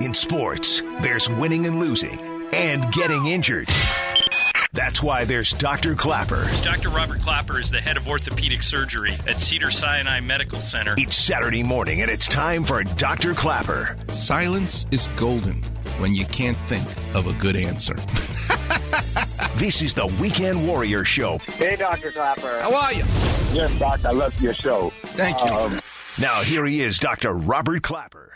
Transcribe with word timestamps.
In 0.00 0.14
sports, 0.14 0.82
there's 1.00 1.28
winning 1.28 1.66
and 1.66 1.78
losing 1.78 2.18
and 2.52 2.90
getting 2.92 3.26
injured. 3.26 3.68
That's 4.72 5.02
why 5.02 5.24
there's 5.24 5.52
Dr. 5.52 5.94
Klapper. 5.94 6.46
Dr. 6.62 6.88
Robert 6.88 7.20
Klapper 7.20 7.60
is 7.60 7.70
the 7.70 7.80
head 7.80 7.98
of 7.98 8.08
orthopedic 8.08 8.62
surgery 8.62 9.12
at 9.26 9.38
Cedar 9.38 9.70
Sinai 9.70 10.20
Medical 10.20 10.60
Center. 10.60 10.94
Each 10.96 11.12
Saturday 11.12 11.62
morning, 11.62 12.00
and 12.00 12.10
it's 12.10 12.26
time 12.26 12.64
for 12.64 12.82
Dr. 12.84 13.34
Klapper. 13.34 13.96
Silence 14.08 14.86
is 14.90 15.08
golden 15.16 15.62
when 15.98 16.14
you 16.14 16.24
can't 16.26 16.56
think 16.68 16.86
of 17.14 17.26
a 17.26 17.34
good 17.34 17.56
answer. 17.56 17.94
this 19.56 19.82
is 19.82 19.92
the 19.92 20.06
Weekend 20.20 20.66
Warrior 20.66 21.04
Show. 21.04 21.38
Hey, 21.38 21.76
Dr. 21.76 22.12
Klapper. 22.12 22.60
How 22.60 22.74
are 22.74 22.92
you? 22.94 23.04
Yes, 23.52 23.78
Doc. 23.78 24.02
I 24.06 24.12
love 24.12 24.40
your 24.40 24.54
show. 24.54 24.90
Thank 25.04 25.38
you. 25.42 25.54
Um, 25.54 25.78
now, 26.18 26.40
here 26.42 26.64
he 26.64 26.80
is, 26.80 26.98
Dr. 26.98 27.34
Robert 27.34 27.82
Klapper. 27.82 28.26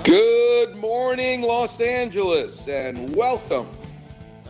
Good 0.00 0.74
morning, 0.74 1.42
Los 1.42 1.78
Angeles, 1.80 2.66
and 2.66 3.14
welcome 3.14 3.68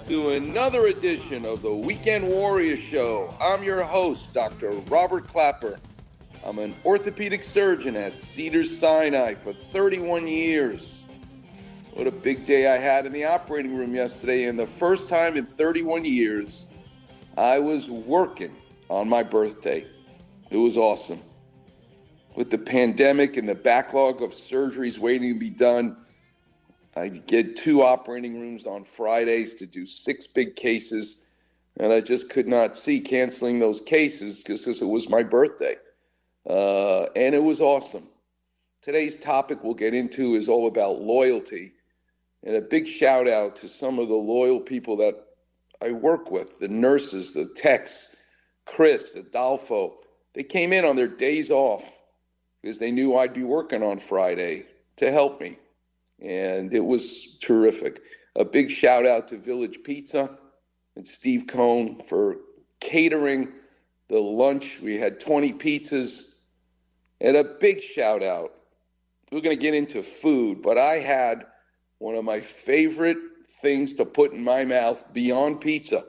to 0.04 0.30
another 0.30 0.86
edition 0.86 1.44
of 1.44 1.62
the 1.62 1.74
Weekend 1.74 2.28
Warrior 2.28 2.76
Show. 2.76 3.36
I'm 3.40 3.64
your 3.64 3.82
host, 3.82 4.32
Dr. 4.32 4.70
Robert 4.88 5.26
Klapper. 5.26 5.80
I'm 6.46 6.60
an 6.60 6.76
orthopedic 6.84 7.42
surgeon 7.42 7.96
at 7.96 8.20
Cedars 8.20 8.74
Sinai 8.78 9.34
for 9.34 9.52
31 9.72 10.28
years. 10.28 11.06
What 11.92 12.06
a 12.06 12.12
big 12.12 12.46
day 12.46 12.72
I 12.72 12.78
had 12.78 13.04
in 13.04 13.12
the 13.12 13.24
operating 13.24 13.76
room 13.76 13.94
yesterday, 13.94 14.44
and 14.44 14.56
the 14.56 14.66
first 14.66 15.08
time 15.08 15.36
in 15.36 15.44
31 15.44 16.04
years 16.04 16.66
I 17.36 17.58
was 17.58 17.90
working 17.90 18.56
on 18.88 19.08
my 19.08 19.24
birthday. 19.24 19.86
It 20.50 20.56
was 20.56 20.76
awesome 20.76 21.20
with 22.34 22.50
the 22.50 22.58
pandemic 22.58 23.36
and 23.36 23.48
the 23.48 23.54
backlog 23.54 24.22
of 24.22 24.30
surgeries 24.30 24.98
waiting 24.98 25.34
to 25.34 25.38
be 25.38 25.50
done, 25.50 25.96
I 26.96 27.08
get 27.08 27.56
two 27.56 27.82
operating 27.82 28.40
rooms 28.40 28.66
on 28.66 28.84
Fridays 28.84 29.54
to 29.54 29.66
do 29.66 29.86
six 29.86 30.26
big 30.26 30.56
cases, 30.56 31.20
and 31.78 31.92
I 31.92 32.00
just 32.00 32.28
could 32.30 32.46
not 32.46 32.76
see 32.76 33.00
canceling 33.00 33.58
those 33.58 33.80
cases 33.80 34.42
because 34.42 34.80
it 34.80 34.86
was 34.86 35.08
my 35.08 35.22
birthday. 35.22 35.76
Uh, 36.48 37.04
and 37.16 37.34
it 37.34 37.42
was 37.42 37.60
awesome. 37.60 38.08
Today's 38.82 39.18
topic 39.18 39.62
we'll 39.62 39.74
get 39.74 39.94
into 39.94 40.34
is 40.34 40.48
all 40.48 40.66
about 40.66 41.00
loyalty. 41.00 41.72
And 42.44 42.56
a 42.56 42.60
big 42.60 42.88
shout 42.88 43.28
out 43.28 43.54
to 43.56 43.68
some 43.68 43.98
of 43.98 44.08
the 44.08 44.14
loyal 44.14 44.58
people 44.58 44.96
that 44.96 45.14
I 45.80 45.92
work 45.92 46.30
with 46.30 46.58
the 46.58 46.68
nurses, 46.68 47.32
the 47.32 47.46
techs, 47.46 48.16
Chris, 48.66 49.14
Adolfo. 49.14 49.98
They 50.34 50.42
came 50.42 50.72
in 50.72 50.84
on 50.84 50.96
their 50.96 51.08
days 51.08 51.50
off 51.50 52.01
because 52.62 52.78
they 52.78 52.90
knew 52.90 53.16
I'd 53.16 53.34
be 53.34 53.42
working 53.42 53.82
on 53.82 53.98
Friday 53.98 54.66
to 54.96 55.10
help 55.10 55.40
me. 55.40 55.58
And 56.20 56.72
it 56.72 56.84
was 56.84 57.36
terrific. 57.38 58.00
A 58.36 58.44
big 58.44 58.70
shout 58.70 59.04
out 59.04 59.28
to 59.28 59.36
Village 59.36 59.80
Pizza 59.82 60.38
and 60.96 61.06
Steve 61.06 61.46
Cohn 61.48 62.00
for 62.08 62.36
catering 62.80 63.52
the 64.08 64.20
lunch. 64.20 64.80
We 64.80 64.98
had 64.98 65.18
20 65.18 65.54
pizzas. 65.54 66.34
And 67.20 67.36
a 67.36 67.44
big 67.44 67.82
shout 67.82 68.22
out. 68.22 68.52
We're 69.30 69.40
going 69.40 69.56
to 69.56 69.62
get 69.62 69.74
into 69.74 70.02
food, 70.02 70.62
but 70.62 70.76
I 70.78 70.94
had 70.98 71.46
one 71.98 72.14
of 72.14 72.24
my 72.24 72.40
favorite 72.40 73.18
things 73.62 73.94
to 73.94 74.04
put 74.04 74.32
in 74.32 74.44
my 74.44 74.64
mouth 74.64 75.12
beyond 75.12 75.60
pizza. 75.60 76.04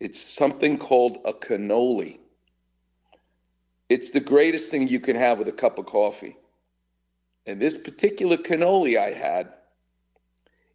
It's 0.00 0.20
something 0.20 0.76
called 0.76 1.18
a 1.24 1.32
cannoli. 1.32 2.18
It's 3.88 4.10
the 4.10 4.20
greatest 4.20 4.70
thing 4.70 4.88
you 4.88 5.00
can 5.00 5.16
have 5.16 5.38
with 5.38 5.48
a 5.48 5.52
cup 5.52 5.78
of 5.78 5.86
coffee. 5.86 6.36
And 7.46 7.60
this 7.60 7.76
particular 7.76 8.36
cannoli 8.36 8.96
I 8.96 9.12
had 9.12 9.52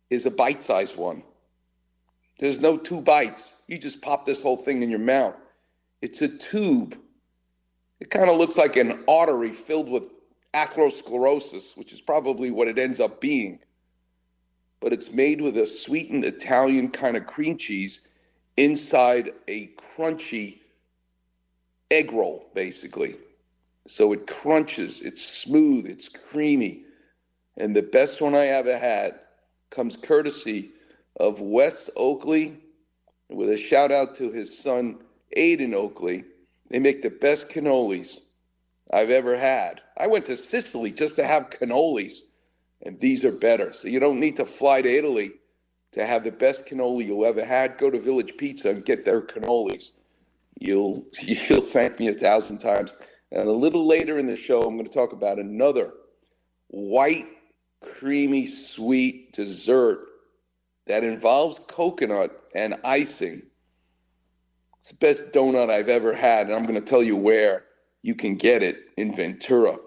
is 0.10 0.26
a 0.26 0.32
bite 0.32 0.64
sized 0.64 0.98
one. 0.98 1.24
There's 2.40 2.62
no 2.62 2.78
two 2.78 3.02
bites. 3.02 3.56
You 3.67 3.78
just 3.78 4.02
pop 4.02 4.26
this 4.26 4.42
whole 4.42 4.58
thing 4.58 4.82
in 4.83 4.89
your 4.89 5.00
mouth. 5.00 5.36
It's 6.02 6.22
a 6.22 6.28
tube. 6.28 6.98
It 8.00 8.10
kind 8.10 8.30
of 8.30 8.38
looks 8.38 8.58
like 8.58 8.78
an 8.78 9.04
artery 9.08 9.52
filled 9.52 9.89
with 9.89 10.08
atherosclerosis, 10.54 11.78
which 11.78 11.92
is 11.92 12.02
probably 12.02 12.50
what 12.50 12.67
it 12.67 12.80
ends 12.80 13.00
up 13.00 13.20
being. 13.20 13.60
But 14.80 14.94
it's 14.94 15.12
made 15.12 15.42
with 15.42 15.58
a 15.58 15.67
sweetened 15.67 16.23
Italian 16.23 16.89
kind 16.92 17.17
of 17.17 17.26
cream 17.26 17.58
cheese 17.58 18.08
inside 18.56 19.32
a 19.48 19.67
crunchy 19.76 20.60
egg 21.92 22.11
roll, 22.11 22.45
basically. 22.54 23.16
So 23.88 24.14
it 24.14 24.27
crunches, 24.27 25.02
it's 25.02 25.26
smooth, 25.26 25.86
it's 25.88 26.10
creamy. 26.10 26.83
And 27.58 27.76
the 27.76 27.82
best 27.82 28.22
one 28.22 28.36
I 28.36 28.48
ever 28.48 28.77
had 28.77 29.20
comes 29.70 29.98
courtesy 29.98 30.72
of 31.20 31.42
Wes 31.42 31.89
Oakley, 31.95 32.58
with 33.30 33.50
a 33.50 33.58
shout 33.58 33.92
out 33.92 34.16
to 34.16 34.32
his 34.32 34.58
son, 34.58 35.00
Aiden 35.36 35.73
Oakley. 35.73 36.23
They 36.70 36.80
make 36.80 37.02
the 37.02 37.10
best 37.10 37.50
cannolis 37.50 38.20
I've 38.92 39.10
ever 39.10 39.38
had. 39.38 39.82
I 39.98 40.08
went 40.08 40.26
to 40.27 40.38
Sicily 40.38 40.92
just 40.92 41.16
to 41.17 41.26
have 41.26 41.50
cannolis, 41.50 42.21
and 42.83 42.98
these 43.00 43.26
are 43.26 43.32
better. 43.32 43.73
So 43.73 43.88
you 43.88 44.00
don't 44.00 44.20
need 44.20 44.38
to 44.38 44.45
fly 44.45 44.82
to 44.82 44.89
Italy 44.89 45.32
to 45.92 46.06
have 46.06 46.23
the 46.23 46.32
best 46.32 46.67
cannoli 46.67 47.08
you 47.08 47.26
ever 47.26 47.44
had. 47.44 47.77
Go 47.77 47.89
to 47.89 48.00
Village 48.00 48.38
Pizza 48.38 48.70
and 48.70 48.86
get 48.86 49.06
their 49.06 49.21
cannolis 49.21 49.92
you'll 50.59 51.05
you'll 51.21 51.61
thank 51.61 51.99
me 51.99 52.08
a 52.09 52.14
thousand 52.14 52.59
times. 52.59 52.93
And 53.31 53.47
a 53.47 53.52
little 53.52 53.87
later 53.87 54.20
in 54.20 54.25
the 54.25 54.36
show, 54.36 54.61
I'm 54.61 54.75
going 54.75 54.87
to 54.87 54.93
talk 54.93 55.14
about 55.14 55.39
another 55.39 55.93
white, 56.67 57.27
creamy, 57.81 58.45
sweet 58.45 59.33
dessert 59.33 60.05
that 60.87 61.03
involves 61.03 61.59
coconut 61.59 62.31
and 62.55 62.75
icing. 62.83 63.43
It's 64.80 64.89
the 64.89 64.95
best 64.95 65.31
donut 65.31 65.70
I've 65.70 65.89
ever 65.89 66.14
had, 66.14 66.47
and 66.47 66.55
I'm 66.55 66.64
going 66.64 66.76
to 66.76 66.81
tell 66.81 67.03
you 67.03 67.15
where 67.15 67.65
you 68.02 68.15
can 68.15 68.36
get 68.36 68.64
it 68.64 68.77
in 68.97 69.15
Ventura. 69.15 69.77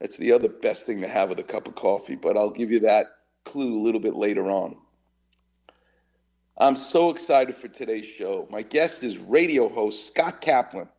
That's 0.00 0.16
the 0.16 0.32
other 0.32 0.48
best 0.48 0.86
thing 0.86 1.02
to 1.02 1.08
have 1.08 1.28
with 1.28 1.38
a 1.38 1.44
cup 1.44 1.68
of 1.68 1.74
coffee, 1.74 2.16
but 2.16 2.36
I'll 2.36 2.50
give 2.50 2.70
you 2.70 2.80
that 2.80 3.06
clue 3.44 3.78
a 3.78 3.82
little 3.82 4.00
bit 4.00 4.14
later 4.16 4.46
on. 4.46 4.76
I'm 6.60 6.76
so 6.76 7.08
excited 7.08 7.54
for 7.54 7.68
today's 7.68 8.04
show. 8.04 8.46
My 8.50 8.60
guest 8.60 9.02
is 9.02 9.16
radio 9.16 9.66
host 9.66 10.06
Scott 10.06 10.42
Kaplan. 10.42 10.90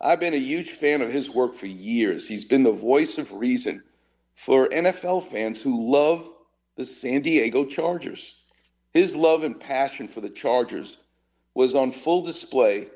I've 0.00 0.20
been 0.20 0.32
a 0.32 0.38
huge 0.38 0.70
fan 0.70 1.02
of 1.02 1.10
his 1.10 1.28
work 1.28 1.56
for 1.56 1.66
years. 1.66 2.28
He's 2.28 2.44
been 2.44 2.62
the 2.62 2.70
voice 2.70 3.18
of 3.18 3.32
reason 3.32 3.82
for 4.36 4.68
NFL 4.68 5.24
fans 5.24 5.60
who 5.60 5.90
love 5.90 6.30
the 6.76 6.84
San 6.84 7.22
Diego 7.22 7.64
Chargers. 7.64 8.44
His 8.92 9.16
love 9.16 9.42
and 9.42 9.58
passion 9.58 10.06
for 10.06 10.20
the 10.20 10.30
Chargers 10.30 10.98
was 11.52 11.74
on 11.74 11.90
full 11.90 12.22
display 12.22 12.86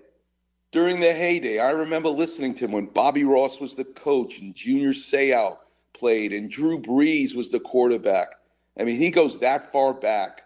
during 0.70 1.00
their 1.00 1.16
heyday. 1.16 1.58
I 1.58 1.70
remember 1.70 2.08
listening 2.08 2.54
to 2.54 2.66
him 2.66 2.72
when 2.72 2.86
Bobby 2.86 3.24
Ross 3.24 3.60
was 3.60 3.74
the 3.74 3.84
coach 3.84 4.38
and 4.38 4.54
Junior 4.54 4.90
Seau 4.90 5.56
played 5.92 6.32
and 6.32 6.48
Drew 6.48 6.80
Brees 6.80 7.34
was 7.34 7.48
the 7.48 7.58
quarterback. 7.58 8.28
I 8.78 8.84
mean, 8.84 8.96
he 8.96 9.10
goes 9.10 9.40
that 9.40 9.72
far 9.72 9.92
back. 9.92 10.42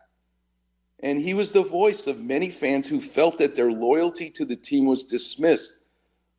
And 1.03 1.19
he 1.19 1.34
was 1.34 1.53
the 1.53 1.62
voice 1.62 2.06
of 2.06 2.21
many 2.21 2.50
fans 2.50 2.88
who 2.88 3.00
felt 3.00 3.38
that 3.38 3.56
their 3.56 3.72
loyalty 3.72 4.31
to 4.31 4.44
the 4.44 4.56
team 4.56 4.87
was 4.87 5.05
dismissed 5.05 5.78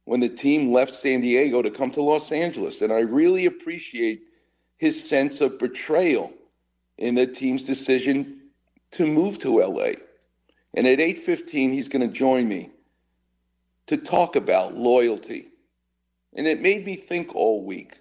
when 0.06 0.20
the 0.20 0.30
team 0.30 0.72
left 0.72 0.94
San 0.94 1.22
Diego 1.22 1.62
to 1.62 1.72
come 1.72 1.92
to 1.92 2.02
Los 2.02 2.32
Angeles. 2.32 2.82
And 2.82 2.94
I 2.94 3.00
really 3.00 3.46
appreciate 3.46 4.22
his 4.78 5.08
sense 5.08 5.42
of 5.42 5.60
betrayal 5.60 6.32
in 6.98 7.16
the 7.16 7.26
team's 7.26 7.64
decision 7.64 8.42
to 8.92 9.08
move 9.08 9.40
to 9.40 9.62
LA. 9.62 9.94
And 10.74 10.88
at 10.88 11.00
8:15 11.00 11.72
he's 11.72 11.88
going 11.88 12.08
to 12.08 12.14
join 12.14 12.48
me 12.48 12.72
to 13.88 13.98
talk 13.98 14.36
about 14.36 14.76
loyalty. 14.76 15.50
And 16.34 16.48
it 16.48 16.62
made 16.62 16.86
me 16.86 16.96
think 16.96 17.36
all 17.36 17.66
week 17.66 17.94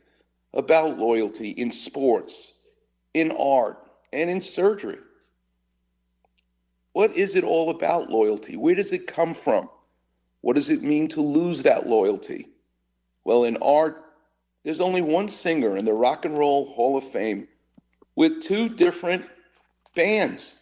about 0.53 0.99
loyalty 0.99 1.50
in 1.50 1.73
sports, 1.73 2.55
in 3.14 3.31
art, 3.32 3.90
and 4.12 4.31
in 4.31 4.40
surgery. 4.40 4.99
What 7.00 7.17
is 7.17 7.35
it 7.35 7.44
all 7.44 7.70
about, 7.70 8.11
loyalty? 8.11 8.58
Where 8.58 8.75
does 8.75 8.93
it 8.93 9.06
come 9.06 9.32
from? 9.32 9.70
What 10.43 10.56
does 10.56 10.69
it 10.69 10.82
mean 10.82 11.08
to 11.08 11.23
lose 11.23 11.62
that 11.62 11.87
loyalty? 11.87 12.49
Well, 13.25 13.44
in 13.44 13.56
art, 13.62 14.05
there's 14.64 14.82
only 14.82 15.00
one 15.00 15.31
singer 15.31 15.79
in 15.79 15.87
the 15.87 15.94
Rock 15.94 16.26
and 16.26 16.37
Roll 16.37 16.67
Hall 16.67 16.99
of 16.99 17.05
Fame 17.05 17.49
with 18.17 18.43
two 18.43 18.69
different 18.69 19.25
bands. 19.97 20.56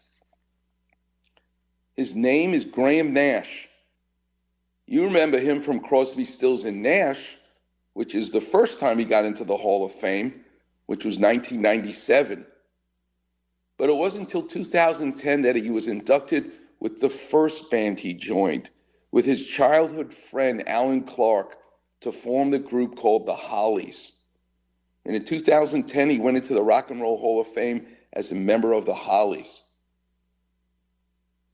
His 1.96 2.14
name 2.14 2.54
is 2.54 2.64
Graham 2.64 3.12
Nash. 3.12 3.68
You 4.86 5.06
remember 5.06 5.40
him 5.40 5.60
from 5.60 5.80
Crosby, 5.80 6.24
Stills, 6.24 6.64
and 6.64 6.84
Nash, 6.84 7.36
which 7.94 8.14
is 8.14 8.30
the 8.30 8.40
first 8.40 8.78
time 8.78 9.00
he 9.00 9.04
got 9.04 9.24
into 9.24 9.42
the 9.42 9.56
Hall 9.56 9.84
of 9.84 9.90
Fame, 9.90 10.44
which 10.86 11.04
was 11.04 11.18
1997. 11.18 12.46
But 13.78 13.88
it 13.88 13.96
wasn't 13.96 14.26
until 14.26 14.42
2010 14.42 15.42
that 15.42 15.56
he 15.56 15.70
was 15.70 15.86
inducted 15.86 16.50
with 16.80 17.00
the 17.00 17.08
first 17.08 17.70
band 17.70 18.00
he 18.00 18.12
joined, 18.12 18.70
with 19.12 19.24
his 19.24 19.46
childhood 19.46 20.12
friend 20.12 20.68
Allan 20.68 21.04
Clarke, 21.04 21.56
to 22.00 22.12
form 22.12 22.50
the 22.50 22.58
group 22.58 22.96
called 22.96 23.26
the 23.26 23.34
Hollies. 23.34 24.12
And 25.04 25.16
in 25.16 25.24
2010, 25.24 26.10
he 26.10 26.18
went 26.18 26.36
into 26.36 26.54
the 26.54 26.62
Rock 26.62 26.90
and 26.90 27.00
Roll 27.00 27.18
Hall 27.18 27.40
of 27.40 27.46
Fame 27.46 27.86
as 28.12 28.30
a 28.30 28.36
member 28.36 28.72
of 28.72 28.84
the 28.84 28.94
Hollies. 28.94 29.62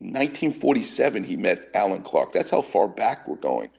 In 0.00 0.08
1947, 0.08 1.24
he 1.24 1.36
met 1.36 1.58
Allan 1.74 2.02
Clarke. 2.02 2.32
That's 2.32 2.50
how 2.50 2.62
far 2.62 2.88
back 2.88 3.28
we're 3.28 3.36
going. 3.36 3.70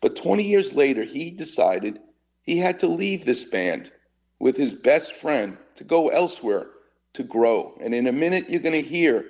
But 0.00 0.16
20 0.16 0.44
years 0.44 0.74
later, 0.74 1.04
he 1.04 1.30
decided 1.30 1.98
he 2.42 2.58
had 2.58 2.78
to 2.80 2.86
leave 2.86 3.24
this 3.24 3.44
band 3.44 3.90
with 4.38 4.56
his 4.56 4.74
best 4.74 5.14
friend 5.14 5.56
to 5.74 5.84
go 5.84 6.08
elsewhere 6.08 6.68
to 7.16 7.22
grow. 7.22 7.76
And 7.80 7.94
in 7.94 8.06
a 8.06 8.12
minute, 8.12 8.48
you're 8.48 8.60
going 8.60 8.80
to 8.80 8.88
hear 8.88 9.26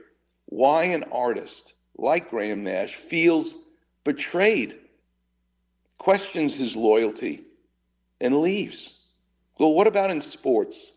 why 0.46 0.84
an 0.84 1.04
artist 1.10 1.74
like 1.96 2.30
Graham 2.30 2.64
Nash 2.64 2.94
feels 2.94 3.56
betrayed, 4.04 4.76
questions 5.98 6.58
his 6.58 6.76
loyalty, 6.76 7.42
and 8.20 8.40
leaves. 8.40 9.00
Well, 9.58 9.72
what 9.72 9.86
about 9.86 10.10
in 10.10 10.20
sports? 10.20 10.92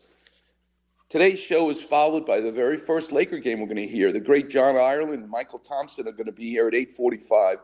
Today's 1.08 1.40
show 1.40 1.68
is 1.70 1.82
followed 1.82 2.24
by 2.24 2.40
the 2.40 2.52
very 2.52 2.76
first 2.76 3.10
Laker 3.10 3.38
game 3.38 3.58
we're 3.58 3.66
going 3.66 3.76
to 3.76 3.86
hear. 3.86 4.12
The 4.12 4.20
great 4.20 4.48
John 4.48 4.76
Ireland 4.76 5.24
and 5.24 5.32
Mychal 5.32 5.62
Thompson 5.62 6.06
are 6.06 6.12
going 6.12 6.26
to 6.26 6.32
be 6.32 6.50
here 6.50 6.68
at 6.68 6.74
8:45. 6.74 7.56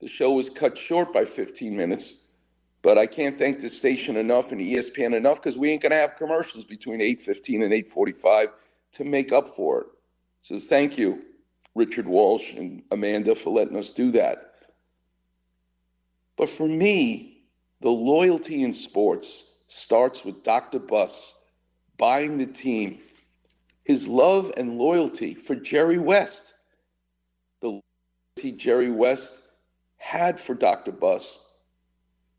The 0.00 0.08
show 0.08 0.32
was 0.32 0.50
cut 0.50 0.76
short 0.76 1.12
by 1.12 1.24
15 1.24 1.74
minutes, 1.74 2.21
but 2.82 2.98
I 2.98 3.06
can't 3.06 3.38
thank 3.38 3.60
the 3.60 3.68
station 3.68 4.16
enough 4.16 4.50
and 4.50 4.60
ESPN 4.60 5.14
enough 5.14 5.40
because 5.40 5.56
we 5.56 5.70
ain't 5.70 5.82
going 5.82 5.90
to 5.90 5.96
have 5.96 6.16
commercials 6.16 6.64
between 6.64 7.00
8:15 7.00 7.62
and 7.62 7.72
8:45 7.72 8.48
to 8.92 9.04
make 9.04 9.32
up 9.32 9.48
for 9.48 9.82
it. 9.82 9.86
So 10.40 10.58
thank 10.58 10.98
you, 10.98 11.22
Richard 11.74 12.06
Walsh 12.06 12.52
and 12.54 12.82
Amanda, 12.90 13.36
for 13.36 13.50
letting 13.50 13.76
us 13.76 13.90
do 13.90 14.10
that. 14.10 14.52
But 16.36 16.50
for 16.50 16.66
me, 16.66 17.44
the 17.80 17.90
loyalty 17.90 18.62
in 18.62 18.74
sports 18.74 19.60
starts 19.68 20.24
with 20.24 20.42
Dr. 20.42 20.80
Buss 20.80 21.38
buying 21.96 22.38
the 22.38 22.46
team, 22.46 22.98
his 23.84 24.08
love 24.08 24.50
and 24.56 24.76
loyalty 24.76 25.34
for 25.34 25.54
Jerry 25.54 25.98
West, 25.98 26.54
the 27.60 27.80
loyalty 28.36 28.52
Jerry 28.56 28.90
West 28.90 29.42
had 29.98 30.40
for 30.40 30.54
Dr. 30.54 30.90
Buss 30.90 31.51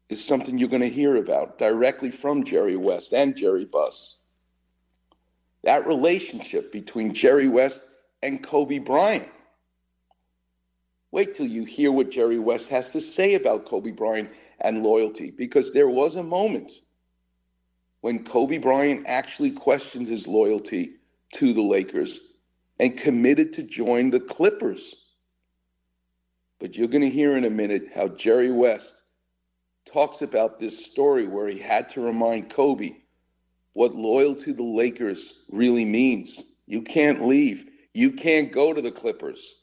is 0.10 0.24
something 0.24 0.58
you're 0.58 0.70
going 0.70 0.82
to 0.82 0.90
hear 0.90 1.16
about 1.16 1.58
directly 1.58 2.12
from 2.12 2.44
Jerry 2.44 2.76
West 2.76 3.14
and 3.14 3.36
Jerry 3.36 3.66
Buss. 3.66 4.20
That 5.64 5.88
relationship 5.88 6.72
between 6.72 7.14
Jerry 7.14 7.48
West 7.48 7.86
and 8.22 8.44
Kobe 8.44 8.80
Bryant. 8.80 9.30
Wait 11.12 11.36
till 11.36 11.46
you 11.46 11.64
hear 11.64 11.92
what 11.92 12.10
Jerry 12.10 12.40
West 12.40 12.70
has 12.70 12.92
to 12.92 13.00
say 13.00 13.36
about 13.36 13.66
Kobe 13.66 13.92
Bryant 13.92 14.32
and 14.60 14.84
loyalty, 14.84 15.32
because 15.32 15.72
there 15.72 15.90
was 15.90 16.16
a 16.16 16.24
moment 16.24 16.72
when 18.02 18.24
Kobe 18.24 18.58
Bryant 18.58 19.06
actually 19.08 19.52
questioned 19.52 20.08
his 20.08 20.28
loyalty 20.28 20.96
to 21.36 21.54
the 21.54 21.62
Lakers 21.62 22.20
and 22.80 22.98
committed 22.98 23.54
to 23.54 23.64
join 23.64 24.10
the 24.10 24.20
Clippers. 24.20 24.96
But 26.60 26.76
you're 26.76 26.88
going 26.88 27.04
to 27.04 27.10
hear 27.10 27.38
in 27.38 27.46
a 27.46 27.50
minute 27.50 27.90
how 27.94 28.08
Jerry 28.10 28.52
West 28.52 29.03
talks 29.86 30.22
about 30.22 30.60
this 30.60 30.86
story 30.86 31.28
where 31.28 31.48
he 31.48 31.60
had 31.60 31.90
to 31.90 32.02
remind 32.02 32.50
Kobe 32.50 32.92
what 33.74 33.96
loyalty 33.96 34.46
to 34.46 34.54
the 34.54 34.64
Lakers 34.64 35.46
really 35.50 35.86
means. 35.86 36.44
You 36.68 36.82
can't 36.82 37.26
leave. 37.26 37.66
You 37.94 38.12
can't 38.12 38.52
go 38.52 38.74
to 38.74 38.82
the 38.82 38.92
Clippers. 38.92 39.56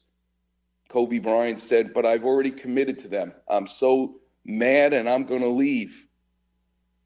Kobe 0.88 1.18
Bryant 1.18 1.60
said, 1.60 1.94
But 1.94 2.04
I've 2.04 2.24
already 2.24 2.50
committed 2.50 2.98
to 3.00 3.08
them. 3.08 3.32
I'm 3.48 3.66
so 3.66 4.16
mad 4.44 4.92
and 4.92 5.08
I'm 5.08 5.24
going 5.24 5.42
to 5.42 5.48
leave. 5.48 6.06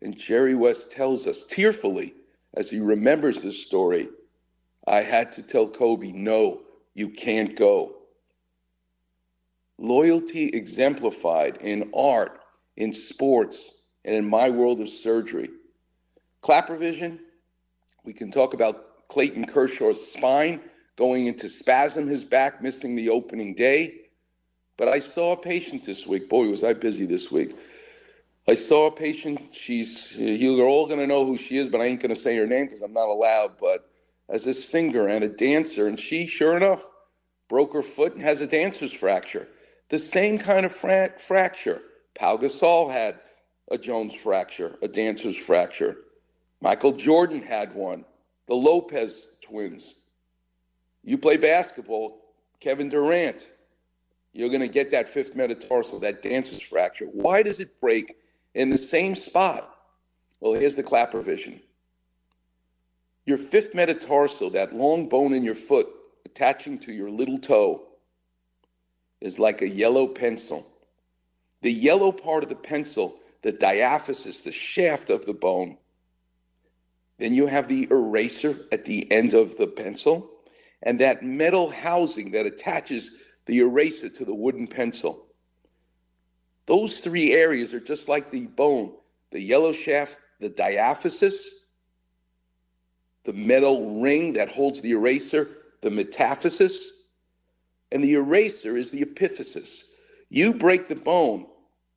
And 0.00 0.16
Jerry 0.16 0.54
West 0.54 0.90
tells 0.90 1.26
us 1.26 1.44
tearfully 1.44 2.14
as 2.54 2.70
he 2.70 2.80
remembers 2.80 3.42
this 3.42 3.62
story 3.62 4.08
I 4.86 5.00
had 5.00 5.32
to 5.32 5.42
tell 5.42 5.68
Kobe, 5.68 6.12
no, 6.12 6.60
you 6.94 7.08
can't 7.08 7.56
go. 7.56 7.96
Loyalty 9.78 10.48
exemplified 10.48 11.56
in 11.56 11.90
art, 11.96 12.38
in 12.76 12.92
sports, 12.92 13.84
and 14.04 14.14
in 14.14 14.28
my 14.28 14.50
world 14.50 14.80
of 14.80 14.88
surgery. 14.88 15.50
Klapper 16.42 16.76
vision, 16.76 17.20
we 18.04 18.12
can 18.12 18.30
talk 18.30 18.54
about 18.54 19.08
Clayton 19.08 19.46
Kershaw's 19.46 20.12
spine 20.12 20.60
going 20.96 21.26
into 21.26 21.48
spasm, 21.48 22.06
his 22.06 22.24
back 22.24 22.62
missing 22.62 22.96
the 22.96 23.08
opening 23.08 23.54
day. 23.54 24.00
But 24.76 24.88
I 24.88 24.98
saw 24.98 25.32
a 25.32 25.36
patient 25.36 25.84
this 25.84 26.06
week. 26.06 26.28
Boy, 26.28 26.48
was 26.48 26.64
I 26.64 26.72
busy 26.72 27.06
this 27.06 27.30
week. 27.30 27.56
I 28.46 28.54
saw 28.54 28.86
a 28.86 28.90
patient. 28.90 29.54
She's 29.54 30.16
you're 30.16 30.66
all 30.66 30.86
going 30.86 30.98
to 30.98 31.06
know 31.06 31.24
who 31.24 31.36
she 31.36 31.56
is, 31.56 31.68
but 31.68 31.80
I 31.80 31.84
ain't 31.84 32.00
going 32.00 32.14
to 32.14 32.20
say 32.20 32.36
her 32.36 32.46
name 32.46 32.66
because 32.66 32.82
I'm 32.82 32.92
not 32.92 33.08
allowed. 33.08 33.52
But 33.58 33.88
as 34.28 34.46
a 34.46 34.52
singer 34.52 35.08
and 35.08 35.24
a 35.24 35.28
dancer, 35.28 35.86
and 35.86 35.98
she, 35.98 36.26
sure 36.26 36.56
enough, 36.56 36.90
broke 37.48 37.72
her 37.72 37.82
foot 37.82 38.14
and 38.14 38.22
has 38.22 38.40
a 38.40 38.46
dancer's 38.46 38.92
fracture. 38.92 39.48
The 39.88 39.98
same 39.98 40.38
kind 40.38 40.66
of 40.66 40.72
fra- 40.72 41.14
fracture. 41.18 41.80
Pau 42.14 42.36
Gasol 42.36 42.90
had 42.90 43.18
a 43.70 43.78
Jones 43.78 44.14
fracture, 44.14 44.76
a 44.82 44.88
dancer's 44.88 45.36
fracture. 45.36 45.96
Michael 46.60 46.92
Jordan 46.92 47.42
had 47.42 47.74
one. 47.74 48.04
The 48.46 48.54
Lopez 48.54 49.30
twins. 49.40 49.96
You 51.02 51.18
play 51.18 51.36
basketball, 51.36 52.20
Kevin 52.60 52.88
Durant. 52.88 53.48
You're 54.32 54.48
going 54.48 54.60
to 54.60 54.68
get 54.68 54.90
that 54.90 55.08
fifth 55.08 55.34
metatarsal, 55.34 56.00
that 56.00 56.22
dancer's 56.22 56.60
fracture. 56.60 57.06
Why 57.06 57.42
does 57.42 57.60
it 57.60 57.80
break 57.80 58.16
in 58.54 58.70
the 58.70 58.78
same 58.78 59.14
spot. 59.14 59.68
Well, 60.40 60.54
here's 60.54 60.76
the 60.76 60.82
Klapper 60.82 61.20
vision. 61.20 61.60
Your 63.26 63.38
fifth 63.38 63.74
metatarsal, 63.74 64.50
that 64.50 64.74
long 64.74 65.08
bone 65.08 65.32
in 65.32 65.44
your 65.44 65.54
foot 65.54 65.88
attaching 66.24 66.78
to 66.80 66.92
your 66.92 67.10
little 67.10 67.38
toe, 67.38 67.86
is 69.20 69.38
like 69.38 69.62
a 69.62 69.68
yellow 69.68 70.06
pencil. 70.06 70.66
The 71.64 71.72
yellow 71.72 72.12
part 72.12 72.42
of 72.42 72.50
the 72.50 72.56
pencil, 72.56 73.20
the 73.40 73.50
diaphysis, 73.50 74.44
the 74.44 74.52
shaft 74.52 75.08
of 75.08 75.24
the 75.24 75.32
bone. 75.32 75.78
Then 77.16 77.32
you 77.32 77.46
have 77.46 77.68
the 77.68 77.88
eraser 77.90 78.58
at 78.70 78.84
the 78.84 79.10
end 79.10 79.32
of 79.32 79.56
the 79.56 79.66
pencil, 79.66 80.30
and 80.82 81.00
that 81.00 81.22
metal 81.22 81.70
housing 81.70 82.32
that 82.32 82.44
attaches 82.44 83.12
the 83.46 83.60
eraser 83.60 84.10
to 84.10 84.26
the 84.26 84.34
wooden 84.34 84.66
pencil. 84.66 85.24
Those 86.66 87.00
three 87.00 87.32
areas 87.32 87.72
are 87.72 87.80
just 87.80 88.10
like 88.10 88.30
the 88.30 88.46
bone 88.46 88.92
the 89.30 89.40
yellow 89.40 89.72
shaft, 89.72 90.18
the 90.40 90.50
diaphysis, 90.50 91.46
the 93.24 93.32
metal 93.32 94.02
ring 94.02 94.34
that 94.34 94.50
holds 94.50 94.82
the 94.82 94.90
eraser, 94.90 95.48
the 95.80 95.90
metaphysis, 95.90 96.90
and 97.90 98.04
the 98.04 98.12
eraser 98.12 98.76
is 98.76 98.90
the 98.90 99.02
epiphysis. 99.02 99.84
You 100.28 100.52
break 100.52 100.88
the 100.88 100.94
bone 100.94 101.46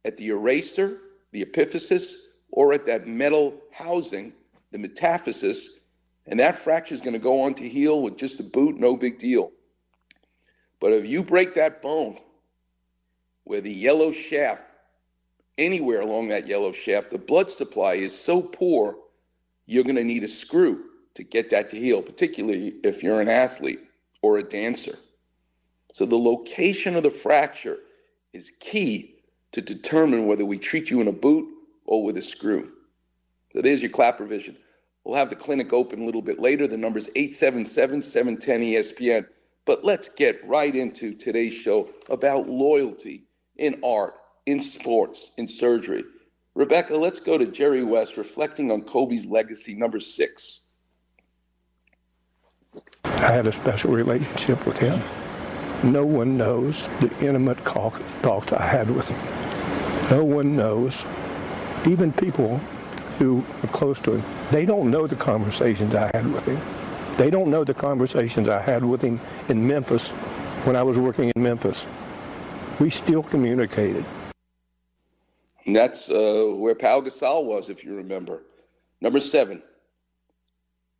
at 0.06 0.18
the 0.18 0.30
eraser, 0.30 1.00
the 1.32 1.44
epiphysis, 1.44 2.14
or 2.52 2.74
at 2.74 2.86
that 2.86 3.08
metal 3.08 3.60
housing, 3.72 4.34
the 4.72 4.78
metaphysis, 4.78 5.86
and 6.26 6.40
that 6.40 6.58
fracture 6.58 6.94
is 6.94 7.02
going 7.02 7.14
to 7.14 7.20
go 7.20 7.42
on 7.42 7.54
to 7.56 7.68
heal 7.68 8.02
with 8.02 8.18
just 8.18 8.40
a 8.40 8.44
boot, 8.44 8.78
no 8.78 8.96
big 8.96 9.18
deal. 9.18 9.52
But 10.80 10.94
if 10.94 11.08
you 11.08 11.24
break 11.24 11.56
that 11.56 11.82
bone 11.82 12.20
where 13.44 13.62
the 13.62 13.72
yellow 13.72 14.12
shaft, 14.12 14.72
anywhere 15.58 16.02
along 16.02 16.28
that 16.30 16.48
yellow 16.48 16.72
shaft, 16.72 17.12
the 17.12 17.18
blood 17.18 17.50
supply 17.50 17.94
is 17.94 18.18
so 18.18 18.42
poor, 18.42 18.98
you're 19.66 19.84
going 19.84 19.96
to 19.96 20.04
need 20.04 20.24
a 20.24 20.28
screw 20.28 20.84
to 21.16 21.24
get 21.24 21.50
that 21.50 21.70
to 21.70 21.78
heal, 21.78 22.02
particularly 22.02 22.76
if 22.84 23.02
you're 23.02 23.22
an 23.22 23.30
athlete 23.30 23.80
or 24.22 24.38
a 24.38 24.44
dancer. 24.44 24.98
So 25.94 26.06
the 26.06 26.18
location 26.18 26.96
of 26.96 27.04
the 27.04 27.10
fracture 27.10 27.78
is 28.34 28.52
key 28.60 29.16
to 29.58 29.62
determine 29.62 30.28
whether 30.28 30.46
we 30.46 30.60
treat 30.60 30.92
you 30.92 31.02
in 31.02 31.08
a 31.08 31.12
boot 31.12 31.50
or 31.86 32.04
with 32.04 32.16
a 32.16 32.22
screw. 32.22 32.72
So 33.52 33.60
there's 33.60 33.82
your 33.82 33.90
clap 33.90 34.20
vision. 34.20 34.56
We'll 35.04 35.18
have 35.18 35.32
the 35.32 35.36
clinic 35.36 35.74
open 35.74 36.04
a 36.04 36.06
little 36.06 36.22
bit 36.22 36.40
later. 36.40 36.68
The 36.68 36.78
number 36.78 37.00
is 37.00 37.10
877 37.16 38.04
710 38.04 38.62
ESPN. 38.62 39.26
But 39.66 39.84
let's 39.84 40.10
get 40.10 40.48
right 40.48 40.76
into 40.76 41.16
today's 41.16 41.56
show 41.56 41.90
about 42.08 42.48
loyalty 42.48 43.24
in 43.56 43.82
art, 43.84 44.14
in 44.46 44.62
sports, 44.62 45.32
in 45.38 45.48
surgery. 45.48 46.04
Rebecca, 46.54 46.96
let's 46.96 47.20
go 47.20 47.40
to 47.40 47.48
Jerry 47.48 47.84
West 47.84 48.16
reflecting 48.16 48.72
on 48.72 48.84
Kobe's 48.84 49.26
legacy, 49.26 49.74
number 49.74 50.00
six. 50.00 50.68
I 53.06 53.32
had 53.32 53.48
a 53.48 53.52
special 53.52 53.92
relationship 53.92 54.68
with 54.68 54.78
him. 54.78 55.02
No 55.82 56.06
one 56.06 56.38
knows 56.38 56.88
the 57.00 57.12
intimate 57.20 57.58
talks 57.66 58.54
I 58.54 58.62
had 58.62 58.92
with 58.92 59.10
him. 59.10 59.37
No 60.10 60.24
one 60.24 60.56
knows, 60.56 61.04
even 61.86 62.12
people 62.12 62.58
who 63.18 63.44
are 63.64 63.68
close 63.68 64.00
to 64.00 64.16
him, 64.16 64.24
they 64.52 64.66
don't 64.66 64.90
know 64.90 65.08
the 65.08 65.16
conversations 65.16 65.96
I 65.96 66.10
had 66.14 66.32
with 66.32 66.46
him. 66.46 66.62
They 67.18 67.30
don't 67.30 67.50
know 67.50 67.64
the 67.64 67.74
conversations 67.74 68.48
I 68.48 68.62
had 68.62 68.84
with 68.84 69.02
him 69.02 69.20
in 69.50 69.66
Memphis 69.66 70.10
when 70.66 70.76
I 70.76 70.84
was 70.84 70.98
working 70.98 71.32
in 71.36 71.42
Memphis 71.42 71.86
we 72.80 72.90
still 72.90 73.24
communicated. 73.24 74.06
And 75.66 75.76
that's 75.76 76.10
uh, 76.10 76.54
where 76.56 76.76
Pau 76.76 77.02
Gasol 77.02 77.46
was, 77.46 77.70
if 77.70 77.84
you 77.84 77.96
remember. 77.96 78.44
Number 79.02 79.20
seven. 79.20 79.62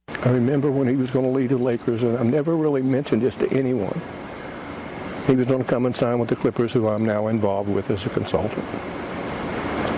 I 0.08 0.30
remember 0.30 0.72
when 0.72 0.88
he 0.88 0.96
was 0.96 1.12
going 1.12 1.26
to 1.26 1.32
leave 1.32 1.50
the 1.50 1.58
Lakers, 1.58 2.04
and 2.04 2.18
I've 2.18 2.26
never 2.26 2.56
really 2.56 2.82
mentioned 2.82 3.22
this 3.22 3.36
to 3.38 3.50
anyone. 3.52 4.02
He 5.28 5.36
was 5.36 5.46
going 5.46 5.62
to 5.62 5.68
come 5.68 5.86
and 5.86 5.94
sign 5.94 6.20
with 6.20 6.30
the 6.30 6.38
Clippers, 6.38 6.72
who 6.72 6.88
I'm 6.88 7.06
now 7.06 7.28
involved 7.28 7.70
with 7.70 7.92
as 7.92 8.06
a 8.06 8.10
consultant. 8.10 8.64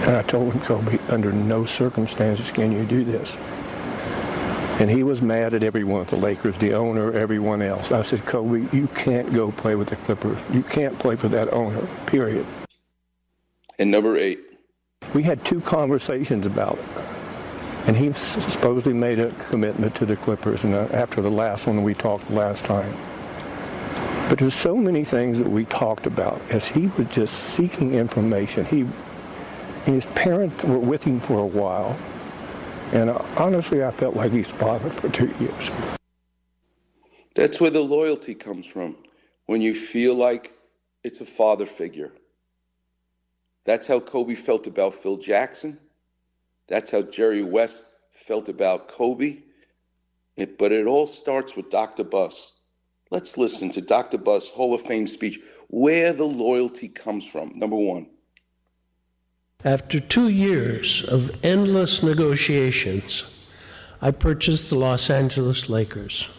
And 0.08 0.18
I 0.18 0.24
told 0.24 0.54
him, 0.54 0.62
Kobe, 0.62 0.98
under 1.08 1.32
no 1.32 1.66
circumstances 1.66 2.52
can 2.52 2.72
you 2.72 2.84
do 2.84 3.04
this. 3.04 3.38
And 4.80 4.90
he 4.90 5.04
was 5.04 5.22
mad 5.22 5.54
at 5.54 5.62
everyone 5.62 6.06
the 6.06 6.16
Lakers, 6.16 6.58
the 6.58 6.74
owner, 6.74 7.14
everyone 7.14 7.62
else. 7.62 7.92
I 7.92 8.02
said, 8.02 8.26
Kobe, 8.26 8.68
you 8.76 8.88
can't 8.88 9.32
go 9.32 9.52
play 9.52 9.76
with 9.76 9.90
the 9.90 9.98
Clippers. 9.98 10.40
You 10.52 10.64
can't 10.64 10.98
play 10.98 11.16
for 11.16 11.28
that 11.28 11.54
owner, 11.54 11.86
period. 12.08 12.46
And 13.78 13.92
number 13.92 14.18
eight. 14.18 14.40
We 15.14 15.22
had 15.22 15.46
two 15.46 15.62
conversations 15.62 16.48
about 16.48 16.80
it. 16.80 16.86
And 17.86 17.96
he 17.96 18.14
supposedly 18.14 18.94
made 18.94 19.20
a 19.20 19.32
commitment 19.50 19.94
to 19.96 20.08
the 20.08 20.16
Clippers 20.16 20.64
and 20.64 20.74
uh, 20.74 20.88
after 20.92 21.22
the 21.22 21.32
last 21.32 21.68
one 21.68 21.84
we 21.84 21.94
talked 21.94 22.32
last 22.32 22.66
time. 22.66 22.96
But 24.30 24.38
there's 24.38 24.54
so 24.54 24.78
many 24.78 25.04
things 25.04 25.40
that 25.40 25.50
we 25.50 25.66
talked 25.66 26.06
about 26.06 26.40
as 26.52 26.68
he 26.68 26.86
was 26.86 27.08
just 27.08 27.34
seeking 27.34 27.96
information. 27.96 28.64
He, 28.64 28.88
his 29.92 30.06
parents 30.06 30.64
were 30.64 30.78
with 30.78 31.04
him 31.04 31.20
for 31.20 31.40
a 31.40 31.46
while. 31.46 31.98
And 32.92 33.10
uh, 33.10 33.26
honestly, 33.38 33.84
I 33.84 33.90
felt 33.90 34.16
like 34.16 34.32
he's 34.32 34.48
father 34.48 34.92
for 34.92 35.10
two 35.10 35.34
years. 35.40 35.72
That's 37.34 37.60
where 37.60 37.72
the 37.72 37.82
loyalty 37.82 38.36
comes 38.36 38.68
from. 38.68 38.98
When 39.48 39.62
you 39.62 39.74
feel 39.74 40.14
like 40.14 40.54
it's 41.04 41.22
a 41.22 41.26
father 41.26 41.66
figure. 41.66 42.12
That's 43.66 43.88
how 43.88 44.00
Kobe 44.00 44.36
felt 44.36 44.68
about 44.68 44.94
Phil 44.94 45.18
Jackson. 45.18 45.80
That's 46.68 46.92
how 46.92 47.02
Jerry 47.02 47.42
West 47.42 47.88
felt 48.12 48.48
about 48.48 48.90
Kobe. 48.90 49.40
It, 50.36 50.60
but 50.60 50.72
it 50.72 50.86
all 50.86 51.08
starts 51.08 51.56
with 51.56 51.72
Dr. 51.72 52.04
Buss. 52.04 52.59
Let's 53.12 53.38
listen 53.38 53.72
to 53.72 53.82
Dr. 53.82 54.20
Buss' 54.20 54.50
Hall 54.50 54.74
of 54.74 54.82
Fame 54.82 55.08
speech, 55.08 55.40
where 55.68 56.14
the 56.14 56.26
loyalty 56.26 56.88
comes 56.88 57.26
from. 57.26 57.58
Number 57.58 57.76
one. 57.76 58.08
After 59.66 60.00
two 60.00 60.30
years 60.30 61.04
of 61.04 61.32
endless 61.44 62.04
negotiations, 62.04 63.24
I 64.02 64.12
purchased 64.12 64.70
the 64.70 64.78
Los 64.78 65.10
Angeles 65.10 65.70
Lakers. 65.70 66.30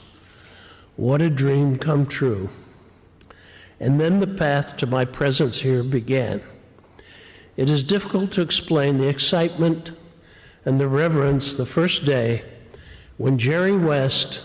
What 0.96 1.20
a 1.20 1.28
dream 1.28 1.76
come 1.76 2.06
true. 2.06 2.50
And 3.80 4.00
then 4.00 4.20
the 4.20 4.26
path 4.26 4.76
to 4.78 4.86
my 4.86 5.04
presence 5.04 5.60
here 5.60 5.82
began. 5.82 6.40
It 7.56 7.68
is 7.68 7.82
difficult 7.82 8.32
to 8.32 8.42
explain 8.42 8.98
the 8.98 9.08
excitement 9.08 9.92
and 10.64 10.78
the 10.78 10.88
reverence 10.88 11.52
the 11.52 11.66
first 11.66 12.04
day 12.04 12.44
when 13.16 13.38
Jerry 13.38 13.76
West 13.76 14.40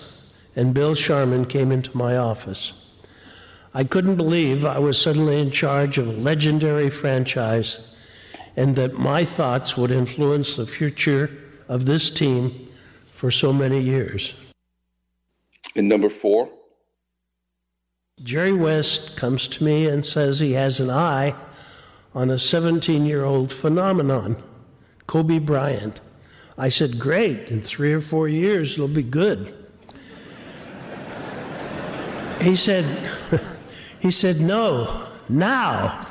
and 0.56 0.74
Bill 0.74 0.96
Sharman 0.96 1.46
came 1.46 1.72
into 1.72 1.96
my 1.96 2.16
office. 2.18 2.74
I 3.74 3.84
couldn't 3.84 4.16
believe 4.16 4.64
I 4.64 4.80
was 4.80 5.00
suddenly 5.00 5.40
in 5.40 5.52
charge 5.52 5.98
of 5.98 6.08
a 6.08 6.12
legendary 6.12 6.90
franchise 6.90 7.80
and 8.56 8.76
that 8.78 8.94
my 8.94 9.26
thoughts 9.26 9.76
would 9.76 9.92
influence 9.92 10.56
the 10.56 10.66
future 10.66 11.30
of 11.68 11.86
this 11.86 12.10
team 12.10 12.70
for 13.14 13.32
so 13.32 13.52
many 13.52 13.82
years. 13.82 14.34
And 15.76 15.90
number 15.90 16.10
four? 16.10 16.50
Jerry 18.24 18.54
West 18.54 19.18
comes 19.18 19.50
to 19.50 19.64
me 19.64 19.88
and 19.88 20.06
says 20.06 20.40
he 20.40 20.54
has 20.54 20.80
an 20.80 20.90
eye 20.90 21.36
on 22.14 22.30
a 22.30 22.40
17 22.40 23.06
year 23.06 23.26
old 23.26 23.52
phenomenon, 23.52 24.42
Kobe 25.06 25.40
Bryant. 25.40 26.00
I 26.58 26.70
said, 26.70 26.98
Great, 26.98 27.50
in 27.50 27.62
three 27.62 27.92
or 27.92 28.00
four 28.00 28.30
years 28.30 28.74
it'll 28.74 28.88
be 28.88 29.04
good. 29.04 29.65
He 32.42 32.56
said, 32.56 32.86
he 34.00 34.12
said, 34.12 34.40
No, 34.40 35.08
now. 35.30 36.08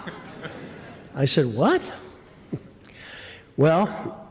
I 1.14 1.24
said, 1.24 1.54
What? 1.54 1.92
well, 3.56 4.28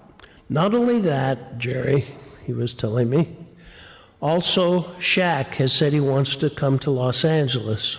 not 0.49 0.75
only 0.75 0.99
that, 1.01 1.57
Jerry, 1.57 2.05
he 2.45 2.53
was 2.53 2.73
telling 2.73 3.09
me, 3.09 3.35
also 4.21 4.83
Shaq 4.99 5.55
has 5.55 5.73
said 5.73 5.93
he 5.93 5.99
wants 5.99 6.35
to 6.37 6.49
come 6.49 6.79
to 6.79 6.91
Los 6.91 7.25
Angeles. 7.25 7.97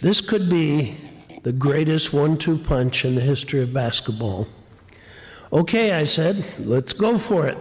This 0.00 0.20
could 0.20 0.48
be 0.48 0.96
the 1.42 1.52
greatest 1.52 2.12
one 2.12 2.36
two 2.36 2.58
punch 2.58 3.04
in 3.04 3.14
the 3.14 3.20
history 3.20 3.62
of 3.62 3.72
basketball. 3.72 4.46
Okay, 5.52 5.92
I 5.92 6.04
said, 6.04 6.44
let's 6.58 6.92
go 6.92 7.18
for 7.18 7.46
it. 7.46 7.56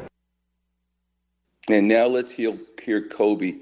And 1.70 1.88
now 1.88 2.08
let's 2.08 2.32
hear, 2.32 2.58
hear 2.84 3.02
Kobe 3.02 3.56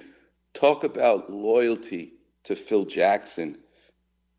talk 0.53 0.83
about 0.83 1.31
loyalty 1.31 2.13
to 2.43 2.55
Phil 2.55 2.83
Jackson. 2.83 3.57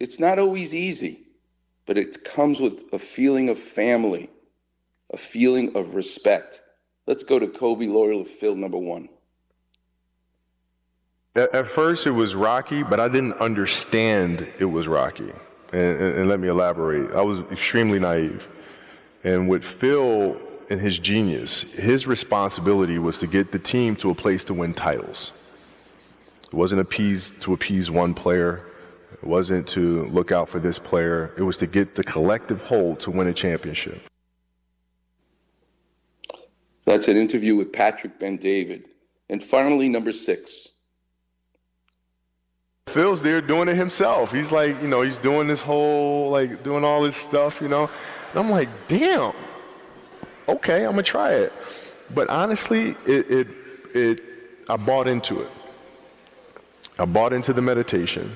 It's 0.00 0.18
not 0.18 0.38
always 0.38 0.74
easy, 0.74 1.20
but 1.86 1.98
it 1.98 2.24
comes 2.24 2.60
with 2.60 2.82
a 2.92 2.98
feeling 2.98 3.48
of 3.48 3.58
family, 3.58 4.30
a 5.12 5.16
feeling 5.16 5.76
of 5.76 5.94
respect. 5.94 6.60
Let's 7.06 7.24
go 7.24 7.38
to 7.38 7.46
Kobe 7.46 7.86
loyal 7.86 8.24
to 8.24 8.28
Phil, 8.28 8.54
number 8.54 8.78
one. 8.78 9.08
At 11.36 11.66
first, 11.66 12.06
it 12.06 12.12
was 12.12 12.34
rocky, 12.36 12.84
but 12.84 13.00
I 13.00 13.08
didn't 13.08 13.34
understand 13.34 14.52
it 14.60 14.66
was 14.66 14.86
rocky. 14.86 15.32
And, 15.72 16.00
and, 16.00 16.18
and 16.18 16.28
let 16.28 16.38
me 16.38 16.46
elaborate. 16.46 17.16
I 17.16 17.22
was 17.22 17.40
extremely 17.50 17.98
naive. 17.98 18.48
And 19.24 19.48
with 19.48 19.64
Phil 19.64 20.40
and 20.70 20.80
his 20.80 20.98
genius, 20.98 21.62
his 21.72 22.06
responsibility 22.06 22.98
was 22.98 23.18
to 23.18 23.26
get 23.26 23.50
the 23.50 23.58
team 23.58 23.96
to 23.96 24.10
a 24.10 24.14
place 24.14 24.44
to 24.44 24.54
win 24.54 24.74
titles. 24.74 25.32
It 26.46 26.54
wasn't 26.54 26.80
appease 26.80 27.30
to 27.40 27.52
appease 27.52 27.90
one 27.90 28.14
player. 28.14 28.64
It 29.12 29.24
wasn't 29.24 29.66
to 29.68 30.04
look 30.06 30.32
out 30.32 30.48
for 30.48 30.58
this 30.58 30.78
player. 30.78 31.32
It 31.36 31.42
was 31.42 31.58
to 31.58 31.66
get 31.66 31.94
the 31.94 32.04
collective 32.04 32.62
whole 32.62 32.96
to 32.96 33.10
win 33.10 33.26
a 33.26 33.32
championship. 33.32 34.00
That's 36.84 37.08
an 37.08 37.16
interview 37.16 37.56
with 37.56 37.72
Patrick 37.72 38.18
Bet-David. 38.18 38.84
And 39.30 39.42
finally, 39.42 39.88
number 39.88 40.12
six. 40.12 40.68
Phil's 42.88 43.22
there 43.22 43.40
doing 43.40 43.68
it 43.68 43.76
himself. 43.76 44.30
He's 44.30 44.52
like, 44.52 44.80
you 44.82 44.88
know, 44.88 45.00
he's 45.00 45.18
doing 45.18 45.48
this 45.48 45.62
whole, 45.62 46.30
like, 46.30 46.62
doing 46.62 46.84
all 46.84 47.02
this 47.02 47.16
stuff, 47.16 47.60
you 47.60 47.68
know. 47.68 47.90
And 48.30 48.38
I'm 48.38 48.50
like, 48.50 48.68
damn, 48.86 49.32
okay, 50.48 50.84
I'm 50.84 50.92
gonna 50.92 51.02
try 51.02 51.32
it. 51.32 51.52
But 52.14 52.28
honestly, 52.28 52.94
it, 53.06 53.30
it, 53.30 53.48
it, 53.94 54.20
I 54.68 54.76
bought 54.76 55.08
into 55.08 55.40
it. 55.40 55.48
I 56.98 57.04
bought 57.04 57.32
into 57.32 57.52
the 57.52 57.62
meditation. 57.62 58.32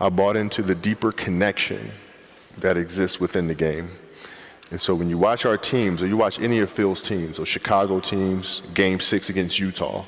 I 0.00 0.08
bought 0.08 0.36
into 0.36 0.62
the 0.62 0.74
deeper 0.74 1.12
connection 1.12 1.90
that 2.58 2.76
exists 2.76 3.20
within 3.20 3.46
the 3.46 3.54
game. 3.54 3.90
And 4.70 4.80
so 4.80 4.94
when 4.94 5.08
you 5.08 5.18
watch 5.18 5.46
our 5.46 5.56
teams, 5.56 6.02
or 6.02 6.06
you 6.06 6.16
watch 6.16 6.40
any 6.40 6.58
of 6.58 6.70
Phil's 6.70 7.02
teams, 7.02 7.38
or 7.38 7.46
Chicago 7.46 8.00
teams, 8.00 8.60
game 8.74 9.00
six 9.00 9.30
against 9.30 9.58
Utah, 9.58 10.04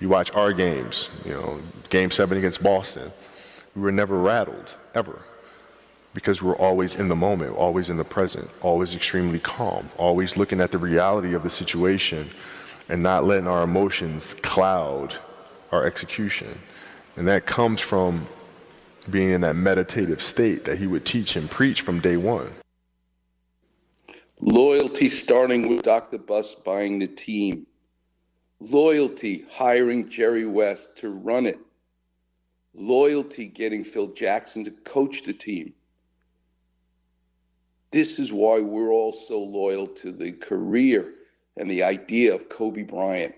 you 0.00 0.08
watch 0.08 0.32
our 0.34 0.52
games, 0.52 1.10
you 1.24 1.32
know, 1.32 1.60
game 1.90 2.10
seven 2.10 2.38
against 2.38 2.62
Boston, 2.62 3.12
we 3.74 3.82
were 3.82 3.92
never 3.92 4.18
rattled, 4.18 4.74
ever 4.94 5.20
because 6.14 6.42
we're 6.42 6.56
always 6.56 6.94
in 6.94 7.08
the 7.08 7.16
moment, 7.16 7.54
always 7.54 7.88
in 7.88 7.96
the 7.96 8.04
present, 8.04 8.48
always 8.62 8.94
extremely 8.94 9.38
calm, 9.38 9.88
always 9.96 10.36
looking 10.36 10.60
at 10.60 10.72
the 10.72 10.78
reality 10.78 11.34
of 11.34 11.42
the 11.42 11.50
situation 11.50 12.28
and 12.88 13.02
not 13.02 13.24
letting 13.24 13.46
our 13.46 13.62
emotions 13.62 14.34
cloud 14.42 15.14
our 15.70 15.84
execution. 15.86 16.58
And 17.20 17.28
that 17.28 17.44
comes 17.44 17.82
from 17.82 18.26
being 19.10 19.32
in 19.32 19.42
that 19.42 19.54
meditative 19.54 20.22
state 20.22 20.64
that 20.64 20.78
he 20.78 20.86
would 20.86 21.04
teach 21.04 21.36
and 21.36 21.50
preach 21.50 21.82
from 21.82 22.00
day 22.00 22.16
one. 22.16 22.50
Loyalty 24.40 25.06
starting 25.08 25.68
with 25.68 25.82
Dr. 25.82 26.16
Buss 26.16 26.54
buying 26.54 26.98
the 26.98 27.06
team. 27.06 27.66
Loyalty 28.58 29.44
hiring 29.50 30.08
Jerry 30.08 30.46
West 30.46 30.96
to 30.98 31.10
run 31.10 31.44
it. 31.44 31.58
Loyalty 32.72 33.46
getting 33.46 33.84
Phil 33.84 34.08
Jackson 34.14 34.64
to 34.64 34.70
coach 34.70 35.24
the 35.24 35.34
team 35.34 35.74
this 37.92 38.18
is 38.18 38.32
why 38.32 38.60
we're 38.60 38.92
all 38.92 39.12
so 39.12 39.42
loyal 39.42 39.86
to 39.86 40.12
the 40.12 40.32
career 40.32 41.12
and 41.56 41.70
the 41.70 41.82
idea 41.82 42.34
of 42.34 42.48
Kobe 42.48 42.82
Bryant 42.82 43.34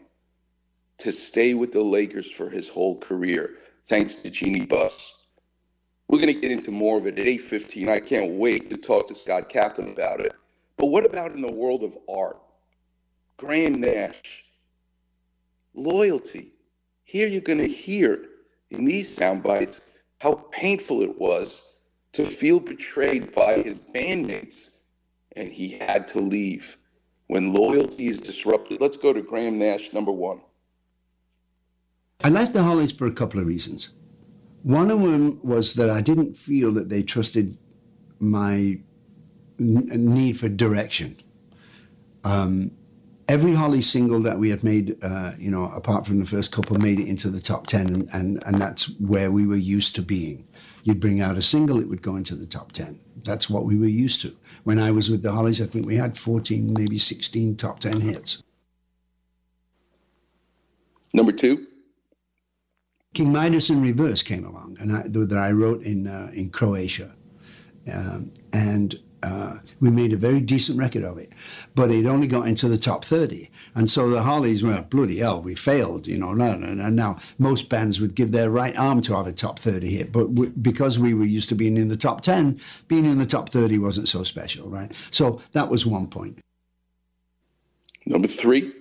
to 0.99 1.11
stay 1.11 1.55
with 1.55 1.73
the 1.73 1.83
Lakers 1.83 2.31
for 2.31 2.51
his 2.51 2.69
whole 2.69 2.99
career, 2.99 3.57
thanks 3.87 4.17
to 4.17 4.31
Jeanie 4.31 4.67
Buss. 4.67 5.15
We're 6.09 6.21
going 6.21 6.35
to 6.35 6.41
get 6.41 6.51
into 6.51 6.71
more 6.71 6.99
of 6.99 7.07
it 7.07 7.19
at 7.19 7.27
8:15. 7.27 7.89
I 7.89 8.01
can't 8.01 8.33
wait 8.33 8.71
to 8.71 8.77
talk 8.77 9.07
to 9.09 9.15
Scott 9.15 9.49
Kaplan 9.49 9.93
about 9.93 10.21
it. 10.21 10.33
But 10.77 10.87
what 10.87 11.07
about 11.07 11.33
in 11.33 11.41
the 11.43 11.53
world 11.53 11.83
of 11.83 11.97
art? 12.09 12.39
Graham 13.39 13.81
Nash, 13.81 14.45
loyalty. 15.75 16.53
Here 17.05 17.29
you're 17.29 17.41
going 17.43 17.59
to 17.59 17.69
hear 17.69 18.25
in 18.71 18.85
these 18.85 19.15
sound 19.15 19.43
bites 19.43 19.83
how 20.21 20.35
painful 20.53 21.03
it 21.03 21.19
was 21.21 21.75
to 22.13 22.25
feel 22.25 22.61
betrayed 22.61 23.35
by 23.35 23.55
his 23.63 23.81
bandmates, 23.81 24.71
and 25.37 25.51
he 25.53 25.79
had 25.79 26.07
to 26.09 26.21
leave. 26.21 26.77
when 27.33 27.55
loyalty 27.55 28.09
is 28.09 28.21
disrupted. 28.21 28.81
Let's 28.81 28.99
go 28.99 29.13
to 29.13 29.23
Graham 29.23 29.59
Nash, 29.59 29.93
number 29.95 30.13
one. 30.13 30.43
I 32.25 32.29
left 32.29 32.53
the 32.53 32.63
Hollies 32.63 32.93
for 32.93 33.07
a 33.07 33.13
couple 33.13 33.41
of 33.41 33.47
reasons. 33.47 33.91
One 34.63 34.91
of 34.91 35.03
them 35.03 35.41
was 35.43 35.75
that 35.75 35.91
I 35.91 36.01
didn't 36.01 36.37
feel 36.37 36.71
that 36.73 36.89
they 36.89 37.03
trusted 37.03 37.59
my 38.21 38.79
n- 39.59 39.89
need 40.15 40.39
for 40.39 40.49
direction. 40.49 41.17
Um, 42.25 42.71
every 43.29 43.55
Holly 43.55 43.81
single 43.81 44.21
that 44.21 44.39
we 44.39 44.51
had 44.51 44.63
made, 44.63 44.97
uh, 45.03 45.33
you 45.37 45.51
know, 45.51 45.65
apart 45.75 46.07
from 46.07 46.21
the 46.21 46.25
first 46.27 46.53
couple, 46.53 46.79
made 46.79 47.01
it 47.01 47.09
into 47.09 47.29
the 47.29 47.41
top 47.41 47.67
10, 47.67 47.87
and, 47.87 48.09
and, 48.13 48.43
and 48.47 48.61
that's 48.61 48.85
where 49.01 49.33
we 49.33 49.47
were 49.47 49.57
used 49.57 49.97
to 49.97 50.03
being. 50.03 50.47
You'd 50.85 51.01
bring 51.01 51.21
out 51.21 51.37
a 51.37 51.43
single, 51.43 51.81
it 51.81 51.89
would 51.89 52.03
go 52.03 52.15
into 52.15 52.37
the 52.37 52.47
top 52.47 52.71
10. 52.71 53.01
That's 53.25 53.51
what 53.51 53.65
we 53.65 53.77
were 53.77 53.87
used 53.87 54.21
to. 54.23 54.37
When 54.63 54.79
I 54.79 54.93
was 54.93 55.11
with 55.11 55.23
the 55.23 55.33
Hollies, 55.33 55.61
I 55.61 55.67
think 55.67 55.87
we 55.87 55.97
had 55.97 56.17
14, 56.17 56.73
maybe 56.77 56.99
16 56.99 57.57
top 57.57 57.81
10 57.81 58.01
hits. 58.01 58.43
Number 61.13 61.33
two. 61.33 61.67
King 63.15 63.33
Midas 63.33 63.71
in 63.71 63.83
Reverse 63.83 64.23
came 64.23 64.45
along, 64.45 64.77
and 64.81 64.93
I, 64.93 65.03
that 65.07 65.33
I 65.37 65.51
wrote 65.51 65.83
in 65.83 66.07
uh, 66.07 66.31
in 66.33 66.51
Croatia, 66.51 67.15
um, 67.93 68.33
and 68.53 68.99
uh, 69.23 69.59
we 69.81 69.91
made 69.91 70.13
a 70.13 70.17
very 70.17 70.41
decent 70.41 70.79
record 70.79 71.05
of 71.05 71.19
it, 71.19 71.31
but 71.75 71.91
it 71.91 72.07
only 72.07 72.27
got 72.27 72.49
into 72.49 72.69
the 72.69 72.79
top 72.79 73.05
thirty, 73.05 73.51
and 73.75 73.89
so 73.91 74.09
the 74.09 74.23
Hollies 74.23 74.65
were 74.65 74.83
bloody 74.83 75.19
hell, 75.19 75.43
we 75.43 75.55
failed, 75.55 76.07
you 76.07 76.19
know. 76.19 76.31
And 76.31 76.97
now 76.97 77.19
most 77.39 77.69
bands 77.69 78.01
would 78.01 78.15
give 78.15 78.33
their 78.33 78.51
right 78.51 78.77
arm 78.77 79.01
to 79.03 79.15
have 79.15 79.27
a 79.27 79.33
top 79.33 79.59
thirty 79.59 79.91
hit, 79.91 80.11
but 80.11 80.29
because 80.63 80.99
we 80.99 81.15
were 81.15 81.25
used 81.25 81.51
to 81.51 81.55
being 81.55 81.77
in 81.77 81.89
the 81.89 81.97
top 81.97 82.23
ten, 82.23 82.59
being 82.89 83.05
in 83.05 83.19
the 83.19 83.27
top 83.27 83.51
thirty 83.51 83.79
wasn't 83.79 84.09
so 84.09 84.25
special, 84.25 84.69
right? 84.71 84.93
So 85.11 85.41
that 85.53 85.69
was 85.69 85.87
one 85.87 86.07
point. 86.07 86.39
Number 88.07 88.27
three. 88.27 88.73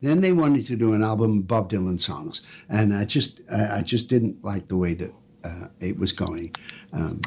Then 0.00 0.20
they 0.20 0.32
wanted 0.32 0.66
to 0.66 0.76
do 0.76 0.92
an 0.92 1.02
album 1.02 1.38
of 1.38 1.48
Bob 1.48 1.70
Dylan 1.70 1.98
songs, 1.98 2.42
and 2.68 2.94
I 2.94 3.04
just 3.04 3.40
I 3.50 3.82
just 3.82 4.08
didn't 4.08 4.44
like 4.44 4.68
the 4.68 4.76
way 4.76 4.94
that 4.94 5.12
uh, 5.44 5.68
it 5.80 5.98
was 5.98 6.12
going. 6.12 6.54
Um, 6.92 7.20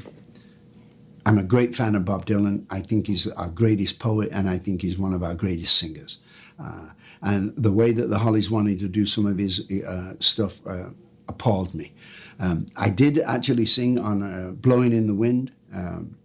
I'm 1.25 1.37
a 1.37 1.43
great 1.43 1.75
fan 1.75 1.95
of 1.95 2.05
Bob 2.05 2.25
Dylan. 2.25 2.65
I 2.69 2.79
think 2.79 3.07
he's 3.07 3.29
our 3.31 3.49
greatest 3.49 3.99
poet, 3.99 4.29
and 4.31 4.49
I 4.49 4.57
think 4.57 4.81
he's 4.81 4.97
one 4.97 5.13
of 5.13 5.21
our 5.21 5.35
greatest 5.35 5.77
singers. 5.77 6.19
Uh, 6.57 6.89
and 7.21 7.53
the 7.57 7.71
way 7.71 7.91
that 7.91 8.09
the 8.09 8.17
Hollies 8.17 8.49
wanted 8.49 8.79
to 8.79 8.87
do 8.87 9.05
some 9.05 9.25
of 9.25 9.37
his 9.37 9.69
uh, 9.85 10.13
stuff 10.19 10.65
uh, 10.65 10.89
appalled 11.27 11.75
me. 11.75 11.93
Um, 12.39 12.65
I 12.77 12.89
did 12.89 13.19
actually 13.19 13.65
sing 13.65 13.99
on 13.99 14.23
uh, 14.23 14.51
"Blowing 14.51 14.93
in 14.93 15.07
the 15.07 15.13
Wind." 15.13 15.51
Um, 15.73 16.15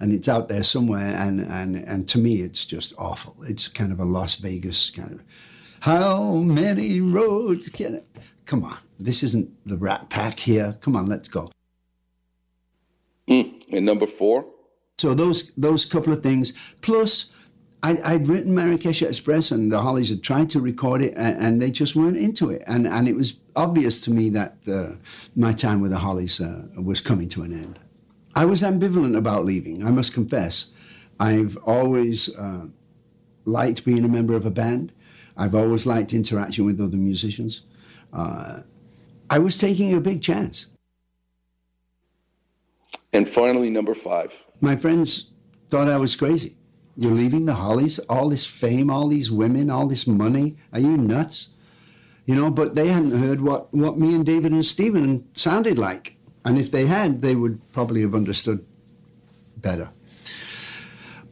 and 0.00 0.12
it's 0.12 0.28
out 0.28 0.48
there 0.48 0.64
somewhere. 0.64 1.14
And, 1.16 1.40
and, 1.40 1.76
and 1.76 2.08
to 2.08 2.18
me, 2.18 2.42
it's 2.42 2.64
just 2.64 2.94
awful. 2.98 3.36
It's 3.44 3.68
kind 3.68 3.92
of 3.92 4.00
a 4.00 4.04
Las 4.04 4.36
Vegas 4.36 4.90
kind 4.90 5.12
of, 5.12 5.22
how 5.80 6.34
many 6.34 7.00
roads 7.00 7.68
can 7.68 7.94
it? 7.94 8.06
Come 8.44 8.64
on, 8.64 8.78
this 8.98 9.22
isn't 9.22 9.50
the 9.66 9.76
Rat 9.76 10.08
Pack 10.10 10.38
here. 10.38 10.76
Come 10.80 10.96
on, 10.96 11.06
let's 11.06 11.28
go. 11.28 11.50
Mm. 13.28 13.62
And 13.72 13.84
number 13.84 14.06
four. 14.06 14.46
So 14.98 15.14
those 15.14 15.52
those 15.54 15.84
couple 15.84 16.12
of 16.12 16.22
things, 16.22 16.52
plus. 16.80 17.32
I, 17.82 18.16
would 18.16 18.26
written 18.26 18.52
Marrakesh 18.52 19.02
Express 19.02 19.52
and 19.52 19.70
the 19.70 19.80
Hollies 19.80 20.08
had 20.08 20.20
tried 20.20 20.50
to 20.50 20.60
record 20.60 21.02
it 21.02 21.14
and, 21.14 21.40
and, 21.40 21.62
they 21.62 21.70
just 21.70 21.94
weren't 21.94 22.16
into 22.16 22.50
it. 22.50 22.64
And, 22.66 22.84
and 22.84 23.06
it 23.06 23.14
was 23.14 23.38
obvious 23.54 24.00
to 24.06 24.10
me 24.10 24.28
that 24.30 24.56
uh, 24.66 24.96
my 25.36 25.52
time 25.52 25.80
with 25.80 25.92
the 25.92 25.98
Hollies 25.98 26.40
uh, 26.40 26.66
was 26.82 27.00
coming 27.00 27.28
to 27.28 27.42
an 27.42 27.52
end. 27.52 27.78
I 28.36 28.44
was 28.44 28.60
ambivalent 28.60 29.16
about 29.16 29.46
leaving, 29.46 29.84
I 29.84 29.90
must 29.90 30.12
confess. 30.12 30.66
I've 31.18 31.56
always 31.64 32.36
uh, 32.36 32.66
liked 33.46 33.84
being 33.86 34.04
a 34.04 34.08
member 34.08 34.36
of 34.36 34.44
a 34.44 34.50
band. 34.50 34.92
I've 35.38 35.54
always 35.54 35.86
liked 35.86 36.12
interaction 36.12 36.66
with 36.66 36.78
other 36.78 36.98
musicians. 36.98 37.62
Uh, 38.12 38.60
I 39.30 39.38
was 39.38 39.56
taking 39.56 39.94
a 39.94 40.00
big 40.00 40.20
chance. 40.20 40.66
And 43.14 43.26
finally, 43.26 43.70
number 43.70 43.94
five. 43.94 44.46
My 44.60 44.76
friends 44.76 45.30
thought 45.70 45.88
I 45.88 45.96
was 45.96 46.14
crazy. 46.14 46.56
You're 46.96 47.12
leaving 47.12 47.46
the 47.46 47.54
Hollies, 47.54 47.98
all 48.00 48.28
this 48.28 48.44
fame, 48.46 48.90
all 48.90 49.08
these 49.08 49.30
women, 49.30 49.70
all 49.70 49.86
this 49.86 50.06
money. 50.06 50.56
Are 50.74 50.80
you 50.80 50.98
nuts? 50.98 51.48
You 52.26 52.34
know, 52.34 52.50
but 52.50 52.74
they 52.74 52.88
hadn't 52.88 53.18
heard 53.18 53.40
what, 53.40 53.72
what 53.72 53.98
me 53.98 54.14
and 54.14 54.26
David 54.26 54.52
and 54.52 54.64
Stephen 54.64 55.26
sounded 55.34 55.78
like. 55.78 56.15
And 56.46 56.58
if 56.58 56.70
they 56.70 56.86
had, 56.86 57.22
they 57.22 57.34
would 57.34 57.60
probably 57.72 58.02
have 58.02 58.14
understood 58.14 58.64
better. 59.56 59.90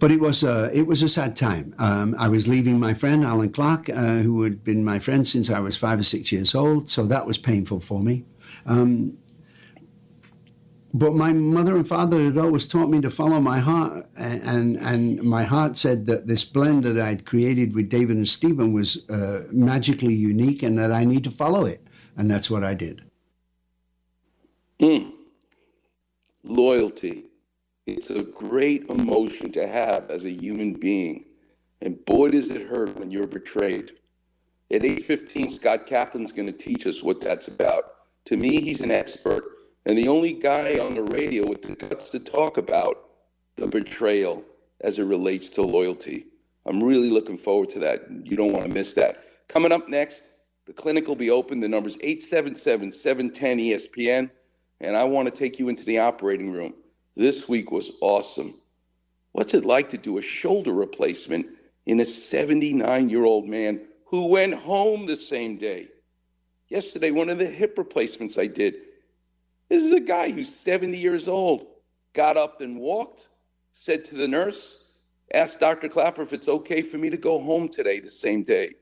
But 0.00 0.11
it 0.11 0.18
was 0.18 0.42
a, 0.42 0.77
it 0.77 0.88
was 0.88 1.03
a 1.03 1.09
sad 1.09 1.37
time. 1.37 1.72
Um, 1.79 2.16
I 2.18 2.29
was 2.29 2.48
leaving 2.48 2.81
my 2.81 2.94
friend 2.94 3.24
Allan 3.24 3.53
Clarke, 3.53 3.88
uh, 3.90 4.18
who 4.18 4.42
had 4.42 4.64
been 4.64 4.85
my 4.85 4.98
friend 4.98 5.24
since 5.24 5.48
I 5.48 5.61
was 5.61 5.77
five 5.77 6.00
or 6.00 6.03
six 6.03 6.33
years 6.33 6.53
old, 6.53 6.90
so 6.90 7.07
that 7.07 7.27
was 7.27 7.38
painful 7.38 7.79
for 7.79 8.00
me. 8.03 8.24
Um, 8.66 9.16
but 10.92 11.14
my 11.14 11.33
mother 11.33 11.77
and 11.77 11.87
father 11.87 12.22
had 12.24 12.37
always 12.37 12.66
taught 12.66 12.90
me 12.90 13.00
to 13.00 13.11
follow 13.11 13.38
my 13.38 13.61
heart, 13.61 14.07
and, 14.16 14.42
and, 14.42 14.77
and 14.79 15.22
my 15.22 15.44
heart 15.44 15.77
said 15.77 16.07
that 16.07 16.27
this 16.27 16.44
blend 16.44 16.83
that 16.85 16.98
I'd 16.98 17.24
created 17.24 17.72
with 17.74 17.88
David 17.88 18.16
and 18.16 18.29
Stephen 18.29 18.72
was 18.72 19.09
uh, 19.09 19.44
magically 19.53 20.14
unique, 20.14 20.64
and 20.64 20.77
that 20.79 20.90
I 20.90 21.05
need 21.05 21.22
to 21.22 21.31
follow 21.31 21.64
it, 21.66 21.87
and 22.16 22.29
that's 22.29 22.50
what 22.50 22.64
I 22.64 22.74
did. 22.74 23.03
Mm. 24.80 25.12
Loyalty. 26.42 27.24
It's 27.87 28.10
a 28.10 28.22
great 28.22 28.88
emotion 28.88 29.52
to 29.52 29.66
have 29.66 30.10
as 30.10 30.24
a 30.24 30.30
human 30.30 30.74
being. 30.74 31.26
And 31.80 32.04
boy, 32.04 32.30
does 32.30 32.50
it 32.50 32.68
hurt 32.68 32.98
when 32.98 33.10
you're 33.10 33.26
betrayed. 33.26 33.92
At 34.70 34.82
8.15, 34.82 35.50
Scott 35.50 35.87
Kaplan's 35.87 36.32
going 36.32 36.50
to 36.50 36.56
teach 36.56 36.87
us 36.87 37.02
what 37.02 37.20
that's 37.20 37.46
about. 37.46 37.84
To 38.26 38.37
me, 38.37 38.60
he's 38.62 38.80
an 38.80 38.90
expert 38.90 39.44
and 39.87 39.98
the 39.98 40.08
only 40.08 40.32
guy 40.32 40.78
on 40.78 40.94
the 40.94 41.02
radio 41.02 41.46
with 41.46 41.62
the 41.62 41.74
guts 41.74 42.10
to 42.10 42.18
talk 42.18 42.56
about 42.56 42.96
the 43.56 43.66
betrayal 43.66 44.44
as 44.80 44.98
it 44.98 45.04
relates 45.04 45.48
to 45.50 45.62
loyalty. 45.62 46.26
I'm 46.66 46.82
really 46.82 47.10
looking 47.10 47.37
forward 47.37 47.68
to 47.70 47.78
that. 47.80 48.06
You 48.24 48.37
don't 48.37 48.52
want 48.52 48.64
to 48.64 48.72
miss 48.72 48.94
that. 48.94 49.22
Coming 49.48 49.72
up 49.72 49.88
next, 49.88 50.30
the 50.66 50.72
clinic 50.72 51.06
will 51.06 51.16
be 51.16 51.30
open. 51.30 51.60
The 51.60 51.68
number's 51.68 51.98
877 51.98 52.92
710 52.92 53.58
ESPN 53.58 54.30
and 54.80 54.96
I 54.96 55.04
want 55.04 55.28
to 55.28 55.34
take 55.34 55.58
you 55.58 55.68
into 55.68 55.84
the 55.84 55.98
operating 55.98 56.52
room. 56.52 56.74
This 57.16 57.48
week 57.48 57.70
was 57.70 57.92
awesome. 58.00 58.54
What's 59.32 59.54
it 59.54 59.64
like 59.64 59.88
to 59.90 59.98
do 59.98 60.18
a 60.18 60.22
shoulder 60.22 60.72
replacement 60.72 61.46
in 61.87 62.00
a 62.00 62.04
79 62.04 63.08
year 63.08 63.24
old 63.24 63.46
man 63.46 63.80
who 64.06 64.28
went 64.28 64.54
home 64.54 65.06
the 65.06 65.16
same 65.16 65.56
day? 65.56 65.88
Yesterday, 66.68 67.10
one 67.10 67.28
of 67.28 67.38
the 67.38 67.46
hip 67.46 67.76
replacements 67.78 68.38
I 68.38 68.46
did. 68.46 68.74
This 69.68 69.84
is 69.84 69.92
a 69.92 70.00
guy 70.00 70.30
who's 70.30 70.54
70 70.54 70.96
years 70.96 71.28
old, 71.28 71.66
got 72.12 72.37
up 72.37 72.60
and 72.60 72.78
walked, 72.78 73.28
said 73.72 74.04
to 74.06 74.14
the 74.14 74.28
nurse, 74.28 74.84
asked 75.32 75.60
Dr. 75.60 75.88
Klapper 75.88 76.22
if 76.22 76.32
it's 76.32 76.48
okay 76.48 76.82
for 76.82 76.98
me 76.98 77.10
to 77.10 77.16
go 77.16 77.40
home 77.40 77.68
today, 77.68 78.00
the 78.00 78.10
same 78.10 78.42
day. 78.42 78.74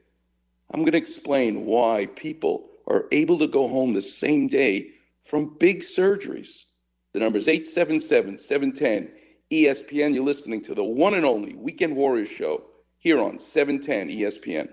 I'm 0.71 0.81
going 0.81 0.93
to 0.93 0.99
explain 0.99 1.67
why 1.67 2.07
people 2.15 2.69
are 2.87 3.07
able 3.13 3.39
to 3.39 3.47
go 3.47 3.69
home 3.69 3.93
the 3.93 4.03
same 4.03 4.49
day 4.49 4.91
from 5.23 5.57
big 5.59 5.81
surgeries. 5.81 6.65
The 7.13 7.21
number 7.21 7.39
is 7.39 7.49
877 7.49 8.39
710 8.39 9.13
ESPN. 9.51 10.15
You're 10.15 10.25
listening 10.25 10.63
to 10.63 10.75
the 10.75 10.85
one 10.85 11.15
and 11.15 11.25
only 11.25 11.55
Weekend 11.55 11.97
Warriors 11.97 12.31
Show 12.31 12.65
here 12.99 13.21
on 13.21 13.39
710 13.39 14.09
ESPN. 14.17 14.69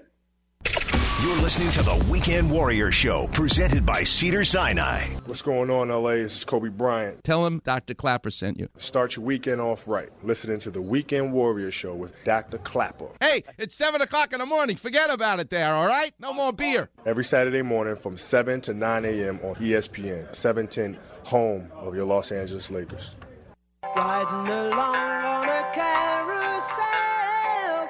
You're 1.22 1.42
listening 1.42 1.70
to 1.74 1.84
the 1.84 1.96
Weekend 2.10 2.50
Warrior 2.50 2.94
Show, 2.94 3.28
presented 3.34 3.86
by 3.86 4.04
Cedar 4.04 4.46
Sinai. 4.46 5.04
What's 5.26 5.42
going 5.42 5.70
on, 5.70 5.90
LA? 5.90 6.12
This 6.12 6.38
is 6.38 6.46
Kobe 6.46 6.70
Bryant. 6.70 7.26
Tell 7.26 7.46
him 7.46 7.60
Dr. 7.66 7.94
Klapper 7.94 8.32
sent 8.32 8.58
you. 8.58 8.70
Start 8.78 9.18
your 9.18 9.26
weekend 9.26 9.60
off 9.60 9.86
right. 9.86 10.08
Listening 10.24 10.60
to 10.60 10.72
the 10.72 10.80
Weekend 10.82 11.34
Warrior 11.34 11.72
Show 11.72 11.94
with 11.94 12.14
Dr. 12.24 12.58
Klapper. 12.60 13.10
Hey, 13.20 13.44
it's 13.58 13.76
7 13.76 14.00
o'clock 14.00 14.32
in 14.32 14.40
the 14.40 14.46
morning. 14.46 14.78
Forget 14.78 15.10
about 15.10 15.42
it 15.42 15.50
there, 15.50 15.74
all 15.74 15.88
right? 15.88 16.14
No 16.20 16.32
more 16.32 16.54
beer. 16.54 16.90
Every 17.06 17.26
Saturday 17.26 17.64
morning 17.64 17.98
from 17.98 18.18
7 18.18 18.62
to 18.62 18.74
9 18.74 19.04
a.m. 19.04 19.42
on 19.44 19.56
ESPN, 19.56 20.34
710, 20.34 20.98
home 21.24 21.70
of 21.76 21.96
your 21.96 22.06
Los 22.06 22.32
Angeles 22.32 22.72
Lakers. 22.72 23.18
Riding 23.94 24.54
along 24.54 25.26
on 25.26 25.50
a 25.50 25.70
carousel, 25.74 26.86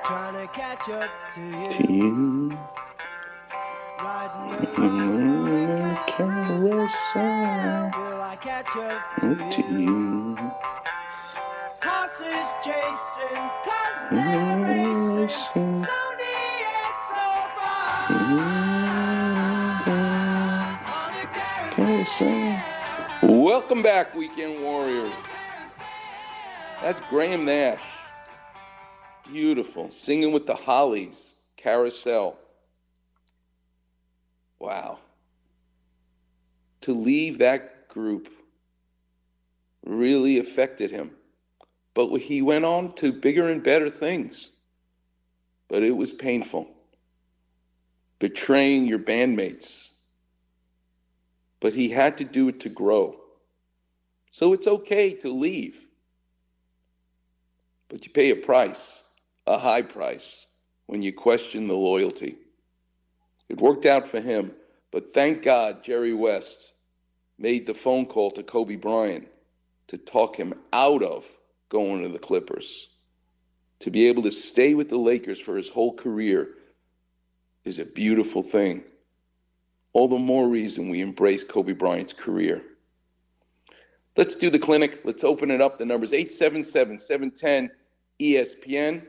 trying 0.03 0.47
to 0.47 0.51
catch 0.51 0.89
up 0.89 1.11
to 1.33 1.41
you. 1.41 1.67
To 1.69 1.93
you. 1.93 2.57
To, 9.19 9.61
you? 9.69 10.35
Horses 11.79 12.49
chasing, 12.63 13.49
cause 13.63 13.99
they're 14.09 15.29
so. 22.03 22.57
Welcome 23.21 23.83
back, 23.83 24.15
Weekend 24.15 24.63
Warriors. 24.63 25.13
That's 26.81 27.01
Graham 27.09 27.45
Nash. 27.45 27.83
Beautiful. 29.27 29.91
Singing 29.91 30.31
with 30.31 30.47
the 30.47 30.55
Hollies, 30.55 31.35
Carousel. 31.57 32.39
Wow. 34.59 34.99
To 36.81 36.93
leave 36.93 37.39
that 37.39 37.87
group 37.87 38.29
really 39.85 40.37
affected 40.37 40.91
him. 40.91 41.11
But 41.93 42.15
he 42.17 42.41
went 42.41 42.65
on 42.65 42.93
to 42.95 43.11
bigger 43.11 43.49
and 43.49 43.63
better 43.63 43.89
things. 43.89 44.51
But 45.67 45.83
it 45.83 45.91
was 45.91 46.13
painful. 46.13 46.69
Betraying 48.19 48.85
your 48.85 48.99
bandmates. 48.99 49.91
But 51.59 51.73
he 51.73 51.89
had 51.89 52.17
to 52.17 52.23
do 52.23 52.47
it 52.47 52.59
to 52.61 52.69
grow. 52.69 53.19
So 54.31 54.53
it's 54.53 54.67
okay 54.67 55.13
to 55.15 55.29
leave. 55.29 55.87
But 57.89 58.05
you 58.05 58.11
pay 58.11 58.29
a 58.29 58.35
price, 58.35 59.03
a 59.47 59.57
high 59.57 59.81
price, 59.81 60.47
when 60.85 61.01
you 61.01 61.11
question 61.11 61.67
the 61.67 61.75
loyalty. 61.75 62.37
It 63.49 63.59
worked 63.59 63.85
out 63.85 64.07
for 64.07 64.21
him, 64.21 64.53
but 64.91 65.13
thank 65.13 65.43
God 65.43 65.83
Jerry 65.83 66.13
West 66.13 66.73
made 67.37 67.65
the 67.65 67.73
phone 67.73 68.05
call 68.05 68.31
to 68.31 68.43
Kobe 68.43 68.75
Bryant 68.75 69.27
to 69.87 69.97
talk 69.97 70.35
him 70.35 70.53
out 70.71 71.01
of 71.01 71.37
going 71.67 72.03
to 72.03 72.09
the 72.09 72.19
Clippers. 72.19 72.89
To 73.79 73.89
be 73.89 74.07
able 74.07 74.23
to 74.23 74.31
stay 74.31 74.73
with 74.73 74.89
the 74.89 74.97
Lakers 74.97 75.39
for 75.39 75.57
his 75.57 75.69
whole 75.69 75.93
career 75.93 76.49
is 77.63 77.79
a 77.79 77.85
beautiful 77.85 78.43
thing. 78.43 78.83
All 79.93 80.07
the 80.07 80.19
more 80.19 80.47
reason 80.47 80.89
we 80.89 81.01
embrace 81.01 81.43
Kobe 81.43 81.73
Bryant's 81.73 82.13
career. 82.13 82.61
Let's 84.15 84.35
do 84.35 84.49
the 84.49 84.59
clinic. 84.59 85.01
Let's 85.05 85.23
open 85.23 85.49
it 85.49 85.61
up. 85.61 85.77
The 85.77 85.85
number's 85.85 86.13
877 86.13 86.97
710 86.97 87.71
ESPN. 88.19 89.07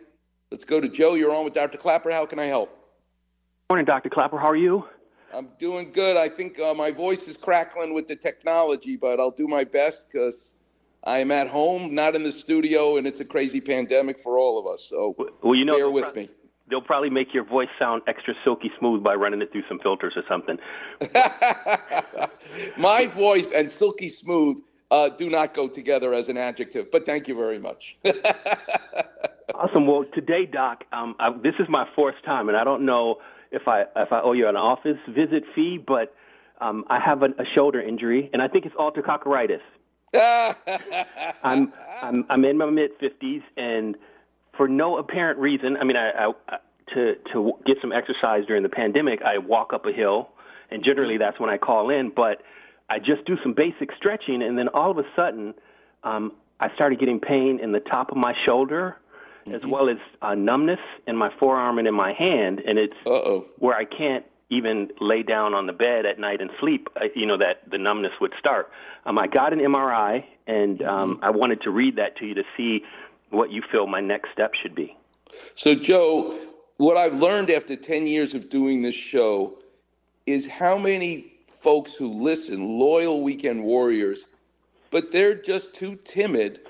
Let's 0.50 0.64
go 0.64 0.80
to 0.80 0.88
Joe. 0.88 1.14
You're 1.14 1.34
on 1.34 1.44
with 1.44 1.52
Dr. 1.52 1.78
Klapper. 1.78 2.10
How 2.10 2.26
can 2.26 2.38
I 2.38 2.44
help? 2.44 2.79
Morning, 3.70 3.86
Dr. 3.86 4.08
Klapper. 4.08 4.36
How 4.36 4.48
are 4.48 4.56
you? 4.56 4.88
I'm 5.32 5.46
doing 5.60 5.92
good. 5.92 6.16
I 6.16 6.28
think 6.28 6.58
uh, 6.58 6.74
my 6.74 6.90
voice 6.90 7.28
is 7.28 7.36
crackling 7.36 7.94
with 7.94 8.08
the 8.08 8.16
technology, 8.16 8.96
but 8.96 9.20
I'll 9.20 9.30
do 9.30 9.46
my 9.46 9.62
best 9.62 10.10
because 10.10 10.56
I 11.04 11.18
am 11.18 11.30
at 11.30 11.46
home, 11.46 11.94
not 11.94 12.16
in 12.16 12.24
the 12.24 12.32
studio, 12.32 12.96
and 12.96 13.06
it's 13.06 13.20
a 13.20 13.24
crazy 13.24 13.60
pandemic 13.60 14.18
for 14.18 14.40
all 14.40 14.58
of 14.58 14.66
us. 14.66 14.82
So 14.90 15.14
well, 15.40 15.54
you 15.54 15.64
know, 15.64 15.76
bear 15.76 15.88
with 15.88 16.16
me. 16.16 16.28
They'll 16.68 16.82
probably 16.82 17.10
make 17.10 17.32
your 17.32 17.44
voice 17.44 17.68
sound 17.78 18.02
extra 18.08 18.34
silky 18.42 18.72
smooth 18.76 19.04
by 19.04 19.14
running 19.14 19.40
it 19.40 19.52
through 19.52 19.62
some 19.68 19.78
filters 19.78 20.14
or 20.16 20.24
something. 20.28 20.58
my 22.76 23.06
voice 23.06 23.52
and 23.52 23.70
silky 23.70 24.08
smooth 24.08 24.60
uh, 24.90 25.10
do 25.10 25.30
not 25.30 25.54
go 25.54 25.68
together 25.68 26.12
as 26.12 26.28
an 26.28 26.36
adjective, 26.36 26.90
but 26.90 27.06
thank 27.06 27.28
you 27.28 27.36
very 27.36 27.60
much. 27.60 27.96
awesome. 29.54 29.86
Well, 29.86 30.06
today, 30.12 30.44
Doc, 30.44 30.82
um, 30.90 31.14
I, 31.20 31.30
this 31.30 31.54
is 31.60 31.68
my 31.68 31.88
fourth 31.94 32.16
time, 32.24 32.48
and 32.48 32.58
I 32.58 32.64
don't 32.64 32.84
know 32.84 33.20
if 33.50 33.68
I 33.68 33.82
if 33.96 34.12
I 34.12 34.20
owe 34.20 34.32
you 34.32 34.48
an 34.48 34.56
office 34.56 34.98
visit 35.08 35.44
fee, 35.54 35.78
but 35.78 36.14
um, 36.60 36.84
I 36.88 37.00
have 37.00 37.22
a, 37.22 37.30
a 37.38 37.44
shoulder 37.54 37.80
injury, 37.80 38.30
and 38.32 38.42
I 38.42 38.48
think 38.48 38.66
it's 38.66 38.74
artercoccoritis. 38.76 39.60
I'm 41.42 41.72
I'm 42.02 42.26
I'm 42.28 42.44
in 42.44 42.58
my 42.58 42.66
mid 42.66 42.92
fifties, 42.98 43.42
and 43.56 43.96
for 44.56 44.68
no 44.68 44.98
apparent 44.98 45.38
reason, 45.38 45.76
I 45.76 45.84
mean, 45.84 45.96
I, 45.96 46.32
I 46.48 46.58
to 46.94 47.16
to 47.32 47.52
get 47.64 47.78
some 47.80 47.92
exercise 47.92 48.44
during 48.46 48.62
the 48.62 48.68
pandemic, 48.68 49.22
I 49.22 49.38
walk 49.38 49.72
up 49.72 49.86
a 49.86 49.92
hill, 49.92 50.30
and 50.70 50.84
generally 50.84 51.16
that's 51.16 51.38
when 51.38 51.50
I 51.50 51.58
call 51.58 51.90
in. 51.90 52.10
But 52.10 52.42
I 52.88 52.98
just 52.98 53.24
do 53.24 53.36
some 53.42 53.52
basic 53.54 53.90
stretching, 53.96 54.42
and 54.42 54.58
then 54.58 54.68
all 54.68 54.90
of 54.90 54.98
a 54.98 55.04
sudden, 55.14 55.54
um, 56.02 56.32
I 56.58 56.74
started 56.74 56.98
getting 56.98 57.20
pain 57.20 57.60
in 57.60 57.72
the 57.72 57.80
top 57.80 58.10
of 58.10 58.16
my 58.16 58.34
shoulder, 58.44 58.96
mm-hmm. 59.46 59.54
as 59.54 59.62
well 59.66 59.88
as 59.88 59.98
uh, 60.22 60.34
numbness 60.34 60.80
in 61.06 61.16
my 61.16 61.32
forearm 61.38 61.78
and 61.78 61.88
in 61.88 61.94
my 61.94 62.12
hand, 62.12 62.60
and 62.66 62.78
it's 62.78 62.96
Uh-oh. 63.06 63.46
where 63.58 63.76
I 63.76 63.84
can't 63.84 64.24
even 64.50 64.90
lay 65.00 65.22
down 65.22 65.54
on 65.54 65.66
the 65.66 65.72
bed 65.72 66.04
at 66.06 66.18
night 66.18 66.40
and 66.40 66.50
sleep. 66.58 66.88
Uh, 66.96 67.06
you 67.14 67.26
know 67.26 67.36
that 67.36 67.70
the 67.70 67.78
numbness 67.78 68.12
would 68.20 68.34
start. 68.38 68.70
Um, 69.06 69.18
I 69.18 69.26
got 69.26 69.52
an 69.52 69.60
MRI, 69.60 70.24
and 70.46 70.82
um, 70.82 71.14
mm-hmm. 71.14 71.24
I 71.24 71.30
wanted 71.30 71.62
to 71.62 71.70
read 71.70 71.96
that 71.96 72.16
to 72.16 72.26
you 72.26 72.34
to 72.34 72.44
see 72.56 72.84
what 73.30 73.50
you 73.50 73.62
feel 73.70 73.86
my 73.86 74.00
next 74.00 74.32
step 74.32 74.54
should 74.54 74.74
be. 74.74 74.96
So, 75.54 75.74
Joe, 75.74 76.36
what 76.76 76.96
I've 76.96 77.20
learned 77.20 77.50
after 77.50 77.76
10 77.76 78.06
years 78.06 78.34
of 78.34 78.48
doing 78.48 78.82
this 78.82 78.94
show 78.94 79.58
is 80.26 80.48
how 80.48 80.76
many 80.78 81.32
folks 81.48 81.94
who 81.94 82.12
listen, 82.12 82.78
loyal 82.78 83.22
weekend 83.22 83.62
warriors, 83.62 84.26
but 84.90 85.12
they're 85.12 85.34
just 85.34 85.74
too 85.74 85.96
timid 86.04 86.60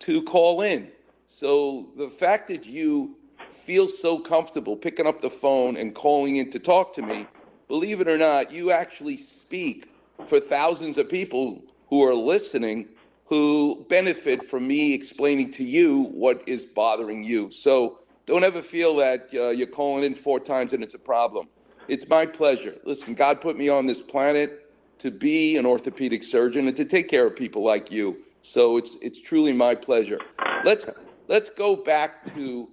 to 0.00 0.22
call 0.22 0.62
in. 0.62 0.90
So 1.34 1.88
the 1.96 2.10
fact 2.10 2.48
that 2.48 2.66
you 2.66 3.16
feel 3.48 3.88
so 3.88 4.18
comfortable 4.18 4.76
picking 4.76 5.06
up 5.06 5.22
the 5.22 5.30
phone 5.30 5.78
and 5.78 5.94
calling 5.94 6.36
in 6.36 6.50
to 6.50 6.58
talk 6.58 6.92
to 6.92 7.02
me, 7.02 7.26
believe 7.68 8.02
it 8.02 8.06
or 8.06 8.18
not, 8.18 8.52
you 8.52 8.70
actually 8.70 9.16
speak 9.16 9.88
for 10.26 10.38
thousands 10.38 10.98
of 10.98 11.08
people 11.08 11.62
who 11.86 12.04
are 12.04 12.14
listening 12.14 12.90
who 13.24 13.86
benefit 13.88 14.44
from 14.44 14.68
me 14.68 14.92
explaining 14.92 15.50
to 15.52 15.64
you 15.64 16.02
what 16.12 16.42
is 16.46 16.66
bothering 16.66 17.24
you. 17.24 17.50
So 17.50 18.00
don't 18.26 18.44
ever 18.44 18.60
feel 18.60 18.94
that 18.96 19.30
uh, 19.32 19.48
you're 19.48 19.66
calling 19.66 20.04
in 20.04 20.14
four 20.14 20.38
times 20.38 20.74
and 20.74 20.84
it's 20.84 20.94
a 20.94 20.98
problem. 20.98 21.48
It's 21.88 22.06
my 22.06 22.26
pleasure. 22.26 22.76
Listen, 22.84 23.14
God 23.14 23.40
put 23.40 23.56
me 23.56 23.70
on 23.70 23.86
this 23.86 24.02
planet 24.02 24.70
to 24.98 25.10
be 25.10 25.56
an 25.56 25.64
orthopedic 25.64 26.24
surgeon 26.24 26.68
and 26.68 26.76
to 26.76 26.84
take 26.84 27.08
care 27.08 27.26
of 27.26 27.34
people 27.34 27.64
like 27.64 27.90
you. 27.90 28.18
So 28.42 28.76
it's 28.76 28.98
it's 29.00 29.22
truly 29.22 29.54
my 29.54 29.74
pleasure. 29.74 30.18
Let's 30.62 30.86
let's 31.32 31.48
go 31.48 31.74
back 31.74 32.26
to 32.26 32.68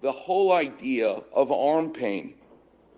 the 0.00 0.10
whole 0.10 0.52
idea 0.52 1.22
of 1.32 1.52
arm 1.52 1.92
pain. 1.92 2.34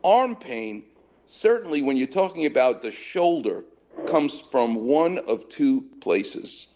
Arm 0.03 0.35
pain, 0.35 0.85
certainly 1.27 1.83
when 1.83 1.99
you're 1.99 2.07
talking 2.07 2.47
about 2.47 2.83
the 2.83 2.91
shoulder, 2.91 3.63
comes 4.07 4.41
from 4.41 4.75
one 4.75 5.19
of 5.29 5.47
two 5.51 5.83
places. 6.01 6.69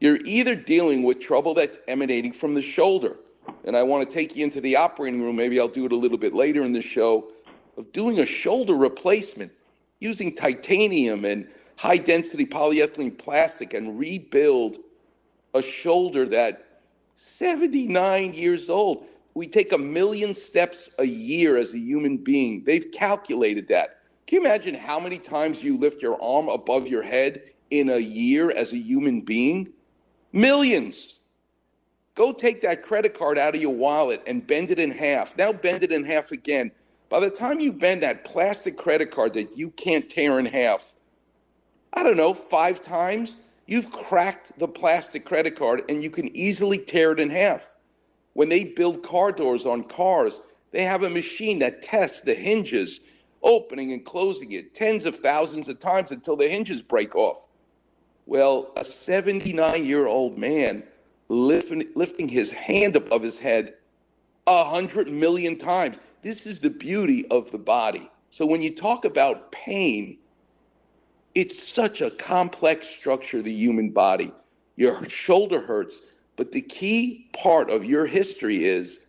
You're 0.00 0.20
either 0.24 0.54
dealing 0.54 1.02
with 1.02 1.20
trouble 1.20 1.52
that's 1.52 1.76
emanating 1.86 2.32
from 2.32 2.54
the 2.54 2.62
shoulder, 2.62 3.18
and 3.62 3.76
I 3.76 3.82
want 3.82 4.08
to 4.08 4.14
take 4.14 4.34
you 4.34 4.42
into 4.42 4.62
the 4.62 4.76
operating 4.76 5.20
room. 5.20 5.36
Maybe 5.36 5.60
I'll 5.60 5.68
do 5.68 5.84
it 5.84 5.92
a 5.92 5.96
little 5.96 6.16
bit 6.16 6.32
later 6.32 6.62
in 6.62 6.72
the 6.72 6.80
show 6.80 7.28
of 7.76 7.92
doing 7.92 8.20
a 8.20 8.26
shoulder 8.26 8.74
replacement 8.74 9.52
using 10.00 10.34
titanium 10.34 11.26
and 11.26 11.46
high 11.76 11.98
density 11.98 12.46
polyethylene 12.46 13.18
plastic 13.18 13.74
and 13.74 13.98
rebuild 13.98 14.78
a 15.52 15.60
shoulder 15.60 16.26
that 16.28 16.65
79 17.16 18.34
years 18.34 18.70
old. 18.70 19.06
We 19.34 19.46
take 19.46 19.72
a 19.72 19.78
million 19.78 20.34
steps 20.34 20.90
a 20.98 21.04
year 21.04 21.56
as 21.56 21.74
a 21.74 21.78
human 21.78 22.18
being. 22.18 22.64
They've 22.64 22.90
calculated 22.92 23.68
that. 23.68 23.98
Can 24.26 24.40
you 24.40 24.46
imagine 24.46 24.74
how 24.74 25.00
many 25.00 25.18
times 25.18 25.62
you 25.62 25.78
lift 25.78 26.02
your 26.02 26.22
arm 26.22 26.48
above 26.48 26.88
your 26.88 27.02
head 27.02 27.42
in 27.70 27.90
a 27.90 27.98
year 27.98 28.50
as 28.50 28.72
a 28.72 28.78
human 28.78 29.22
being? 29.22 29.72
Millions. 30.32 31.20
Go 32.14 32.32
take 32.32 32.62
that 32.62 32.82
credit 32.82 33.16
card 33.16 33.38
out 33.38 33.54
of 33.54 33.60
your 33.60 33.74
wallet 33.74 34.22
and 34.26 34.46
bend 34.46 34.70
it 34.70 34.78
in 34.78 34.90
half. 34.90 35.36
Now 35.36 35.52
bend 35.52 35.82
it 35.82 35.92
in 35.92 36.04
half 36.04 36.32
again. 36.32 36.72
By 37.08 37.20
the 37.20 37.30
time 37.30 37.60
you 37.60 37.72
bend 37.72 38.02
that 38.02 38.24
plastic 38.24 38.76
credit 38.76 39.10
card 39.10 39.34
that 39.34 39.56
you 39.56 39.70
can't 39.70 40.08
tear 40.08 40.38
in 40.38 40.46
half, 40.46 40.94
I 41.92 42.02
don't 42.02 42.16
know, 42.16 42.34
five 42.34 42.82
times, 42.82 43.36
you've 43.66 43.90
cracked 43.90 44.58
the 44.58 44.68
plastic 44.68 45.24
credit 45.24 45.56
card 45.56 45.82
and 45.88 46.02
you 46.02 46.10
can 46.10 46.34
easily 46.36 46.78
tear 46.78 47.12
it 47.12 47.20
in 47.20 47.30
half. 47.30 47.76
When 48.32 48.48
they 48.48 48.64
build 48.64 49.02
car 49.02 49.32
doors 49.32 49.66
on 49.66 49.84
cars, 49.84 50.40
they 50.72 50.84
have 50.84 51.02
a 51.02 51.10
machine 51.10 51.58
that 51.60 51.82
tests 51.82 52.20
the 52.20 52.34
hinges, 52.34 53.00
opening 53.42 53.92
and 53.92 54.04
closing 54.04 54.52
it 54.52 54.74
tens 54.74 55.04
of 55.04 55.16
thousands 55.16 55.68
of 55.68 55.78
times 55.78 56.10
until 56.10 56.36
the 56.36 56.48
hinges 56.48 56.82
break 56.82 57.14
off. 57.14 57.46
Well, 58.26 58.72
a 58.76 58.84
79 58.84 59.84
year 59.84 60.06
old 60.06 60.36
man 60.36 60.82
lifting, 61.28 61.88
lifting 61.94 62.28
his 62.28 62.52
hand 62.52 62.96
above 62.96 63.22
his 63.22 63.38
head 63.38 63.74
a 64.46 64.64
hundred 64.64 65.08
million 65.08 65.56
times. 65.56 65.98
This 66.22 66.46
is 66.46 66.60
the 66.60 66.70
beauty 66.70 67.26
of 67.30 67.50
the 67.52 67.58
body. 67.58 68.10
So 68.30 68.44
when 68.44 68.62
you 68.62 68.74
talk 68.74 69.04
about 69.04 69.52
pain, 69.52 70.18
it's 71.36 71.62
such 71.62 72.00
a 72.00 72.10
complex 72.10 72.88
structure, 72.88 73.42
the 73.42 73.52
human 73.52 73.90
body. 73.90 74.32
Your 74.74 75.06
shoulder 75.08 75.60
hurts, 75.60 76.00
but 76.34 76.50
the 76.50 76.62
key 76.62 77.28
part 77.34 77.70
of 77.70 77.84
your 77.84 78.06
history 78.06 78.64
is 78.64 79.00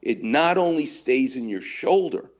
it 0.00 0.22
not 0.22 0.56
only 0.56 0.86
stays 0.86 1.34
in 1.34 1.48
your 1.48 1.60
shoulder, 1.60 2.30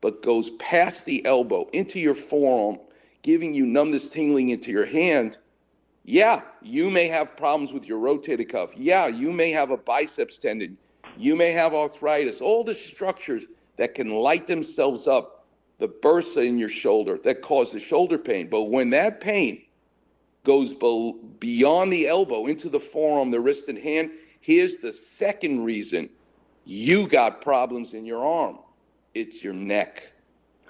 but 0.00 0.22
goes 0.22 0.50
past 0.58 1.06
the 1.06 1.24
elbow 1.24 1.68
into 1.72 2.00
your 2.00 2.16
forearm, 2.16 2.80
giving 3.22 3.54
you 3.54 3.64
numbness 3.64 4.10
tingling 4.10 4.48
into 4.48 4.72
your 4.72 4.86
hand. 4.86 5.38
Yeah, 6.04 6.40
you 6.60 6.90
may 6.90 7.06
have 7.06 7.36
problems 7.36 7.72
with 7.72 7.86
your 7.86 8.00
rotator 8.00 8.48
cuff. 8.48 8.76
Yeah, 8.76 9.06
you 9.06 9.32
may 9.32 9.52
have 9.52 9.70
a 9.70 9.76
biceps 9.76 10.36
tendon. 10.36 10.76
You 11.16 11.36
may 11.36 11.52
have 11.52 11.74
arthritis. 11.74 12.40
All 12.40 12.64
the 12.64 12.74
structures 12.74 13.46
that 13.76 13.94
can 13.94 14.10
light 14.10 14.48
themselves 14.48 15.06
up, 15.06 15.39
the 15.80 15.88
bursa 15.88 16.46
in 16.46 16.58
your 16.58 16.68
shoulder 16.68 17.18
that 17.24 17.40
cause 17.42 17.72
the 17.72 17.80
shoulder 17.80 18.18
pain. 18.18 18.48
But 18.48 18.64
when 18.64 18.90
that 18.90 19.20
pain 19.20 19.62
goes 20.44 20.72
be- 20.74 21.14
beyond 21.40 21.92
the 21.92 22.06
elbow 22.06 22.46
into 22.46 22.68
the 22.68 22.78
forearm, 22.78 23.30
the 23.30 23.40
wrist, 23.40 23.68
and 23.68 23.78
hand, 23.78 24.10
here's 24.40 24.78
the 24.78 24.92
second 24.92 25.64
reason 25.64 26.10
You 26.64 27.08
got 27.08 27.40
problems 27.40 27.94
in 27.94 28.04
your 28.04 28.24
arm. 28.24 28.58
It's 29.14 29.42
your 29.42 29.54
neck. 29.54 30.12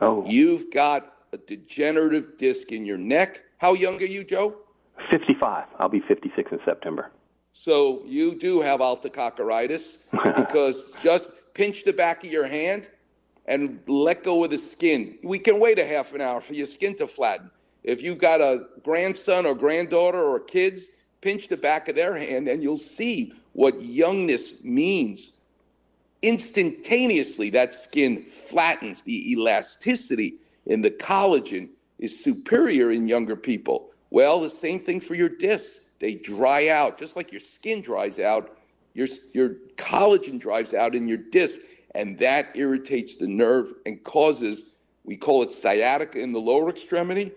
Oh. 0.01 0.25
You've 0.25 0.73
got 0.73 1.13
a 1.33 1.37
degenerative 1.37 2.39
disc 2.39 2.73
in 2.73 2.87
your 2.87 2.97
neck. 2.97 3.43
How 3.59 3.75
young 3.75 4.01
are 4.01 4.07
you, 4.07 4.25
Joe? 4.25 4.57
55. 5.11 5.67
I'll 5.79 5.89
be 5.89 6.01
56 6.07 6.53
in 6.53 6.61
September. 6.65 7.11
So 7.53 8.03
you 8.07 8.37
do 8.37 8.61
have 8.61 8.81
altococcoritis 8.81 9.99
because 10.37 10.93
just 11.03 11.33
pinch 11.53 11.85
the 11.85 11.93
back 11.93 12.25
of 12.25 12.31
your 12.31 12.47
hand 12.47 12.89
and 13.51 13.81
let 13.89 14.23
go 14.23 14.45
of 14.45 14.51
the 14.51 14.57
skin. 14.57 15.19
We 15.25 15.41
can 15.41 15.59
wait 15.59 15.81
a 15.81 15.85
half 15.85 16.15
an 16.15 16.21
hour 16.21 16.41
for 16.41 16.55
your 16.55 16.69
skin 16.69 16.95
to 16.97 17.09
flatten. 17.09 17.51
If 17.83 18.01
you've 18.01 18.19
got 18.19 18.41
a 18.41 18.67
grandson 18.85 19.45
or 19.45 19.57
granddaughter 19.57 20.23
or 20.23 20.39
kids, 20.39 20.91
pinch 21.21 21.49
the 21.49 21.57
back 21.57 21.89
of 21.89 21.97
their 21.97 22.17
hand 22.17 22.47
and 22.47 22.63
you'll 22.63 22.77
see 22.77 23.35
what 23.53 23.83
youngness 23.83 24.63
means. 24.63 25.31
Instantaneously, 26.23 27.51
that 27.51 27.75
skin 27.75 28.23
flattens. 28.23 29.03
The 29.03 29.33
elasticity 29.33 30.35
in 30.67 30.83
the 30.83 30.91
collagen 30.93 31.71
is 31.99 32.23
superior 32.23 32.93
in 32.93 33.09
younger 33.09 33.35
people. 33.35 33.89
Well, 34.11 34.41
the 34.41 34.49
same 34.49 34.79
thing 34.79 35.01
for 35.01 35.17
your 35.17 35.29
discs. 35.29 35.87
They 35.99 36.15
dry 36.15 36.69
out, 36.69 36.99
just 36.99 37.17
like 37.17 37.33
your 37.33 37.41
skin 37.41 37.81
dries 37.83 38.21
out, 38.21 38.57
your, 38.95 39.09
your 39.35 39.57
collagen 39.75 40.39
dries 40.39 40.73
out 40.73 40.95
in 40.95 41.09
your 41.09 41.19
disc, 41.19 41.61
and 41.95 42.19
that 42.19 42.51
irritates 42.55 43.17
the 43.17 43.27
nerve 43.27 43.73
and 43.87 44.03
causes, 44.05 44.77
we 45.05 45.17
call 45.17 45.43
it 45.43 45.53
sciatica 45.53 46.19
in 46.19 46.33
the 46.33 46.41
lower 46.41 46.69
extremity. 46.69 47.33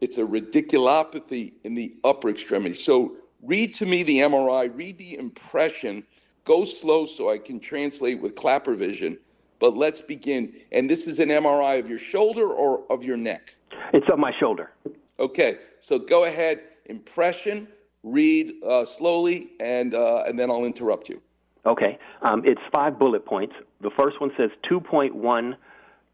It's 0.00 0.18
a 0.18 0.22
radiculopathy 0.22 1.52
in 1.64 1.74
the 1.74 1.94
upper 2.04 2.28
extremity. 2.28 2.74
So 2.74 3.16
read 3.42 3.74
to 3.74 3.86
me 3.86 4.02
the 4.02 4.18
MRI, 4.18 4.70
read 4.74 4.98
the 4.98 5.18
impression, 5.18 6.04
go 6.44 6.64
slow 6.64 7.04
so 7.04 7.30
I 7.30 7.38
can 7.38 7.58
translate 7.58 8.20
with 8.20 8.34
Klapper 8.34 8.74
vision. 8.74 9.18
But 9.58 9.76
let's 9.76 10.02
begin. 10.02 10.52
And 10.70 10.88
this 10.88 11.06
is 11.06 11.18
an 11.18 11.30
MRI 11.30 11.78
of 11.78 11.88
your 11.88 11.98
shoulder 11.98 12.48
or 12.48 12.82
of 12.90 13.04
your 13.04 13.16
neck? 13.16 13.54
It's 13.92 14.08
of 14.10 14.18
my 14.18 14.32
shoulder. 14.32 14.72
Okay, 15.18 15.58
so 15.80 15.98
go 15.98 16.24
ahead, 16.24 16.60
impression, 16.84 17.68
read 18.02 18.62
uh, 18.62 18.84
slowly, 18.84 19.52
and, 19.60 19.94
uh, 19.94 20.24
and 20.26 20.38
then 20.38 20.50
I'll 20.50 20.64
interrupt 20.64 21.08
you. 21.08 21.22
Okay. 21.66 21.98
Um, 22.22 22.42
it's 22.44 22.60
five 22.72 22.98
bullet 22.98 23.26
points. 23.26 23.54
The 23.80 23.90
first 23.90 24.20
one 24.20 24.30
says 24.36 24.50
2.1 24.70 25.56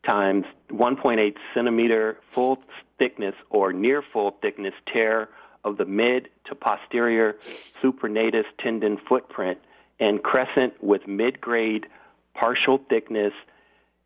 times 0.05 0.45
1.8 0.71 1.35
centimeter 1.55 2.19
full 2.33 2.59
thickness 2.99 3.35
or 3.51 3.73
near 3.73 4.03
full 4.13 4.37
thickness 4.43 4.75
tear 4.93 5.29
of 5.65 5.77
the 5.77 5.85
mid 5.85 6.29
to 6.47 6.55
posterior 6.55 7.35
supraspinatus 7.83 8.45
tendon 8.59 8.99
footprint 9.09 9.59
and 10.01 10.23
crescent 10.23 10.83
with 10.83 11.07
mid-grade 11.07 11.87
partial 12.35 12.81
thickness 12.89 13.33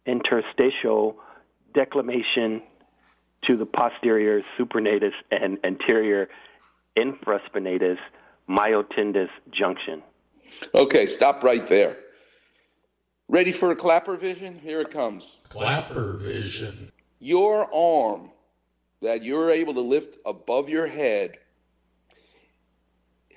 interstitial 0.04 1.16
delamination 1.74 2.60
to 3.42 3.56
the 3.56 3.64
posterior 3.64 4.42
supraspinatus 4.58 5.12
and 5.30 5.58
anterior 5.64 6.28
infraspinatus 6.96 7.98
myotendinous 8.48 9.30
junction. 9.50 10.02
Okay, 10.74 11.06
stop 11.06 11.42
right 11.42 11.66
there. 11.66 11.98
Ready 13.28 13.52
for 13.52 13.72
a 13.72 13.76
Klapper 13.76 14.16
vision? 14.16 14.58
Here 14.58 14.80
it 14.80 14.90
comes. 14.90 15.38
Klapper 15.48 16.18
vision. 16.18 16.92
Your 17.18 17.68
arm 17.74 18.30
that 19.02 19.24
you're 19.24 19.50
able 19.50 19.74
to 19.74 19.80
lift 19.80 20.16
above 20.24 20.68
your 20.68 20.86
head 20.86 21.38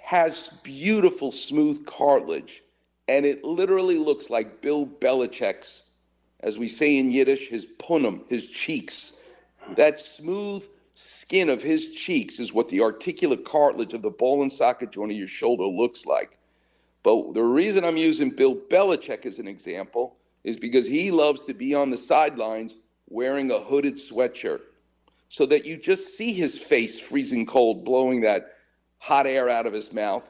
has 0.01 0.59
beautiful 0.63 1.31
smooth 1.31 1.85
cartilage, 1.85 2.63
and 3.07 3.25
it 3.25 3.43
literally 3.43 3.97
looks 3.97 4.29
like 4.29 4.61
Bill 4.61 4.85
Belichick's, 4.85 5.89
as 6.39 6.57
we 6.57 6.67
say 6.67 6.97
in 6.97 7.11
Yiddish, 7.11 7.49
his 7.49 7.67
punim, 7.77 8.27
his 8.29 8.47
cheeks. 8.47 9.17
That 9.75 9.99
smooth 9.99 10.67
skin 10.95 11.49
of 11.49 11.61
his 11.61 11.91
cheeks 11.91 12.39
is 12.39 12.53
what 12.53 12.69
the 12.69 12.81
articular 12.81 13.37
cartilage 13.37 13.93
of 13.93 14.01
the 14.01 14.09
ball 14.09 14.41
and 14.41 14.51
socket 14.51 14.91
joint 14.91 15.11
of 15.11 15.17
your 15.17 15.27
shoulder 15.27 15.65
looks 15.65 16.05
like. 16.07 16.38
But 17.03 17.33
the 17.33 17.43
reason 17.43 17.83
I'm 17.83 17.97
using 17.97 18.29
Bill 18.29 18.55
Belichick 18.55 19.25
as 19.25 19.39
an 19.39 19.47
example 19.47 20.17
is 20.43 20.57
because 20.57 20.87
he 20.87 21.11
loves 21.11 21.45
to 21.45 21.53
be 21.53 21.73
on 21.73 21.89
the 21.89 21.97
sidelines 21.97 22.75
wearing 23.07 23.51
a 23.51 23.59
hooded 23.59 23.95
sweatshirt 23.95 24.61
so 25.27 25.45
that 25.45 25.65
you 25.65 25.77
just 25.77 26.17
see 26.17 26.33
his 26.33 26.59
face 26.59 26.99
freezing 26.99 27.45
cold, 27.45 27.85
blowing 27.85 28.21
that 28.21 28.55
hot 28.97 29.27
air 29.27 29.49
out 29.49 29.65
of 29.65 29.73
his 29.73 29.93
mouth. 29.93 30.29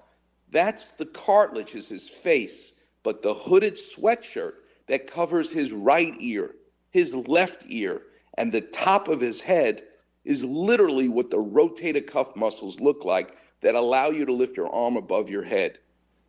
That's 0.52 0.92
the 0.92 1.06
cartilage, 1.06 1.76
is 1.76 1.90
his 1.90 2.10
face. 2.10 2.76
But 3.04 3.24
the 3.24 3.34
hooded 3.34 3.76
sweatshirt 3.76 4.54
that 4.88 5.08
covers 5.08 5.52
his 5.52 5.72
right 5.72 6.14
ear, 6.20 6.56
his 6.92 7.16
left 7.16 7.66
ear, 7.70 8.02
and 8.38 8.52
the 8.52 8.62
top 8.62 9.08
of 9.08 9.22
his 9.22 9.42
head 9.42 9.84
is 10.26 10.44
literally 10.44 11.08
what 11.08 11.32
the 11.32 11.38
rotator 11.38 12.06
cuff 12.06 12.36
muscles 12.36 12.80
look 12.80 13.06
like 13.06 13.38
that 13.62 13.76
allow 13.76 14.10
you 14.10 14.26
to 14.26 14.34
lift 14.34 14.58
your 14.58 14.70
arm 14.70 14.98
above 14.98 15.30
your 15.30 15.44
head. 15.44 15.80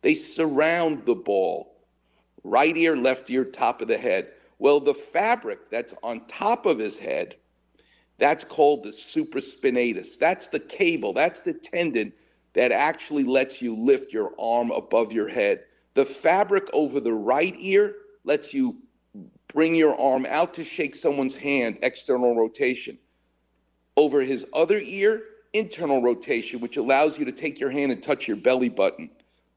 They 0.01 0.13
surround 0.13 1.05
the 1.05 1.15
ball, 1.15 1.75
right 2.43 2.75
ear, 2.75 2.97
left 2.97 3.29
ear, 3.29 3.45
top 3.45 3.81
of 3.81 3.87
the 3.87 3.97
head. 3.97 4.31
Well, 4.57 4.79
the 4.79 4.93
fabric 4.93 5.69
that's 5.69 5.93
on 6.03 6.25
top 6.27 6.65
of 6.65 6.79
his 6.79 6.99
head, 6.99 7.35
that's 8.17 8.43
called 8.43 8.83
the 8.83 8.89
supraspinatus. 8.89 10.17
That's 10.17 10.47
the 10.47 10.59
cable, 10.59 11.13
that's 11.13 11.41
the 11.41 11.53
tendon 11.53 12.13
that 12.53 12.71
actually 12.71 13.23
lets 13.23 13.61
you 13.61 13.75
lift 13.75 14.13
your 14.13 14.33
arm 14.39 14.71
above 14.71 15.13
your 15.13 15.29
head. 15.29 15.63
The 15.93 16.05
fabric 16.05 16.67
over 16.73 16.99
the 16.99 17.13
right 17.13 17.55
ear 17.57 17.95
lets 18.23 18.53
you 18.53 18.77
bring 19.47 19.75
your 19.75 19.99
arm 19.99 20.25
out 20.29 20.53
to 20.55 20.63
shake 20.63 20.95
someone's 20.95 21.37
hand, 21.37 21.79
external 21.81 22.35
rotation. 22.35 22.97
Over 23.97 24.21
his 24.21 24.45
other 24.53 24.79
ear, 24.79 25.23
internal 25.53 26.01
rotation, 26.01 26.59
which 26.61 26.77
allows 26.77 27.19
you 27.19 27.25
to 27.25 27.31
take 27.31 27.59
your 27.59 27.71
hand 27.71 27.91
and 27.91 28.01
touch 28.01 28.27
your 28.27 28.37
belly 28.37 28.69
button. 28.69 29.09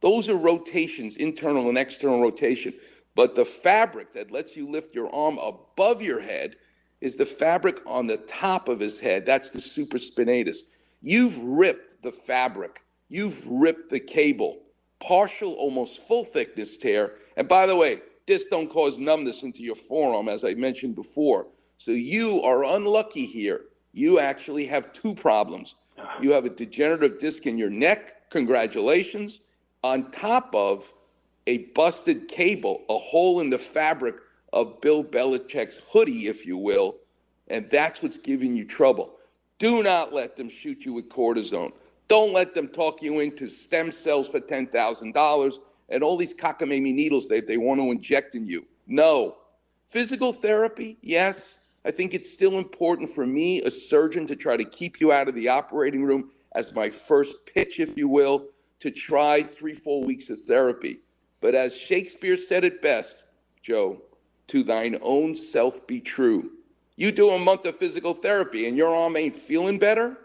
Those 0.05 0.29
are 0.29 0.37
rotations, 0.37 1.17
internal 1.17 1.71
and 1.71 1.79
external 1.79 2.21
rotation. 2.21 2.75
But 3.14 3.35
the 3.35 3.47
fabric 3.47 4.12
that 4.12 4.31
lets 4.31 4.55
you 4.55 4.71
lift 4.71 4.95
your 4.95 5.09
arm 5.14 5.38
above 5.38 6.03
your 6.03 6.21
head 6.21 6.57
is 7.01 7.17
the 7.17 7.25
fabric 7.25 7.81
on 7.87 8.07
the 8.07 8.19
top 8.19 8.69
of 8.69 8.81
his 8.81 9.01
head. 9.01 9.25
That's 9.25 9.49
the 9.49 9.61
supraspinatus. 9.61 10.59
You've 11.01 11.38
ripped 11.38 12.03
the 12.03 12.12
fabric, 12.12 12.83
you've 13.09 13.47
ripped 13.49 13.88
the 13.88 13.99
cable, 13.99 14.61
partial, 15.01 15.55
almost 15.55 16.07
full 16.07 16.25
thickness 16.25 16.77
tear. 16.77 17.12
And 17.38 17.49
by 17.49 17.67
the 17.67 17.75
way, 17.75 18.03
discs 18.27 18.51
don't 18.51 18.69
cause 18.69 18.99
numbness 18.99 19.43
into 19.43 19.62
your 19.62 19.75
forearm, 19.75 20.29
as 20.29 20.45
I 20.45 20.53
mentioned 20.53 20.97
before. 20.97 21.47
So 21.79 21.93
you 21.93 22.43
are 22.43 22.62
unlucky 22.62 23.25
here. 23.25 23.62
You 23.95 24.19
actually 24.19 24.67
have 24.67 24.93
two 24.93 25.14
problems. 25.14 25.77
You 26.21 26.33
have 26.33 26.45
a 26.45 26.51
degenerative 26.51 27.19
disc 27.19 27.47
in 27.47 27.57
your 27.57 27.71
neck. 27.71 28.29
Congratulations. 28.29 29.40
On 29.85 30.11
top 30.11 30.55
of 30.55 30.94
a 31.47 31.59
busted 31.75 32.27
cable, 32.27 32.85
a 32.88 32.97
hole 32.97 33.40
in 33.40 33.51
the 33.51 33.59
fabric 33.59 34.16
of 34.55 34.81
Bill 34.81 35.05
Belichick's 35.05 35.83
hoodie, 35.92 36.27
if 36.27 36.47
you 36.47 36.57
will. 36.57 36.97
And 37.49 37.68
that's 37.68 38.03
what's 38.03 38.16
giving 38.16 38.57
you 38.57 38.64
trouble. 38.64 39.16
Do 39.59 39.83
not 39.83 40.14
let 40.14 40.37
them 40.37 40.49
shoot 40.49 40.87
you 40.87 40.94
with 40.94 41.11
cortisone. 41.11 41.73
Don't 42.09 42.33
let 42.33 42.55
them 42.55 42.68
talk 42.68 43.03
you 43.03 43.20
into 43.20 43.47
stem 43.47 43.92
cells 43.92 44.27
for 44.27 44.40
$10,000 44.40 45.59
and 45.90 46.03
all 46.03 46.16
these 46.16 46.35
cockamamie 46.35 46.94
needles 46.94 47.29
that 47.29 47.47
they 47.47 47.59
want 47.59 47.79
to 47.79 47.90
inject 47.90 48.35
in 48.35 48.47
you. 48.47 48.66
No. 48.87 49.37
Physical 49.85 50.33
therapy, 50.33 50.97
yes. 51.03 51.59
I 51.85 51.90
think 51.90 52.14
it's 52.14 52.33
still 52.33 52.57
important 52.57 53.11
for 53.11 53.27
me, 53.27 53.61
a 53.61 53.70
surgeon, 53.70 54.27
to 54.29 54.37
try 54.37 54.57
to 54.57 54.64
keep 54.64 54.99
you 54.99 55.12
out 55.12 55.29
of 55.29 55.35
the 55.35 55.49
operating 55.49 56.05
room 56.05 56.31
as 56.55 56.75
my 56.75 56.88
first 56.88 57.37
pitch, 57.44 57.81
if 57.81 57.99
you 57.99 58.09
will, 58.09 58.47
to 58.85 58.90
try 58.90 59.42
three, 59.42 59.73
four 59.73 60.05
weeks 60.05 60.29
of 60.29 60.42
therapy. 60.42 60.99
But 61.40 61.55
as 61.55 61.75
Shakespeare 61.75 62.37
said 62.37 62.64
it 62.64 62.83
best, 62.83 63.25
Joe, 63.62 64.03
to 64.49 64.62
thine 64.62 64.99
own 65.01 65.35
self 65.35 65.87
be 65.87 66.01
true. 66.01 66.51
You 66.94 67.11
do 67.11 67.31
a 67.31 67.38
month 67.38 67.64
of 67.64 67.79
physical 67.79 68.12
therapy 68.12 68.68
and 68.68 68.77
your 68.77 68.94
arm 68.94 69.16
ain't 69.16 69.37
feeling 69.37 69.79
better, 69.79 70.18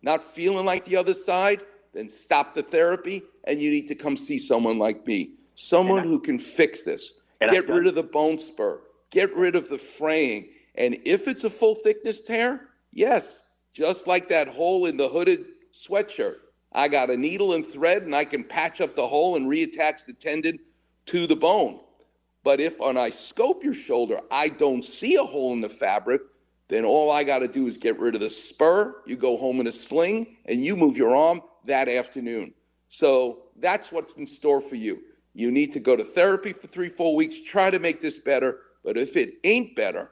not 0.00 0.24
feeling 0.24 0.64
like 0.64 0.86
the 0.86 0.96
other 0.96 1.12
side, 1.12 1.60
then 1.92 2.08
stop 2.08 2.54
the 2.54 2.62
therapy 2.62 3.22
and 3.44 3.60
you 3.60 3.70
need 3.70 3.86
to 3.88 3.94
come 3.94 4.16
see 4.16 4.38
someone 4.38 4.78
like 4.78 5.06
me, 5.06 5.32
someone 5.54 6.02
who 6.02 6.18
can 6.18 6.38
fix 6.38 6.84
this. 6.84 7.20
Get 7.38 7.68
rid 7.68 7.86
of 7.86 7.96
the 7.96 8.02
bone 8.02 8.38
spur, 8.38 8.80
get 9.10 9.36
rid 9.36 9.56
of 9.56 9.68
the 9.68 9.76
fraying. 9.76 10.48
And 10.74 10.96
if 11.04 11.28
it's 11.28 11.44
a 11.44 11.50
full 11.50 11.74
thickness 11.74 12.22
tear, 12.22 12.70
yes, 12.92 13.42
just 13.74 14.06
like 14.06 14.30
that 14.30 14.48
hole 14.48 14.86
in 14.86 14.96
the 14.96 15.10
hooded 15.10 15.44
sweatshirt, 15.70 16.36
I 16.76 16.88
got 16.88 17.08
a 17.08 17.16
needle 17.16 17.54
and 17.54 17.66
thread 17.66 18.02
and 18.02 18.14
I 18.14 18.26
can 18.26 18.44
patch 18.44 18.82
up 18.82 18.94
the 18.94 19.06
hole 19.06 19.34
and 19.36 19.46
reattach 19.46 20.04
the 20.04 20.12
tendon 20.12 20.58
to 21.06 21.26
the 21.26 21.34
bone. 21.34 21.80
But 22.44 22.60
if 22.60 22.78
when 22.78 22.98
I 22.98 23.10
scope 23.10 23.64
your 23.64 23.74
shoulder, 23.74 24.20
I 24.30 24.50
don't 24.50 24.84
see 24.84 25.16
a 25.16 25.24
hole 25.24 25.54
in 25.54 25.62
the 25.62 25.70
fabric, 25.70 26.20
then 26.68 26.84
all 26.84 27.10
I 27.10 27.24
got 27.24 27.38
to 27.38 27.48
do 27.48 27.66
is 27.66 27.78
get 27.78 27.98
rid 27.98 28.14
of 28.14 28.20
the 28.20 28.28
spur. 28.28 28.94
You 29.06 29.16
go 29.16 29.38
home 29.38 29.58
in 29.58 29.66
a 29.66 29.72
sling 29.72 30.36
and 30.44 30.62
you 30.62 30.76
move 30.76 30.98
your 30.98 31.16
arm 31.16 31.40
that 31.64 31.88
afternoon. 31.88 32.52
So 32.88 33.44
that's 33.56 33.90
what's 33.90 34.16
in 34.16 34.26
store 34.26 34.60
for 34.60 34.76
you. 34.76 35.00
You 35.32 35.50
need 35.50 35.72
to 35.72 35.80
go 35.80 35.96
to 35.96 36.04
therapy 36.04 36.52
for 36.52 36.66
three, 36.66 36.88
four 36.90 37.16
weeks, 37.16 37.40
try 37.40 37.70
to 37.70 37.78
make 37.78 38.00
this 38.00 38.18
better. 38.18 38.58
But 38.84 38.96
if 38.96 39.16
it 39.16 39.34
ain't 39.44 39.74
better, 39.74 40.10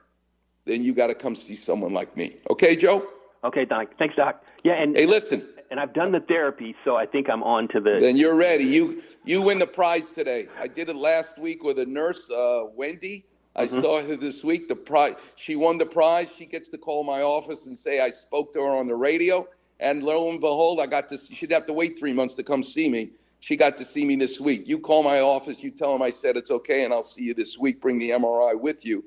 then 0.65 0.83
you 0.83 0.93
got 0.93 1.07
to 1.07 1.15
come 1.15 1.35
see 1.35 1.55
someone 1.55 1.93
like 1.93 2.17
me. 2.17 2.37
Okay, 2.49 2.75
Joe? 2.75 3.07
Okay, 3.43 3.65
Doc. 3.65 3.89
Thanks, 3.99 4.15
Doc. 4.15 4.43
Yeah, 4.63 4.73
and 4.73 4.95
Hey, 4.97 5.05
listen. 5.05 5.47
And 5.75 5.81
I've 5.81 5.93
done 5.93 6.13
the 6.13 6.21
therapy, 6.21 6.73
so 6.85 6.95
I 6.95 7.05
think 7.05 7.29
I'm 7.29 7.43
on 7.43 7.67
to 7.69 7.81
the. 7.81 7.97
Then 7.99 8.15
you're 8.15 8.37
ready. 8.37 8.63
You 8.63 9.03
you 9.25 9.41
win 9.41 9.59
the 9.59 9.67
prize 9.67 10.13
today. 10.13 10.47
I 10.57 10.67
did 10.67 10.87
it 10.87 10.95
last 10.95 11.37
week 11.37 11.65
with 11.65 11.79
a 11.79 11.85
nurse, 11.85 12.31
uh, 12.31 12.63
Wendy. 12.73 13.25
I 13.57 13.65
Mhm. 13.65 13.81
saw 13.81 14.01
her 14.01 14.15
this 14.15 14.41
week. 14.41 14.69
The 14.69 14.77
prize. 14.77 15.15
She 15.35 15.57
won 15.57 15.77
the 15.77 15.85
prize. 15.85 16.33
She 16.33 16.45
gets 16.45 16.69
to 16.69 16.77
call 16.77 17.03
my 17.03 17.21
office 17.21 17.67
and 17.67 17.77
say 17.77 17.99
I 17.99 18.09
spoke 18.09 18.53
to 18.53 18.61
her 18.61 18.69
on 18.69 18.87
the 18.87 18.95
radio. 18.95 19.49
And 19.77 20.03
lo 20.03 20.29
and 20.29 20.39
behold, 20.39 20.79
I 20.79 20.85
got 20.85 21.09
to. 21.09 21.17
See, 21.17 21.35
she'd 21.35 21.51
have 21.51 21.65
to 21.65 21.73
wait 21.73 21.99
three 21.99 22.13
months 22.13 22.35
to 22.35 22.43
come 22.43 22.63
see 22.63 22.87
me. 22.89 23.09
She 23.41 23.57
got 23.57 23.75
to 23.75 23.83
see 23.83 24.05
me 24.05 24.15
this 24.15 24.39
week. 24.39 24.69
You 24.69 24.79
call 24.79 25.03
my 25.03 25.19
office. 25.19 25.61
You 25.61 25.71
tell 25.71 25.91
them 25.91 26.01
I 26.01 26.11
said 26.11 26.37
it's 26.37 26.51
okay, 26.51 26.85
and 26.85 26.93
I'll 26.93 27.03
see 27.03 27.23
you 27.23 27.33
this 27.33 27.59
week. 27.59 27.81
Bring 27.81 27.99
the 27.99 28.11
MRI 28.11 28.53
with 28.53 28.85
you. 28.85 29.03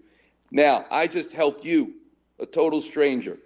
Now 0.53 0.85
I 0.91 1.07
just 1.07 1.33
helped 1.33 1.65
you, 1.65 1.95
a 2.39 2.45
total 2.45 2.83
stranger. 2.83 3.39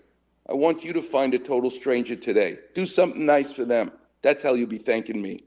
I 0.53 0.55
want 0.55 0.85
you 0.85 0.93
to 0.93 1.01
find 1.01 1.33
a 1.33 1.39
total 1.39 1.71
stranger 1.71 2.15
today. 2.15 2.59
Do 2.75 2.85
something 2.85 3.25
nice 3.25 3.55
for 3.55 3.65
them. 3.65 3.91
That's 4.21 4.43
how 4.43 4.53
you'll 4.53 4.69
be 4.69 4.77
thanking 4.77 5.23
me. 5.23 5.45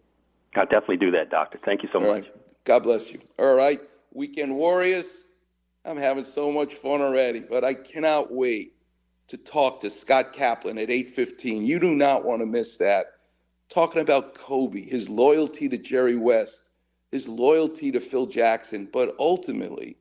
I'll 0.56 0.66
definitely 0.66 0.98
do 0.98 1.12
that, 1.12 1.30
Doctor. 1.30 1.60
Thank 1.64 1.84
you 1.84 1.90
so 1.94 2.00
All 2.00 2.08
much. 2.08 2.24
right. 2.24 2.36
God 2.64 2.80
bless 2.82 3.14
you. 3.14 3.20
All 3.38 3.54
right. 3.54 3.80
Weekend 4.14 4.56
Warriors. 4.56 5.26
I'm 5.86 5.98
having 5.98 6.26
so 6.26 6.52
much 6.52 6.74
fun 6.74 7.02
already, 7.02 7.42
but 7.42 7.64
I 7.64 7.76
cannot 7.76 8.34
wait 8.34 8.74
to 9.28 9.38
talk 9.38 9.80
to 9.82 9.92
Scott 9.92 10.34
Kaplan 10.34 10.80
at 10.80 10.90
8:15. 10.90 11.68
You 11.68 11.80
do 11.80 11.94
not 11.94 12.26
want 12.26 12.42
to 12.42 12.48
miss 12.48 12.78
that. 12.78 13.06
Talking 13.70 14.02
about 14.02 14.34
Kobe, 14.34 14.82
his 14.82 15.08
loyalty 15.08 15.70
to 15.70 15.78
Jerry 15.78 16.18
West, 16.18 16.72
his 17.12 17.28
loyalty 17.28 17.92
to 17.92 18.00
Phil 18.00 18.26
Jackson, 18.26 18.90
but 18.92 19.16
ultimately 19.20 19.98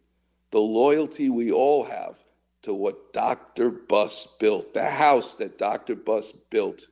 the 0.50 0.60
loyalty 0.60 1.28
we 1.28 1.52
all 1.52 1.84
have 1.84 2.23
to 2.64 2.74
what 2.74 3.12
Dr. 3.12 3.70
Buss 3.70 4.26
built, 4.38 4.74
the 4.74 4.84
house 4.84 5.34
that 5.36 5.56
Dr. 5.58 5.94
Buss 5.94 6.32
built. 6.32 6.86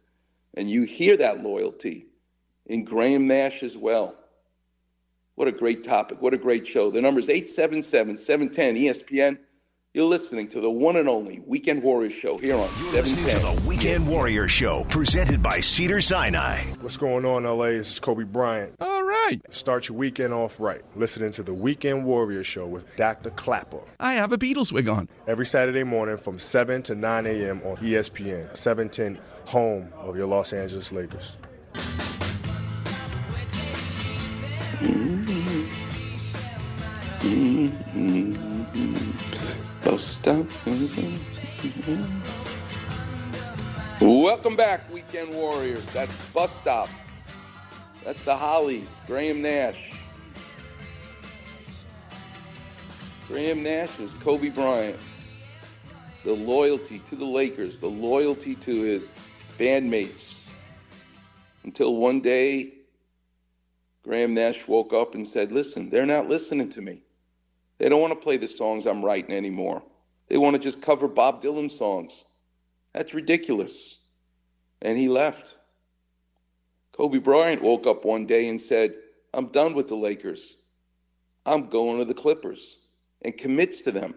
And 0.54 0.70
you 0.70 0.82
hear 0.84 1.16
that 1.16 1.42
loyalty 1.42 2.06
in 2.66 2.84
Graham 2.84 3.26
Nash 3.26 3.62
as 3.62 3.76
well. 3.76 4.14
What 5.34 5.48
a 5.48 5.52
great 5.52 5.82
topic. 5.84 6.20
What 6.20 6.34
a 6.34 6.38
great 6.38 6.66
show. 6.66 6.90
The 6.90 7.00
number 7.00 7.18
is 7.20 7.28
877 7.28 8.16
710 8.18 8.76
ESPN. 8.76 9.38
You're 9.94 10.06
listening 10.06 10.48
to 10.48 10.60
the 10.60 10.70
one 10.70 10.96
and 10.96 11.08
only 11.08 11.40
Weekend 11.46 11.82
Warriors 11.82 12.14
show 12.14 12.38
here 12.38 12.54
on 12.54 12.60
You're 12.60 13.02
listening 13.02 13.24
to 13.24 13.30
710. 13.30 13.56
the 13.62 13.68
Weekend 13.68 14.08
Warrior 14.08 14.48
Show, 14.48 14.84
presented 14.84 15.42
by 15.42 15.60
Cedars-Sinai. 15.60 16.60
What's 16.80 16.96
going 16.96 17.26
on, 17.26 17.44
LA? 17.44 17.66
This 17.72 17.92
is 17.92 18.00
Kobe 18.00 18.24
Bryant. 18.24 18.74
All 18.80 18.88
right. 19.26 19.42
Start 19.52 19.88
your 19.88 19.96
weekend 19.96 20.32
off 20.32 20.60
right. 20.60 20.82
Listening 20.96 21.30
to 21.32 21.42
the 21.42 21.54
Weekend 21.54 22.04
Warrior 22.04 22.44
Show 22.44 22.66
with 22.66 22.86
Dr. 22.96 23.30
Klapper. 23.30 23.80
I 24.00 24.14
have 24.14 24.32
a 24.32 24.38
Beatles 24.38 24.72
wig 24.72 24.88
on. 24.88 25.08
Every 25.26 25.46
Saturday 25.46 25.84
morning 25.84 26.16
from 26.16 26.38
7 26.38 26.82
to 26.84 26.94
9 26.94 27.26
a.m. 27.26 27.62
on 27.64 27.76
ESPN, 27.76 28.56
710, 28.56 29.18
home 29.46 29.92
of 29.98 30.16
your 30.16 30.26
Los 30.26 30.52
Angeles 30.52 30.92
Lakers. 30.92 31.36
Bus 39.84 40.02
stop. 40.02 40.46
Welcome 44.00 44.56
back, 44.56 44.92
Weekend 44.92 45.32
Warriors. 45.32 45.84
That's 45.92 46.30
Bus 46.32 46.52
Stop. 46.56 46.88
That's 48.04 48.22
the 48.22 48.36
Hollies. 48.36 49.00
Graham 49.06 49.42
Nash. 49.42 49.92
Graham 53.28 53.62
Nash 53.62 54.00
is 54.00 54.14
Kobe 54.14 54.48
Bryant. 54.48 54.98
The 56.24 56.32
loyalty 56.32 56.98
to 57.00 57.16
the 57.16 57.24
Lakers, 57.24 57.78
the 57.78 57.88
loyalty 57.88 58.54
to 58.56 58.82
his 58.82 59.12
bandmates. 59.58 60.48
Until 61.64 61.94
one 61.94 62.20
day, 62.20 62.74
Graham 64.02 64.34
Nash 64.34 64.66
woke 64.66 64.92
up 64.92 65.14
and 65.14 65.26
said, 65.26 65.52
Listen, 65.52 65.90
they're 65.90 66.06
not 66.06 66.28
listening 66.28 66.68
to 66.70 66.82
me. 66.82 67.02
They 67.78 67.88
don't 67.88 68.00
want 68.00 68.12
to 68.12 68.22
play 68.22 68.36
the 68.36 68.46
songs 68.46 68.86
I'm 68.86 69.04
writing 69.04 69.34
anymore. 69.34 69.82
They 70.28 70.38
want 70.38 70.54
to 70.54 70.60
just 70.60 70.82
cover 70.82 71.08
Bob 71.08 71.42
Dylan 71.42 71.70
songs. 71.70 72.24
That's 72.92 73.14
ridiculous. 73.14 73.98
And 74.80 74.98
he 74.98 75.08
left. 75.08 75.56
Kobe 76.92 77.18
Bryant 77.18 77.62
woke 77.62 77.86
up 77.86 78.04
one 78.04 78.26
day 78.26 78.48
and 78.48 78.60
said, 78.60 78.94
I'm 79.32 79.46
done 79.46 79.74
with 79.74 79.88
the 79.88 79.96
Lakers. 79.96 80.56
I'm 81.46 81.68
going 81.68 81.98
to 81.98 82.04
the 82.04 82.14
Clippers 82.14 82.78
and 83.22 83.36
commits 83.36 83.82
to 83.82 83.92
them. 83.92 84.14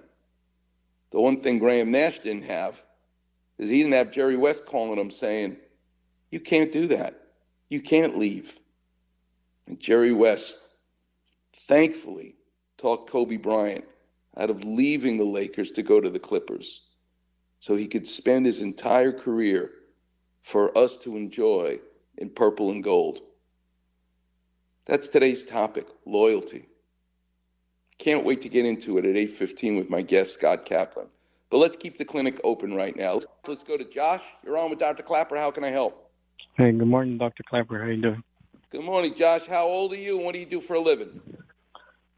The 1.11 1.21
one 1.21 1.39
thing 1.39 1.59
Graham 1.59 1.91
Nash 1.91 2.19
didn't 2.19 2.43
have 2.43 2.85
is 3.57 3.69
he 3.69 3.77
didn't 3.77 3.93
have 3.93 4.11
Jerry 4.11 4.35
West 4.35 4.65
calling 4.65 4.99
him 4.99 5.09
saying, 5.09 5.57
You 6.29 6.39
can't 6.39 6.71
do 6.71 6.88
that. 6.88 7.21
You 7.69 7.81
can't 7.81 8.17
leave. 8.17 8.59
And 9.65 9.79
Jerry 9.79 10.11
West, 10.11 10.59
thankfully, 11.55 12.35
talked 12.77 13.09
Kobe 13.09 13.38
Bryant 13.38 13.85
out 14.38 14.49
of 14.49 14.63
leaving 14.65 15.17
the 15.17 15.23
Lakers 15.23 15.71
to 15.71 15.81
go 15.81 16.01
to 16.01 16.09
the 16.09 16.19
Clippers 16.19 16.81
so 17.59 17.75
he 17.75 17.88
could 17.88 18.05
spend 18.05 18.45
his 18.45 18.61
entire 18.61 19.13
career 19.13 19.71
for 20.41 20.77
us 20.77 20.97
to 20.97 21.15
enjoy 21.15 21.79
in 22.17 22.30
purple 22.30 22.69
and 22.69 22.84
gold. 22.84 23.19
That's 24.86 25.08
today's 25.08 25.43
topic, 25.43 25.88
loyalty. 26.06 26.67
Can't 27.97 28.25
wait 28.25 28.41
to 28.41 28.49
get 28.49 28.65
into 28.65 28.97
it 28.97 29.06
at 29.06 29.15
8:15 29.15 29.78
with 29.78 29.89
my 29.89 30.01
guest 30.01 30.34
Scott 30.34 30.65
Kaplan. 30.65 31.08
But 31.49 31.58
let's 31.58 31.75
keep 31.75 31.97
the 31.97 32.06
clinic 32.06 32.39
open 32.43 32.75
right 32.75 32.95
now. 32.95 33.19
Let's, 33.47 33.63
go 33.63 33.78
to 33.78 33.86
Josh. 33.86 34.21
You're 34.43 34.58
on 34.58 34.69
with 34.69 34.80
Dr. 34.80 35.04
Klapper. 35.04 35.38
How 35.38 35.51
can 35.51 35.63
I 35.63 35.69
help? 35.69 36.12
Hey, 36.56 36.71
good 36.71 36.88
morning, 36.88 37.17
Dr. 37.17 37.43
Klapper. 37.43 37.80
How 37.80 37.88
you 37.88 38.01
doing? 38.01 38.23
Good 38.71 38.84
morning, 38.84 39.13
Josh. 39.15 39.47
How 39.47 39.65
old 39.65 39.93
are 39.93 39.97
you 39.97 40.17
and 40.17 40.25
what 40.25 40.34
do 40.34 40.39
you 40.39 40.45
do 40.45 40.60
for 40.60 40.73
a 40.73 40.80
living? 40.80 41.21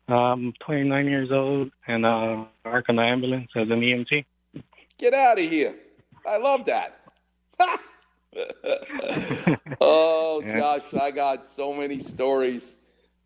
I'm 0.08 0.54
29 0.60 1.06
years 1.06 1.32
old, 1.32 1.72
and 1.86 2.06
uh, 2.06 2.46
I 2.64 2.70
work 2.70 2.86
on 2.88 2.96
the 2.96 3.04
ambulance 3.04 3.52
as 3.56 3.70
an 3.70 3.82
EMT. 3.82 4.26
Get 4.98 5.14
out 5.14 5.38
of 5.38 5.50
here. 5.50 5.76
I 6.26 6.38
love 6.38 6.66
that. 6.66 7.00
oh. 9.82 10.42
Josh, 10.46 10.94
I 11.00 11.12
got 11.12 11.46
so 11.46 11.74
many 11.74 12.00
stories 12.00 12.76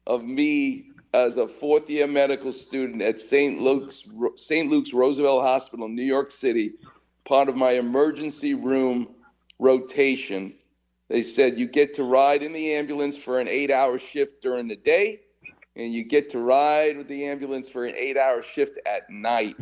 of 0.07 0.23
me 0.23 0.91
as 1.13 1.37
a 1.37 1.47
fourth 1.47 1.89
year 1.89 2.07
medical 2.07 2.51
student 2.51 3.01
at 3.01 3.19
St. 3.19 3.61
Luke's 3.61 4.09
St. 4.35 4.69
Luke's 4.69 4.93
Roosevelt 4.93 5.43
Hospital 5.43 5.85
in 5.85 5.95
New 5.95 6.03
York 6.03 6.31
City, 6.31 6.73
part 7.25 7.49
of 7.49 7.55
my 7.55 7.71
emergency 7.71 8.53
room 8.53 9.09
rotation. 9.59 10.53
They 11.09 11.21
said 11.21 11.57
you 11.57 11.67
get 11.67 11.93
to 11.95 12.03
ride 12.03 12.41
in 12.41 12.53
the 12.53 12.73
ambulance 12.73 13.17
for 13.17 13.39
an 13.39 13.47
8-hour 13.47 13.99
shift 13.99 14.41
during 14.41 14.69
the 14.69 14.77
day 14.77 15.19
and 15.75 15.93
you 15.93 16.03
get 16.03 16.29
to 16.31 16.39
ride 16.39 16.97
with 16.97 17.07
the 17.07 17.25
ambulance 17.25 17.69
for 17.69 17.85
an 17.85 17.95
8-hour 17.95 18.43
shift 18.43 18.77
at 18.85 19.09
night. 19.09 19.55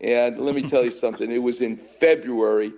And 0.00 0.40
let 0.40 0.54
me 0.54 0.62
tell 0.62 0.82
you 0.82 0.90
something. 0.90 1.30
It 1.30 1.42
was 1.42 1.60
in 1.60 1.76
February, 1.76 2.72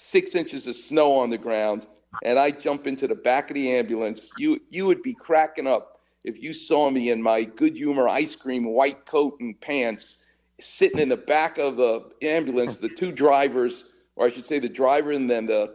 six 0.00 0.36
inches 0.36 0.68
of 0.68 0.76
snow 0.76 1.16
on 1.16 1.28
the 1.28 1.36
ground, 1.36 1.84
and 2.22 2.38
I 2.38 2.52
jump 2.52 2.86
into 2.86 3.08
the 3.08 3.16
back 3.16 3.50
of 3.50 3.54
the 3.54 3.72
ambulance. 3.72 4.30
You 4.38 4.60
you 4.70 4.86
would 4.86 5.02
be 5.02 5.12
cracking 5.12 5.66
up 5.66 6.00
if 6.22 6.40
you 6.40 6.52
saw 6.52 6.88
me 6.88 7.10
in 7.10 7.20
my 7.20 7.42
good 7.42 7.76
humor 7.76 8.08
ice 8.08 8.36
cream 8.36 8.66
white 8.66 9.06
coat 9.06 9.40
and 9.40 9.60
pants, 9.60 10.18
sitting 10.60 11.00
in 11.00 11.08
the 11.08 11.16
back 11.16 11.58
of 11.58 11.76
the 11.76 12.08
ambulance. 12.22 12.78
The 12.78 12.88
two 12.88 13.10
drivers, 13.10 13.86
or 14.14 14.26
I 14.26 14.28
should 14.28 14.46
say, 14.46 14.60
the 14.60 14.68
driver 14.68 15.10
and 15.10 15.28
then 15.28 15.46
the 15.46 15.74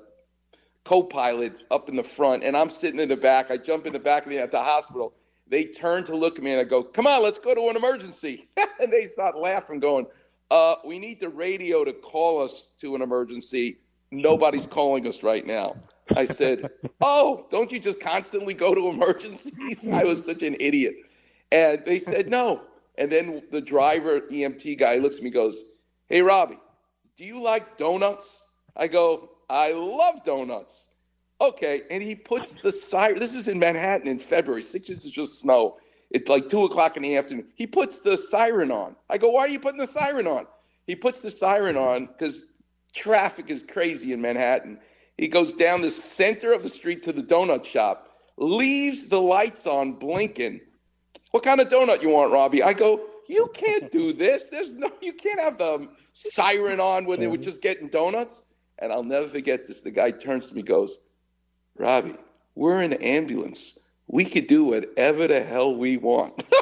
co-pilot 0.85 1.53
up 1.69 1.89
in 1.89 1.97
the 1.97 2.03
front, 2.03 2.43
and 2.45 2.55
I'm 2.55 2.69
sitting 2.69 3.01
in 3.01 3.09
the 3.09 3.17
back. 3.17 3.51
I 3.51 3.57
jump 3.57 3.85
in 3.85 3.91
the 3.91 3.99
back 3.99 4.23
of 4.23 4.31
the 4.31 4.39
at 4.39 4.51
the 4.51 4.61
hospital. 4.61 5.13
They 5.47 5.65
turn 5.65 6.05
to 6.05 6.15
look 6.15 6.37
at 6.37 6.45
me 6.45 6.51
and 6.51 6.61
I 6.61 6.63
go, 6.63 6.81
"Come 6.81 7.07
on, 7.07 7.21
let's 7.21 7.39
go 7.39 7.53
to 7.53 7.67
an 7.67 7.75
emergency." 7.75 8.47
and 8.79 8.89
they 8.89 9.03
start 9.03 9.37
laughing, 9.37 9.81
going, 9.81 10.05
uh, 10.49 10.75
"We 10.85 10.97
need 10.97 11.19
the 11.19 11.27
radio 11.27 11.83
to 11.83 11.91
call 11.91 12.41
us 12.41 12.67
to 12.79 12.95
an 12.95 13.01
emergency. 13.01 13.79
Nobody's 14.21 14.67
calling 14.67 15.07
us 15.07 15.23
right 15.23 15.45
now." 15.45 15.75
I 16.15 16.25
said, 16.25 16.69
"Oh, 17.01 17.47
don't 17.49 17.71
you 17.71 17.79
just 17.79 17.99
constantly 17.99 18.53
go 18.53 18.75
to 18.75 18.89
emergencies?" 18.89 19.89
I 19.91 20.03
was 20.03 20.25
such 20.25 20.43
an 20.43 20.55
idiot, 20.59 20.95
and 21.51 21.83
they 21.85 21.99
said 21.99 22.29
no. 22.29 22.61
And 22.97 23.11
then 23.11 23.41
the 23.51 23.61
driver 23.61 24.21
EMT 24.21 24.77
guy 24.77 24.97
looks 24.97 25.17
at 25.17 25.23
me, 25.23 25.29
goes, 25.29 25.63
"Hey, 26.07 26.21
Robbie, 26.21 26.59
do 27.17 27.25
you 27.25 27.41
like 27.41 27.77
donuts?" 27.77 28.45
I 28.75 28.87
go, 28.87 29.31
"I 29.49 29.71
love 29.73 30.23
donuts." 30.23 30.89
Okay, 31.41 31.81
and 31.89 32.01
he 32.01 32.15
puts 32.15 32.55
the 32.55 32.71
siren. 32.71 33.19
This 33.19 33.35
is 33.35 33.47
in 33.47 33.59
Manhattan 33.59 34.07
in 34.07 34.19
February, 34.19 34.61
six 34.61 34.89
inches 34.89 35.17
of 35.17 35.27
snow. 35.27 35.77
It's 36.13 36.29
like 36.29 36.47
two 36.47 36.63
o'clock 36.63 36.95
in 36.95 37.03
the 37.03 37.17
afternoon. 37.17 37.47
He 37.55 37.65
puts 37.65 37.99
the 37.99 38.15
siren 38.15 38.71
on. 38.71 38.95
I 39.09 39.17
go, 39.17 39.29
why 39.29 39.41
are 39.41 39.47
you 39.49 39.59
putting 39.59 39.79
the 39.79 39.87
siren 39.87 40.27
on? 40.27 40.45
He 40.85 40.95
puts 40.95 41.21
the 41.21 41.31
siren 41.31 41.75
on 41.75 42.05
because 42.05 42.45
traffic 42.93 43.49
is 43.49 43.63
crazy 43.63 44.13
in 44.13 44.21
Manhattan. 44.21 44.79
He 45.17 45.27
goes 45.27 45.53
down 45.53 45.81
the 45.81 45.91
center 45.91 46.53
of 46.53 46.63
the 46.63 46.69
street 46.69 47.03
to 47.03 47.13
the 47.13 47.21
donut 47.21 47.65
shop, 47.65 48.09
leaves 48.37 49.09
the 49.09 49.21
lights 49.21 49.67
on 49.67 49.93
blinking, 49.93 50.61
What 51.31 51.43
kind 51.43 51.59
of 51.59 51.69
donut 51.69 52.01
you 52.01 52.09
want, 52.09 52.31
Robbie? 52.31 52.63
I 52.63 52.73
go, 52.73 53.01
you 53.27 53.49
can't 53.53 53.91
do 53.91 54.13
this. 54.13 54.49
There's 54.49 54.75
no, 54.75 54.91
you 55.01 55.13
can't 55.13 55.39
have 55.39 55.57
the 55.57 55.65
um, 55.65 55.89
siren 56.11 56.79
on 56.79 57.05
when 57.05 57.19
they 57.19 57.27
were 57.27 57.37
just 57.37 57.61
getting 57.61 57.87
donuts. 57.87 58.43
And 58.79 58.91
I'll 58.91 59.03
never 59.03 59.27
forget 59.27 59.65
this. 59.65 59.81
The 59.81 59.91
guy 59.91 60.11
turns 60.11 60.49
to 60.49 60.55
me, 60.55 60.61
goes, 60.61 60.99
Robbie, 61.77 62.15
we're 62.55 62.81
an 62.81 62.93
ambulance. 62.93 63.79
We 64.07 64.25
could 64.25 64.47
do 64.47 64.65
whatever 64.65 65.27
the 65.27 65.43
hell 65.43 65.75
we 65.75 65.97
want. 65.97 66.43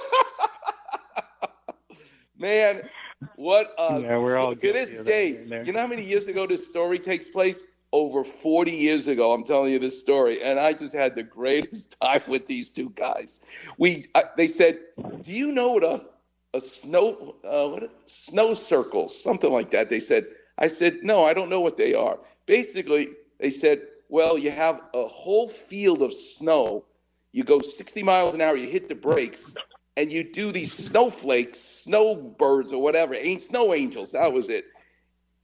Man, 2.38 2.89
what 3.36 3.74
uh 3.78 3.99
Yeah, 4.01 4.17
we're 4.17 4.38
all 4.38 4.55
to 4.55 4.74
this 4.74 4.95
day, 4.97 5.32
here 5.34 5.41
and 5.41 5.51
there. 5.51 5.63
you 5.65 5.74
know 5.74 5.80
how 5.80 5.88
many 5.88 6.03
years 6.05 6.28
ago 6.28 6.47
this 6.47 6.65
story 6.65 6.99
takes 6.99 7.30
place? 7.30 7.63
Over 7.93 8.24
40 8.24 8.72
years 8.72 9.09
ago, 9.09 9.34
I'm 9.34 9.43
telling 9.43 9.74
you 9.74 9.78
this 9.80 9.99
story, 9.99 10.41
and 10.41 10.57
I 10.57 10.72
just 10.72 10.95
had 10.95 11.13
the 11.13 11.24
greatest 11.24 11.97
time 12.01 12.22
with 12.28 12.45
these 12.45 12.69
two 12.69 12.89
guys. 12.95 13.41
We, 13.78 14.05
uh, 14.15 14.22
they 14.38 14.47
said, 14.47 14.80
"Do 15.22 15.32
you 15.32 15.51
know 15.51 15.74
what 15.74 15.84
a 15.84 16.05
a 16.53 16.61
snow 16.61 17.36
uh, 17.43 17.67
what 17.67 17.91
snow 18.05 18.53
circles, 18.53 19.22
something 19.22 19.51
like 19.51 19.72
that?" 19.72 19.89
They 19.89 19.99
said. 19.99 20.26
I 20.57 20.67
said, 20.67 20.99
"No, 21.03 21.26
I 21.26 21.34
don't 21.34 21.49
know 21.49 21.59
what 21.59 21.76
they 21.76 21.93
are." 21.93 22.17
Basically, 22.45 23.09
they 23.39 23.49
said, 23.49 23.82
"Well, 24.07 24.38
you 24.38 24.51
have 24.51 24.80
a 24.93 25.05
whole 25.05 25.49
field 25.49 26.01
of 26.01 26.13
snow. 26.13 26.86
You 27.34 27.43
go 27.43 27.59
60 27.59 28.03
miles 28.03 28.34
an 28.36 28.39
hour. 28.41 28.55
You 28.55 28.69
hit 28.69 28.88
the 28.88 28.95
brakes." 28.95 29.53
And 29.97 30.11
you 30.11 30.23
do 30.23 30.51
these 30.51 30.71
snowflakes, 30.71 31.59
snowbirds, 31.59 32.71
or 32.71 32.81
whatever, 32.81 33.13
ain't 33.13 33.41
snow 33.41 33.73
angels. 33.73 34.13
That 34.13 34.31
was 34.31 34.49
it 34.49 34.65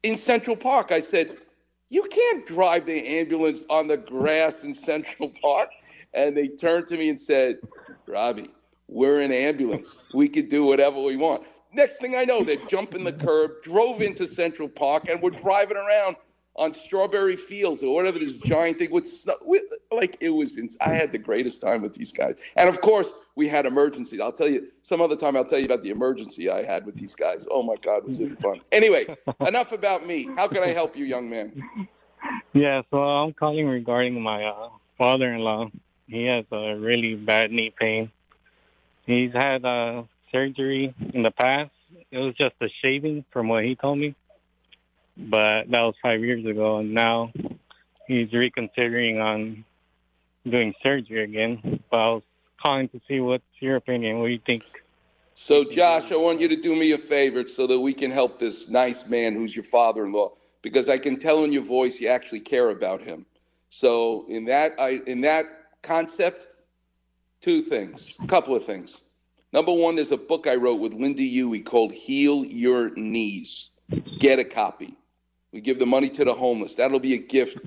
in 0.04 0.18
Central 0.18 0.56
Park. 0.56 0.92
I 0.92 1.00
said, 1.00 1.38
You 1.90 2.04
can't 2.04 2.46
drive 2.46 2.86
the 2.86 3.06
ambulance 3.06 3.66
on 3.70 3.88
the 3.88 3.98
grass 3.98 4.64
in 4.64 4.74
Central 4.74 5.30
Park. 5.42 5.70
And 6.14 6.36
they 6.36 6.48
turned 6.48 6.88
to 6.88 6.98
me 6.98 7.10
and 7.10 7.20
said, 7.20 7.58
Robbie, 8.08 8.50
we're 8.88 9.20
an 9.20 9.32
ambulance. 9.32 9.98
We 10.14 10.30
could 10.30 10.50
do 10.50 10.64
whatever 10.64 11.02
we 11.02 11.18
want. 11.18 11.46
Next 11.74 11.98
thing 11.98 12.16
I 12.16 12.24
know, 12.24 12.44
they're 12.44 12.66
jumping 12.68 13.04
the 13.04 13.12
curb, 13.12 13.62
drove 13.62 14.02
into 14.02 14.26
Central 14.26 14.70
Park, 14.70 15.10
and 15.10 15.22
we're 15.22 15.32
driving 15.32 15.78
around 15.78 16.16
on 16.58 16.74
strawberry 16.74 17.36
fields 17.36 17.84
or 17.84 17.94
whatever 17.94 18.20
this 18.20 18.38
giant 18.38 18.80
thing 18.80 19.06
snow. 19.06 19.36
With, 19.42 19.64
like 19.92 20.18
it 20.20 20.30
was, 20.30 20.58
ins- 20.58 20.78
I 20.82 20.90
had 20.90 21.12
the 21.12 21.18
greatest 21.18 21.62
time 21.62 21.82
with 21.82 21.94
these 21.94 22.12
guys. 22.12 22.36
And 22.56 22.68
of 22.70 22.82
course, 22.82 23.14
we 23.36 23.48
had 23.48 23.66
emergencies. 23.66 24.20
I'll 24.20 24.32
tell 24.32 24.50
you 24.50 24.68
some 24.82 25.02
other 25.02 25.16
time. 25.16 25.38
I'll 25.38 25.46
tell 25.46 25.60
you 25.60 25.66
about 25.66 25.82
the 25.82 25.90
emergency 25.90 26.50
I 26.50 26.64
had 26.64 26.86
with 26.86 26.96
these 26.96 27.16
guys. 27.16 27.48
Oh 27.50 27.64
my 27.64 27.76
God, 27.76 28.06
was 28.06 28.20
it 28.20 28.38
fun? 28.40 28.62
Anyway, 28.72 29.16
enough 29.48 29.72
about 29.72 30.06
me. 30.06 30.30
How 30.36 30.48
can 30.48 30.64
I 30.64 30.70
help 30.70 30.98
you, 30.98 31.06
young 31.06 31.30
man? 31.30 31.88
Yeah, 32.54 32.82
so 32.90 33.02
I'm 33.04 33.34
calling 33.34 33.68
regarding 33.68 34.20
my 34.20 34.46
uh, 34.46 34.70
father-in-law. 34.98 35.70
He 36.08 36.26
has 36.26 36.46
a 36.52 36.76
really 36.76 37.16
bad 37.16 37.52
knee 37.52 37.74
pain. 37.78 38.12
He's 39.06 39.34
had 39.34 39.64
uh, 39.64 40.04
surgery 40.32 40.94
in 41.14 41.24
the 41.24 41.32
past. 41.32 41.72
It 42.12 42.18
was 42.18 42.34
just 42.36 42.56
a 42.62 42.70
shaving, 42.70 43.24
from 43.32 43.48
what 43.48 43.64
he 43.64 43.76
told 43.76 44.00
me, 44.00 44.16
but 45.18 45.70
that 45.70 45.82
was 45.82 45.96
five 46.02 46.22
years 46.22 46.46
ago. 46.46 46.78
And 46.78 46.94
now 46.94 47.32
he's 48.08 48.32
reconsidering 48.32 49.20
on 49.20 49.66
doing 50.48 50.74
surgery 50.82 51.24
again. 51.24 51.82
But 51.90 51.98
I 51.98 52.10
was 52.10 52.24
calling 52.62 52.90
to 52.90 53.02
see 53.08 53.20
what's 53.20 53.44
your 53.60 53.76
opinion. 53.76 54.20
What 54.20 54.28
do 54.28 54.34
you 54.34 54.42
think? 54.46 54.64
So, 55.36 55.64
Josh, 55.64 56.12
I 56.12 56.16
want 56.16 56.42
you 56.42 56.48
to 56.48 56.56
do 56.56 56.76
me 56.76 56.94
a 56.94 56.98
favor 56.98 57.48
so 57.48 57.68
that 57.68 57.80
we 57.80 57.94
can 57.94 58.10
help 58.10 58.40
this 58.40 58.70
nice 58.70 59.08
man 59.08 59.36
who's 59.36 59.56
your 59.56 59.66
father-in-law, 59.66 60.32
because 60.64 60.90
I 60.90 60.98
can 60.98 61.20
tell 61.20 61.44
in 61.44 61.54
your 61.54 61.62
voice 61.62 62.02
you 62.02 62.08
actually 62.08 62.40
care 62.40 62.72
about 62.72 63.04
him. 63.04 63.28
So, 63.70 64.26
in 64.28 64.46
that, 64.46 64.74
I, 64.80 65.02
in 65.06 65.22
that 65.22 65.46
concept, 65.84 66.48
two 67.40 67.62
things, 67.62 68.18
a 68.24 68.26
couple 68.26 68.56
of 68.56 68.66
things. 68.66 69.00
Number 69.54 69.72
one, 69.72 69.96
there's 69.96 70.12
a 70.12 70.18
book 70.18 70.48
I 70.48 70.56
wrote 70.56 70.80
with 70.80 70.94
Linda 70.94 71.22
Huey 71.22 71.62
called 71.62 71.92
"Heal 71.92 72.44
Your 72.44 72.90
Knees." 72.96 73.70
Get 74.18 74.40
a 74.40 74.44
copy. 74.44 74.97
We 75.58 75.62
give 75.62 75.80
the 75.80 75.88
money 75.88 76.08
to 76.10 76.24
the 76.24 76.36
homeless. 76.36 76.76
That'll 76.76 77.00
be 77.00 77.16
a 77.16 77.18
gift 77.18 77.58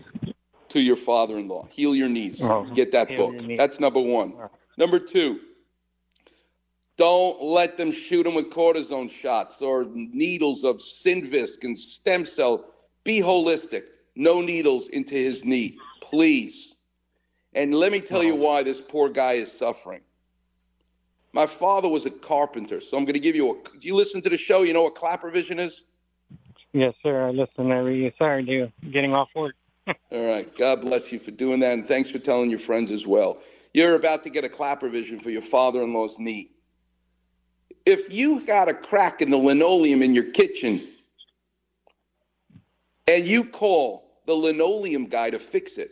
to 0.68 0.80
your 0.80 0.95
father-in-law. 0.95 1.70
Heal 1.72 1.97
your 1.97 2.09
knees. 2.09 2.41
Oh, 2.41 2.62
Get 2.72 2.93
that 2.93 3.16
book. 3.16 3.34
That's 3.57 3.80
number 3.80 3.99
one. 3.99 4.32
Number 4.76 5.01
two, 5.01 5.41
don't 6.97 7.43
let 7.43 7.78
them 7.78 7.91
shoot 7.91 8.24
him 8.28 8.36
with 8.36 8.49
cortisone 8.51 9.11
shots 9.11 9.61
or 9.61 9.86
needles 9.93 10.62
of 10.62 10.76
Synvisc 10.76 11.64
and 11.64 11.76
stem 11.76 12.24
cell. 12.24 12.64
Be 13.03 13.20
holistic. 13.20 13.82
No 14.14 14.41
needles 14.41 14.88
into 14.91 15.16
his 15.16 15.45
knee, 15.45 15.76
please. 16.01 16.76
And 17.55 17.74
let 17.74 17.91
me 17.91 18.01
tell 18.01 18.22
you 18.22 18.36
why 18.36 18.62
this 18.62 18.80
poor 18.80 19.09
guy 19.09 19.32
is 19.32 19.51
suffering. 19.51 20.03
My 21.32 21.47
father 21.47 21.88
was 21.88 22.07
a 22.07 22.11
carpenter, 22.11 22.78
so 22.78 22.97
I'm 22.97 23.05
going 23.05 23.14
to 23.14 23.18
give 23.20 23.34
you 23.34 23.51
a. 23.51 23.78
Do 23.80 23.88
you 23.88 23.97
listen 23.97 24.22
to 24.22 24.28
the 24.28 24.36
show? 24.36 24.62
You 24.62 24.74
know 24.74 24.84
what 24.84 24.95
Klapper 24.95 25.32
vision 25.32 25.59
is? 25.59 25.82
Yes, 26.72 26.94
sir. 27.02 27.26
I 27.26 27.30
listen 27.30 27.72
every 27.72 28.14
Saturday, 28.18 28.72
getting 28.92 29.12
off 29.12 29.28
work. 29.34 29.54
All 29.86 29.94
right. 30.12 30.56
God 30.56 30.80
bless 30.80 31.10
you 31.10 31.18
for 31.18 31.32
doing 31.32 31.60
that, 31.60 31.72
and 31.72 31.86
thanks 31.86 32.10
for 32.10 32.18
telling 32.18 32.50
your 32.50 32.58
friends 32.58 32.90
as 32.90 33.06
well. 33.06 33.38
You're 33.74 33.94
about 33.94 34.22
to 34.24 34.30
get 34.30 34.44
a 34.44 34.48
Klapper 34.48 34.88
vision 34.88 35.18
for 35.18 35.30
your 35.30 35.42
father-in-law's 35.42 36.18
knee. 36.18 36.50
If 37.86 38.12
you 38.12 38.40
got 38.40 38.68
a 38.68 38.74
crack 38.74 39.20
in 39.20 39.30
the 39.30 39.36
linoleum 39.36 40.02
in 40.02 40.14
your 40.14 40.30
kitchen, 40.30 40.86
and 43.08 43.26
you 43.26 43.44
call 43.44 44.20
the 44.26 44.34
linoleum 44.34 45.06
guy 45.06 45.30
to 45.30 45.38
fix 45.38 45.76
it, 45.76 45.90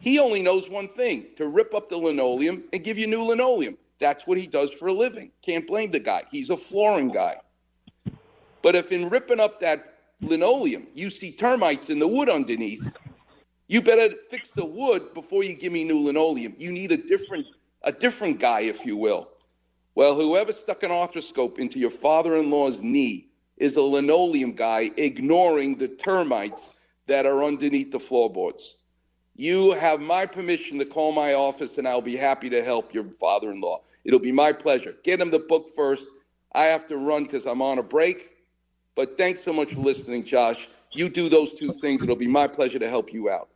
he 0.00 0.18
only 0.18 0.42
knows 0.42 0.68
one 0.68 0.88
thing: 0.88 1.28
to 1.36 1.48
rip 1.48 1.72
up 1.72 1.88
the 1.88 1.96
linoleum 1.96 2.64
and 2.72 2.84
give 2.84 2.98
you 2.98 3.06
new 3.06 3.22
linoleum. 3.22 3.78
That's 3.98 4.26
what 4.26 4.38
he 4.38 4.46
does 4.46 4.72
for 4.72 4.88
a 4.88 4.92
living. 4.92 5.32
Can't 5.42 5.66
blame 5.66 5.90
the 5.90 6.00
guy. 6.00 6.24
He's 6.30 6.50
a 6.50 6.56
flooring 6.56 7.08
guy. 7.08 7.36
But 8.62 8.76
if 8.76 8.92
in 8.92 9.08
ripping 9.08 9.40
up 9.40 9.60
that 9.60 9.94
linoleum, 10.20 10.88
you 10.94 11.10
see 11.10 11.32
termites 11.32 11.90
in 11.90 11.98
the 11.98 12.08
wood 12.08 12.28
underneath, 12.28 12.94
you 13.68 13.82
better 13.82 14.14
fix 14.30 14.50
the 14.50 14.64
wood 14.64 15.14
before 15.14 15.44
you 15.44 15.54
give 15.54 15.72
me 15.72 15.84
new 15.84 16.00
linoleum. 16.00 16.54
You 16.58 16.72
need 16.72 16.92
a 16.92 16.96
different 16.96 17.46
a 17.82 17.92
different 17.92 18.40
guy, 18.40 18.60
if 18.60 18.84
you 18.84 18.96
will. 18.96 19.28
Well, 19.94 20.14
whoever 20.14 20.52
stuck 20.52 20.82
an 20.82 20.90
arthroscope 20.90 21.58
into 21.58 21.78
your 21.78 21.90
father-in-law's 21.90 22.82
knee 22.82 23.28
is 23.56 23.76
a 23.76 23.82
linoleum 23.82 24.52
guy 24.52 24.90
ignoring 24.96 25.76
the 25.76 25.88
termites 25.88 26.74
that 27.06 27.26
are 27.26 27.42
underneath 27.42 27.90
the 27.90 28.00
floorboards. 28.00 28.76
You 29.34 29.72
have 29.72 30.00
my 30.00 30.26
permission 30.26 30.78
to 30.78 30.84
call 30.84 31.12
my 31.12 31.34
office 31.34 31.78
and 31.78 31.86
I'll 31.86 32.00
be 32.00 32.16
happy 32.16 32.50
to 32.50 32.62
help 32.62 32.92
your 32.92 33.04
father-in-law. 33.04 33.82
It'll 34.04 34.18
be 34.18 34.32
my 34.32 34.52
pleasure. 34.52 34.94
Get 35.04 35.20
him 35.20 35.30
the 35.30 35.38
book 35.38 35.68
first. 35.74 36.08
I 36.52 36.64
have 36.64 36.86
to 36.88 36.96
run 36.96 37.24
because 37.24 37.46
I'm 37.46 37.62
on 37.62 37.78
a 37.78 37.82
break. 37.82 38.30
But 38.98 39.16
thanks 39.16 39.40
so 39.40 39.52
much 39.52 39.74
for 39.74 39.80
listening, 39.80 40.24
Josh. 40.24 40.68
You 40.90 41.08
do 41.08 41.28
those 41.28 41.54
two 41.54 41.70
things. 41.70 42.02
It'll 42.02 42.16
be 42.16 42.26
my 42.26 42.48
pleasure 42.48 42.80
to 42.80 42.88
help 42.88 43.12
you 43.12 43.30
out. 43.30 43.48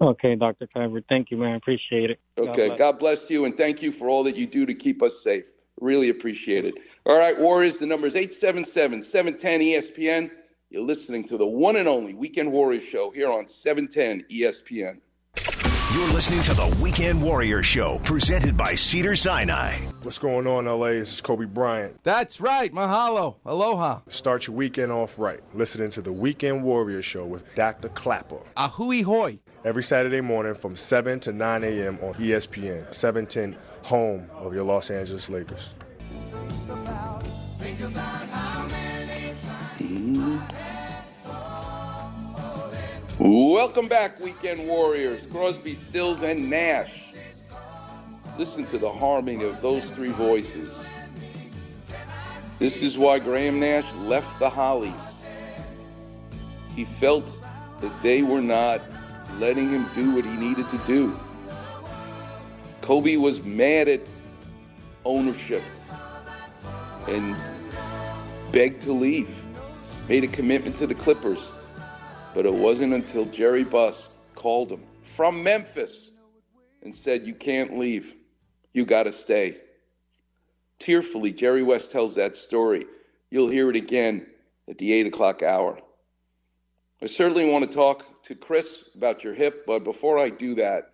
Okay, 0.00 0.36
Dr. 0.36 0.68
Clever. 0.68 1.00
Thank 1.08 1.32
you, 1.32 1.38
man. 1.38 1.56
Appreciate 1.56 2.10
it. 2.10 2.20
God 2.36 2.50
Okay. 2.50 2.66
bless. 2.68 2.78
God 2.78 2.98
bless 3.00 3.30
you 3.30 3.46
and 3.46 3.56
thank 3.56 3.82
you 3.82 3.90
for 3.90 4.08
all 4.08 4.22
that 4.22 4.36
you 4.36 4.46
do 4.46 4.64
to 4.66 4.72
keep 4.72 5.02
us 5.02 5.24
safe. 5.24 5.54
Really 5.80 6.08
appreciate 6.08 6.64
it. 6.64 6.74
All 7.04 7.18
right, 7.18 7.36
Warriors, 7.36 7.78
the 7.78 7.86
number 7.86 8.06
is 8.06 8.14
877 8.14 9.02
710 9.02 9.60
ESPN. 9.60 10.30
You're 10.70 10.82
listening 10.82 11.24
to 11.24 11.36
the 11.36 11.48
one 11.48 11.74
and 11.74 11.88
only 11.88 12.14
Weekend 12.14 12.52
Warriors 12.52 12.84
show 12.84 13.10
here 13.10 13.28
on 13.28 13.46
E 13.46 13.48
710 13.48 14.24
ESPN. 14.30 15.00
You're 15.92 16.12
listening 16.12 16.44
to 16.44 16.54
the 16.54 16.68
Weekend 16.80 17.20
Warrior 17.20 17.64
Show, 17.64 17.98
presented 18.04 18.56
by 18.56 18.76
Cedars-Sinai. 18.76 19.74
What's 20.02 20.20
going 20.20 20.46
on, 20.46 20.66
LA? 20.66 20.90
This 20.90 21.14
is 21.14 21.20
Kobe 21.20 21.46
Bryant. 21.46 21.98
That's 22.04 22.40
right. 22.40 22.72
Mahalo. 22.72 23.34
Aloha. 23.44 23.98
Start 24.06 24.46
your 24.46 24.54
weekend 24.54 24.92
off 24.92 25.18
right. 25.18 25.40
Listening 25.52 25.90
to 25.90 26.00
the 26.00 26.12
Weekend 26.12 26.62
Warrior 26.62 27.02
Show 27.02 27.26
with 27.26 27.44
Dr. 27.56 27.88
Klapper. 27.88 28.38
Ahui 28.56 29.02
hoi. 29.02 29.40
Every 29.64 29.82
Saturday 29.82 30.20
morning 30.20 30.54
from 30.54 30.76
7 30.76 31.18
to 31.20 31.32
9 31.32 31.64
a.m. 31.64 31.98
on 32.02 32.14
ESPN, 32.14 32.94
710, 32.94 33.56
home 33.82 34.30
of 34.36 34.54
your 34.54 34.62
Los 34.62 34.92
Angeles 34.92 35.28
Lakers. 35.28 35.74
Hmm. 39.78 40.38
Welcome 43.22 43.86
back, 43.86 44.18
Weekend 44.18 44.66
Warriors. 44.66 45.26
Crosby, 45.26 45.74
Stills, 45.74 46.22
and 46.22 46.48
Nash. 46.48 47.12
Listen 48.38 48.64
to 48.64 48.78
the 48.78 48.90
harmony 48.90 49.44
of 49.44 49.60
those 49.60 49.90
three 49.90 50.08
voices. 50.08 50.88
This 52.58 52.82
is 52.82 52.96
why 52.96 53.18
Graham 53.18 53.60
Nash 53.60 53.92
left 53.96 54.38
the 54.38 54.48
Hollies. 54.48 55.26
He 56.74 56.86
felt 56.86 57.38
that 57.82 58.00
they 58.00 58.22
were 58.22 58.40
not 58.40 58.80
letting 59.38 59.68
him 59.68 59.84
do 59.94 60.14
what 60.14 60.24
he 60.24 60.34
needed 60.38 60.70
to 60.70 60.78
do. 60.86 61.20
Kobe 62.80 63.16
was 63.16 63.42
mad 63.42 63.86
at 63.88 64.00
ownership 65.04 65.62
and 67.06 67.36
begged 68.50 68.80
to 68.80 68.94
leave, 68.94 69.44
made 70.08 70.24
a 70.24 70.28
commitment 70.28 70.74
to 70.76 70.86
the 70.86 70.94
Clippers. 70.94 71.52
But 72.34 72.46
it 72.46 72.54
wasn't 72.54 72.94
until 72.94 73.24
Jerry 73.26 73.64
Buss 73.64 74.14
called 74.34 74.70
him 74.70 74.82
from 75.02 75.42
Memphis 75.42 76.12
and 76.82 76.94
said, 76.94 77.26
You 77.26 77.34
can't 77.34 77.78
leave. 77.78 78.14
You 78.72 78.84
got 78.84 79.04
to 79.04 79.12
stay. 79.12 79.58
tearfully, 80.78 81.32
Jerry 81.32 81.62
West 81.62 81.92
tells 81.92 82.14
that 82.14 82.36
story. 82.36 82.86
You'll 83.30 83.48
hear 83.48 83.68
it 83.68 83.76
again 83.76 84.26
at 84.68 84.78
the 84.78 84.92
eight 84.92 85.06
o'clock 85.06 85.42
hour. 85.42 85.78
I 87.02 87.06
certainly 87.06 87.50
want 87.50 87.64
to 87.64 87.76
talk 87.76 88.22
to 88.24 88.34
Chris 88.34 88.88
about 88.94 89.24
your 89.24 89.34
hip, 89.34 89.64
but 89.66 89.84
before 89.84 90.18
I 90.18 90.30
do 90.30 90.54
that, 90.56 90.92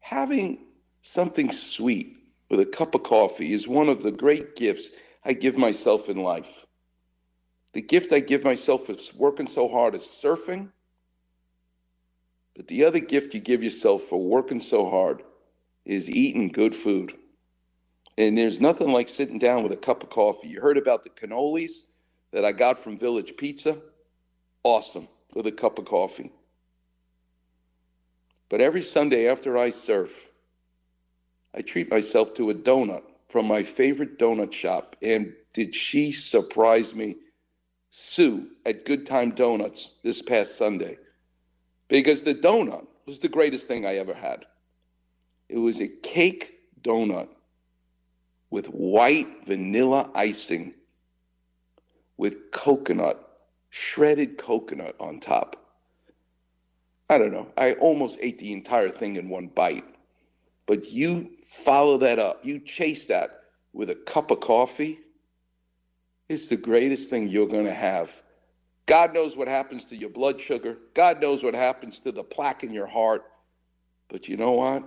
having 0.00 0.58
something 1.02 1.52
sweet 1.52 2.16
with 2.48 2.60
a 2.60 2.66
cup 2.66 2.94
of 2.94 3.02
coffee 3.02 3.52
is 3.52 3.68
one 3.68 3.88
of 3.88 4.02
the 4.02 4.10
great 4.10 4.56
gifts 4.56 4.90
I 5.24 5.32
give 5.34 5.56
myself 5.56 6.08
in 6.08 6.18
life. 6.18 6.66
The 7.72 7.82
gift 7.82 8.12
I 8.12 8.20
give 8.20 8.44
myself 8.44 8.90
is 8.90 9.14
working 9.14 9.46
so 9.46 9.68
hard 9.68 9.94
is 9.94 10.02
surfing. 10.02 10.70
But 12.56 12.68
the 12.68 12.84
other 12.84 12.98
gift 12.98 13.34
you 13.34 13.40
give 13.40 13.62
yourself 13.62 14.02
for 14.02 14.20
working 14.20 14.60
so 14.60 14.90
hard 14.90 15.22
is 15.84 16.10
eating 16.10 16.48
good 16.48 16.74
food. 16.74 17.14
And 18.18 18.36
there's 18.36 18.60
nothing 18.60 18.90
like 18.90 19.08
sitting 19.08 19.38
down 19.38 19.62
with 19.62 19.72
a 19.72 19.76
cup 19.76 20.02
of 20.02 20.10
coffee. 20.10 20.48
You 20.48 20.60
heard 20.60 20.76
about 20.76 21.04
the 21.04 21.10
cannolis 21.10 21.84
that 22.32 22.44
I 22.44 22.52
got 22.52 22.78
from 22.78 22.98
Village 22.98 23.34
Pizza? 23.38 23.78
Awesome, 24.62 25.08
with 25.32 25.46
a 25.46 25.52
cup 25.52 25.78
of 25.78 25.86
coffee. 25.86 26.32
But 28.48 28.60
every 28.60 28.82
Sunday 28.82 29.28
after 29.28 29.56
I 29.56 29.70
surf, 29.70 30.30
I 31.54 31.62
treat 31.62 31.90
myself 31.90 32.34
to 32.34 32.50
a 32.50 32.54
donut 32.54 33.02
from 33.28 33.46
my 33.46 33.62
favorite 33.62 34.18
donut 34.18 34.52
shop. 34.52 34.96
And 35.00 35.34
did 35.54 35.74
she 35.74 36.12
surprise 36.12 36.94
me? 36.94 37.16
Sue 37.90 38.48
at 38.64 38.84
Good 38.84 39.04
Time 39.04 39.32
Donuts 39.32 39.98
this 40.02 40.22
past 40.22 40.56
Sunday. 40.56 40.98
Because 41.88 42.22
the 42.22 42.34
donut 42.34 42.86
was 43.04 43.18
the 43.18 43.28
greatest 43.28 43.66
thing 43.66 43.84
I 43.84 43.96
ever 43.96 44.14
had. 44.14 44.46
It 45.48 45.58
was 45.58 45.80
a 45.80 45.88
cake 45.88 46.60
donut 46.80 47.28
with 48.48 48.66
white 48.66 49.46
vanilla 49.46 50.10
icing 50.14 50.74
with 52.16 52.50
coconut, 52.52 53.18
shredded 53.70 54.36
coconut 54.38 54.94
on 55.00 55.18
top. 55.18 55.56
I 57.08 57.18
don't 57.18 57.32
know. 57.32 57.48
I 57.56 57.72
almost 57.72 58.18
ate 58.20 58.38
the 58.38 58.52
entire 58.52 58.90
thing 58.90 59.16
in 59.16 59.28
one 59.28 59.48
bite. 59.48 59.84
But 60.66 60.92
you 60.92 61.30
follow 61.42 61.98
that 61.98 62.20
up, 62.20 62.44
you 62.44 62.60
chase 62.60 63.06
that 63.06 63.40
with 63.72 63.90
a 63.90 63.96
cup 63.96 64.30
of 64.30 64.38
coffee. 64.38 65.00
It's 66.30 66.46
the 66.46 66.56
greatest 66.56 67.10
thing 67.10 67.28
you're 67.28 67.48
going 67.48 67.64
to 67.64 67.74
have. 67.74 68.22
God 68.86 69.12
knows 69.12 69.36
what 69.36 69.48
happens 69.48 69.84
to 69.86 69.96
your 69.96 70.10
blood 70.10 70.40
sugar. 70.40 70.78
God 70.94 71.20
knows 71.20 71.42
what 71.42 71.54
happens 71.54 71.98
to 71.98 72.12
the 72.12 72.22
plaque 72.22 72.62
in 72.62 72.72
your 72.72 72.86
heart. 72.86 73.24
But 74.08 74.28
you 74.28 74.36
know 74.36 74.52
what? 74.52 74.84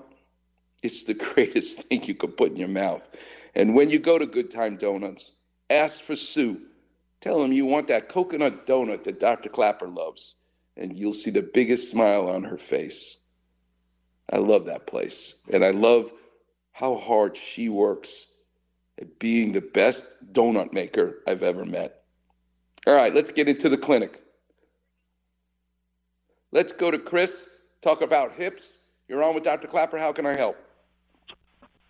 It's 0.81 1.03
the 1.03 1.13
greatest 1.33 1.81
thing 1.81 2.01
you 2.05 2.15
could 2.15 2.37
put 2.37 2.51
in 2.51 2.55
your 2.55 2.69
mouth. 2.69 3.09
And 3.55 3.75
when 3.75 3.89
you 3.89 3.99
go 3.99 4.17
to 4.17 4.25
Good 4.25 4.51
Time 4.51 4.77
Donuts, 4.77 5.33
ask 5.69 6.01
for 6.01 6.15
Sue. 6.15 6.61
Tell 7.19 7.41
them 7.41 7.51
you 7.51 7.65
want 7.65 7.89
that 7.89 8.07
coconut 8.07 8.65
donut 8.65 9.03
that 9.03 9.19
Dr. 9.19 9.49
Klapper 9.49 9.89
loves, 9.89 10.35
and 10.77 10.97
you'll 10.97 11.11
see 11.11 11.29
the 11.29 11.41
biggest 11.41 11.91
smile 11.91 12.29
on 12.29 12.45
her 12.45 12.57
face. 12.57 13.17
I 14.31 14.37
love 14.37 14.67
that 14.67 14.87
place. 14.87 15.35
And 15.51 15.65
I 15.65 15.71
love 15.71 16.13
how 16.71 16.95
hard 16.95 17.35
she 17.35 17.67
works 17.67 18.27
being 19.19 19.51
the 19.51 19.61
best 19.61 20.33
donut 20.33 20.73
maker 20.73 21.19
I've 21.27 21.43
ever 21.43 21.65
met. 21.65 22.03
All 22.85 22.95
right, 22.95 23.13
let's 23.13 23.31
get 23.31 23.47
into 23.47 23.69
the 23.69 23.77
clinic. 23.77 24.21
Let's 26.51 26.71
go 26.73 26.91
to 26.91 26.99
Chris, 26.99 27.49
talk 27.81 28.01
about 28.01 28.33
hips. 28.33 28.79
You're 29.07 29.23
on 29.23 29.33
with 29.35 29.43
Dr. 29.43 29.67
Klapper. 29.67 29.97
How 29.97 30.11
can 30.11 30.25
I 30.25 30.35
help? 30.35 30.57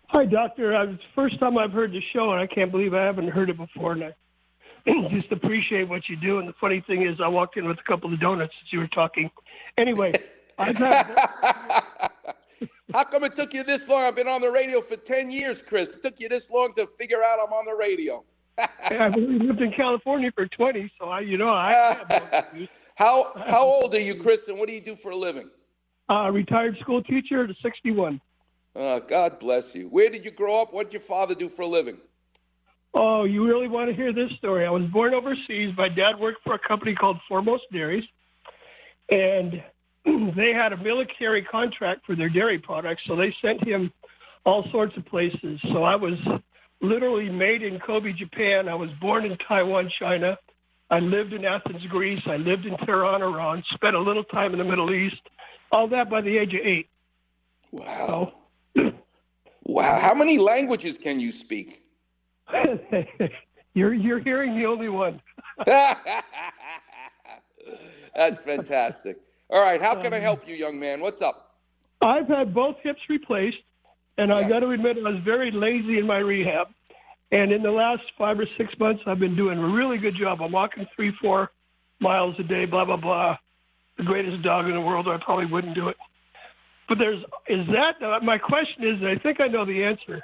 Hi, 0.08 0.24
Doctor. 0.24 0.74
Uh, 0.74 0.84
it's 0.84 1.02
the 1.02 1.08
first 1.14 1.38
time 1.38 1.58
I've 1.58 1.72
heard 1.72 1.92
the 1.92 2.00
show, 2.12 2.32
and 2.32 2.40
I 2.40 2.46
can't 2.46 2.70
believe 2.70 2.94
I 2.94 3.02
haven't 3.02 3.28
heard 3.28 3.50
it 3.50 3.56
before. 3.56 3.92
And 3.92 4.04
I 4.04 4.12
just 5.10 5.32
appreciate 5.32 5.88
what 5.88 6.08
you 6.08 6.16
do. 6.16 6.38
And 6.38 6.48
the 6.48 6.54
funny 6.60 6.80
thing 6.86 7.02
is, 7.02 7.20
I 7.20 7.28
walked 7.28 7.56
in 7.56 7.66
with 7.66 7.78
a 7.78 7.82
couple 7.82 8.12
of 8.12 8.20
donuts 8.20 8.54
as 8.64 8.72
you 8.72 8.78
were 8.78 8.88
talking. 8.88 9.30
Anyway, 9.76 10.14
I've 10.58 10.76
had. 10.76 12.10
How 12.92 13.04
come 13.04 13.24
it 13.24 13.34
took 13.34 13.54
you 13.54 13.64
this 13.64 13.88
long? 13.88 14.02
I've 14.02 14.16
been 14.16 14.28
on 14.28 14.40
the 14.40 14.50
radio 14.50 14.80
for 14.80 14.96
10 14.96 15.30
years, 15.30 15.62
Chris. 15.62 15.96
It 15.96 16.02
took 16.02 16.20
you 16.20 16.28
this 16.28 16.50
long 16.50 16.74
to 16.74 16.86
figure 16.98 17.22
out 17.22 17.38
I'm 17.42 17.52
on 17.52 17.64
the 17.64 17.74
radio. 17.74 18.24
I've 18.58 19.16
only 19.16 19.38
lived 19.38 19.62
in 19.62 19.72
California 19.72 20.30
for 20.32 20.46
20, 20.46 20.92
so 20.98 21.08
I, 21.08 21.20
you 21.20 21.38
know, 21.38 21.48
I. 21.48 22.68
how 22.94 23.32
how 23.48 23.64
old 23.64 23.94
are 23.94 24.00
you, 24.00 24.14
Chris, 24.14 24.46
and 24.48 24.58
what 24.58 24.68
do 24.68 24.74
you 24.74 24.80
do 24.80 24.94
for 24.94 25.10
a 25.10 25.16
living? 25.16 25.50
Uh, 26.08 26.30
retired 26.30 26.78
school 26.78 27.02
teacher 27.02 27.46
to 27.46 27.54
61. 27.62 28.20
Uh, 28.76 28.98
God 29.00 29.38
bless 29.38 29.74
you. 29.74 29.88
Where 29.88 30.10
did 30.10 30.24
you 30.24 30.30
grow 30.30 30.60
up? 30.60 30.72
What 30.72 30.84
did 30.84 30.92
your 30.92 31.02
father 31.02 31.34
do 31.34 31.48
for 31.48 31.62
a 31.62 31.66
living? 31.66 31.96
Oh, 32.92 33.24
you 33.24 33.44
really 33.44 33.66
want 33.66 33.88
to 33.88 33.96
hear 33.96 34.12
this 34.12 34.30
story? 34.32 34.66
I 34.66 34.70
was 34.70 34.84
born 34.84 35.14
overseas. 35.14 35.74
My 35.76 35.88
dad 35.88 36.20
worked 36.20 36.44
for 36.44 36.54
a 36.54 36.58
company 36.58 36.94
called 36.94 37.18
Foremost 37.26 37.64
Dairies, 37.72 38.04
and 39.08 39.64
they 40.36 40.52
had 40.52 40.72
a 40.72 40.76
military 40.76 41.42
contract 41.42 42.04
for 42.06 42.14
their 42.14 42.28
dairy 42.28 42.58
products, 42.58 43.02
so 43.06 43.16
they 43.16 43.34
sent 43.40 43.64
him 43.66 43.92
all 44.44 44.68
sorts 44.70 44.96
of 44.96 45.04
places. 45.06 45.60
So 45.72 45.82
I 45.82 45.96
was 45.96 46.18
literally 46.80 47.30
made 47.30 47.62
in 47.62 47.78
Kobe, 47.80 48.12
Japan. 48.12 48.68
I 48.68 48.74
was 48.74 48.90
born 49.00 49.24
in 49.24 49.36
Taiwan, 49.38 49.90
China. 49.98 50.38
I 50.90 50.98
lived 51.00 51.32
in 51.32 51.44
Athens, 51.44 51.84
Greece. 51.86 52.22
I 52.26 52.36
lived 52.36 52.66
in 52.66 52.76
Tehran, 52.78 53.22
Iran. 53.22 53.64
Spent 53.72 53.96
a 53.96 54.00
little 54.00 54.24
time 54.24 54.52
in 54.52 54.58
the 54.58 54.64
Middle 54.64 54.92
East. 54.92 55.22
All 55.72 55.88
that 55.88 56.10
by 56.10 56.20
the 56.20 56.36
age 56.36 56.54
of 56.54 56.60
eight. 56.62 56.88
Wow. 57.72 58.34
wow. 59.64 59.98
How 59.98 60.14
many 60.14 60.38
languages 60.38 60.98
can 60.98 61.18
you 61.18 61.32
speak? 61.32 61.82
you're 63.74 63.94
you're 63.94 64.20
hearing 64.20 64.56
the 64.56 64.66
only 64.66 64.90
one. 64.90 65.20
That's 68.14 68.40
fantastic. 68.42 69.16
All 69.50 69.60
right, 69.62 69.82
how 69.82 70.00
can 70.00 70.14
I 70.14 70.18
help 70.18 70.48
you, 70.48 70.54
young 70.54 70.78
man? 70.78 71.00
What's 71.00 71.20
up? 71.20 71.54
I've 72.00 72.28
had 72.28 72.54
both 72.54 72.76
hips 72.82 73.00
replaced, 73.08 73.58
and 74.18 74.32
I 74.32 74.48
got 74.48 74.60
to 74.60 74.70
admit 74.70 74.96
I 74.98 75.10
was 75.10 75.20
very 75.24 75.50
lazy 75.50 75.98
in 75.98 76.06
my 76.06 76.18
rehab. 76.18 76.68
And 77.30 77.52
in 77.52 77.62
the 77.62 77.70
last 77.70 78.02
five 78.16 78.38
or 78.38 78.46
six 78.56 78.78
months, 78.78 79.02
I've 79.06 79.18
been 79.18 79.36
doing 79.36 79.58
a 79.58 79.66
really 79.66 79.98
good 79.98 80.14
job. 80.14 80.40
I'm 80.40 80.52
walking 80.52 80.86
three, 80.94 81.12
four 81.20 81.50
miles 82.00 82.36
a 82.38 82.42
day. 82.42 82.64
Blah 82.64 82.84
blah 82.84 82.96
blah. 82.96 83.36
The 83.96 84.04
greatest 84.04 84.42
dog 84.42 84.66
in 84.66 84.72
the 84.72 84.80
world. 84.80 85.08
I 85.08 85.18
probably 85.18 85.46
wouldn't 85.46 85.74
do 85.74 85.88
it. 85.88 85.96
But 86.88 86.98
there's 86.98 87.22
is 87.48 87.66
that 87.68 88.02
uh, 88.02 88.20
my 88.22 88.38
question 88.38 88.84
is? 88.84 89.02
I 89.02 89.16
think 89.20 89.40
I 89.40 89.48
know 89.48 89.64
the 89.64 89.84
answer. 89.84 90.22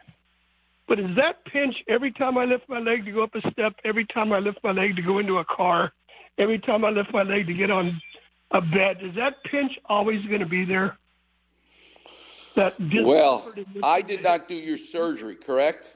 But 0.86 0.98
is 0.98 1.16
that 1.16 1.44
pinch 1.44 1.82
every 1.88 2.12
time 2.12 2.36
I 2.36 2.44
lift 2.44 2.68
my 2.68 2.78
leg 2.78 3.04
to 3.04 3.12
go 3.12 3.22
up 3.22 3.34
a 3.34 3.50
step? 3.52 3.74
Every 3.84 4.04
time 4.06 4.32
I 4.32 4.38
lift 4.38 4.58
my 4.62 4.72
leg 4.72 4.96
to 4.96 5.02
go 5.02 5.18
into 5.18 5.38
a 5.38 5.44
car? 5.44 5.92
Every 6.38 6.58
time 6.58 6.84
I 6.84 6.90
lift 6.90 7.12
my 7.12 7.22
leg 7.22 7.46
to 7.46 7.54
get 7.54 7.70
on 7.70 8.00
a 8.50 8.60
bed? 8.60 8.98
Is 9.00 9.14
that 9.16 9.42
pinch 9.44 9.78
always 9.86 10.24
going 10.26 10.40
to 10.40 10.46
be 10.46 10.64
there? 10.64 10.96
That 12.56 12.74
well, 13.04 13.52
I 13.82 14.02
did 14.02 14.22
not 14.24 14.48
do 14.48 14.54
your 14.54 14.76
surgery, 14.76 15.36
correct? 15.36 15.94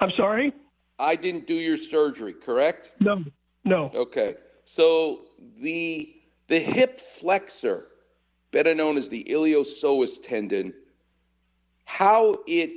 I'm 0.00 0.10
sorry. 0.10 0.52
I 0.98 1.16
didn't 1.16 1.46
do 1.46 1.54
your 1.54 1.78
surgery, 1.78 2.34
correct? 2.34 2.92
No, 3.00 3.24
no. 3.64 3.90
Okay, 3.94 4.34
so 4.64 5.22
the 5.58 6.14
the 6.48 6.58
hip 6.58 7.00
flexor, 7.00 7.86
better 8.50 8.74
known 8.74 8.98
as 8.98 9.08
the 9.08 9.24
iliopsoas 9.24 10.22
tendon, 10.22 10.74
how 11.84 12.38
it 12.46 12.70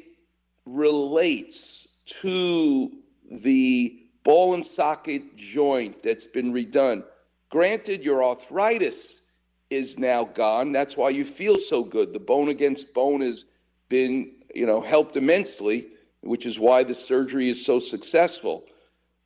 relates 0.66 1.90
to 2.22 2.92
the 3.30 3.98
ball 4.24 4.54
and 4.54 4.66
socket 4.66 5.36
joint 5.36 6.02
that's 6.04 6.28
been 6.28 6.54
redone. 6.54 7.04
Granted, 7.52 8.04
your 8.04 8.24
arthritis 8.24 9.22
is 9.70 10.00
now 10.00 10.24
gone. 10.24 10.72
That's 10.72 10.98
why 10.98 11.10
you 11.10 11.26
feel 11.26 11.58
so 11.58 11.84
good. 11.84 12.14
The 12.14 12.20
bone 12.20 12.48
against 12.48 12.94
bone 12.94 13.22
has 13.22 13.46
been, 13.90 14.32
you 14.56 14.66
know, 14.66 14.82
helped 14.82 15.18
immensely, 15.18 15.88
which 16.22 16.46
is 16.46 16.58
why 16.58 16.84
the 16.84 16.94
surgery 16.94 17.50
is 17.50 17.66
so 17.66 17.80
successful. 17.80 18.64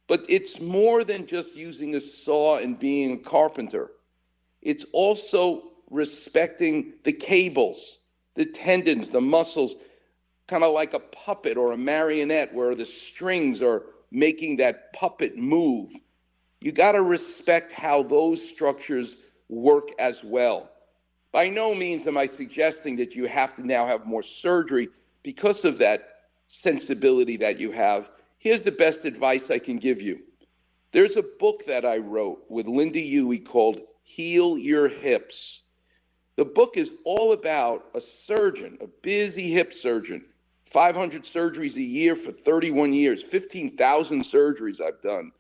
But 0.08 0.26
it's 0.28 0.60
more 0.60 1.04
than 1.04 1.28
just 1.28 1.56
using 1.56 1.96
a 1.96 2.00
saw 2.00 2.58
and 2.58 2.80
being 2.80 3.14
a 3.14 3.18
carpenter. 3.18 3.92
It's 4.62 4.86
also 4.92 5.72
respecting 5.92 6.94
the 7.04 7.14
cables, 7.14 8.00
the 8.34 8.46
tendons, 8.46 9.12
the 9.12 9.22
muscles, 9.22 9.76
kind 10.48 10.64
of 10.64 10.74
like 10.74 10.96
a 10.96 11.00
puppet 11.00 11.58
or 11.58 11.72
a 11.72 11.78
marionette 11.78 12.54
where 12.54 12.74
the 12.74 12.86
strings 12.86 13.62
are 13.62 13.84
making 14.12 14.58
that 14.58 14.94
puppet 14.94 15.38
move. 15.38 15.92
You 16.66 16.72
got 16.72 16.94
to 16.94 17.04
respect 17.04 17.72
how 17.74 18.02
those 18.02 18.44
structures 18.44 19.18
work 19.50 19.90
as 20.00 20.24
well. 20.24 20.72
By 21.32 21.48
no 21.48 21.76
means 21.76 22.08
am 22.08 22.18
I 22.18 22.26
suggesting 22.26 22.96
that 22.96 23.14
you 23.14 23.28
have 23.28 23.56
to 23.58 23.68
now 23.68 23.86
have 23.86 24.08
more 24.08 24.24
surgery 24.24 24.90
because 25.22 25.64
of 25.64 25.78
that 25.78 26.22
sensibility 26.48 27.38
that 27.38 27.60
you 27.60 27.72
have. 27.72 28.10
Here's 28.40 28.64
the 28.64 28.72
best 28.72 29.06
advice 29.06 29.52
I 29.52 29.60
can 29.60 29.78
give 29.78 30.02
you. 30.02 30.22
There's 30.92 31.18
a 31.18 31.22
book 31.40 31.68
that 31.68 31.86
I 31.86 32.00
wrote 32.00 32.44
with 32.50 32.66
Linda 32.66 32.98
Huey 32.98 33.38
called 33.38 33.82
Heal 34.02 34.58
Your 34.58 34.88
Hips. 34.88 35.62
The 36.36 36.46
book 36.46 36.78
is 36.78 36.96
all 37.04 37.34
about 37.34 37.86
a 37.94 38.02
surgeon, 38.02 38.80
a 38.82 38.88
busy 38.88 39.52
hip 39.52 39.72
surgeon, 39.72 40.26
500 40.64 41.26
surgeries 41.26 41.76
a 41.76 41.84
year 41.84 42.16
for 42.16 42.32
31 42.32 42.92
years, 42.92 43.22
15,000 43.22 44.22
surgeries 44.22 44.82
I've 44.82 45.04
done. 45.04 45.32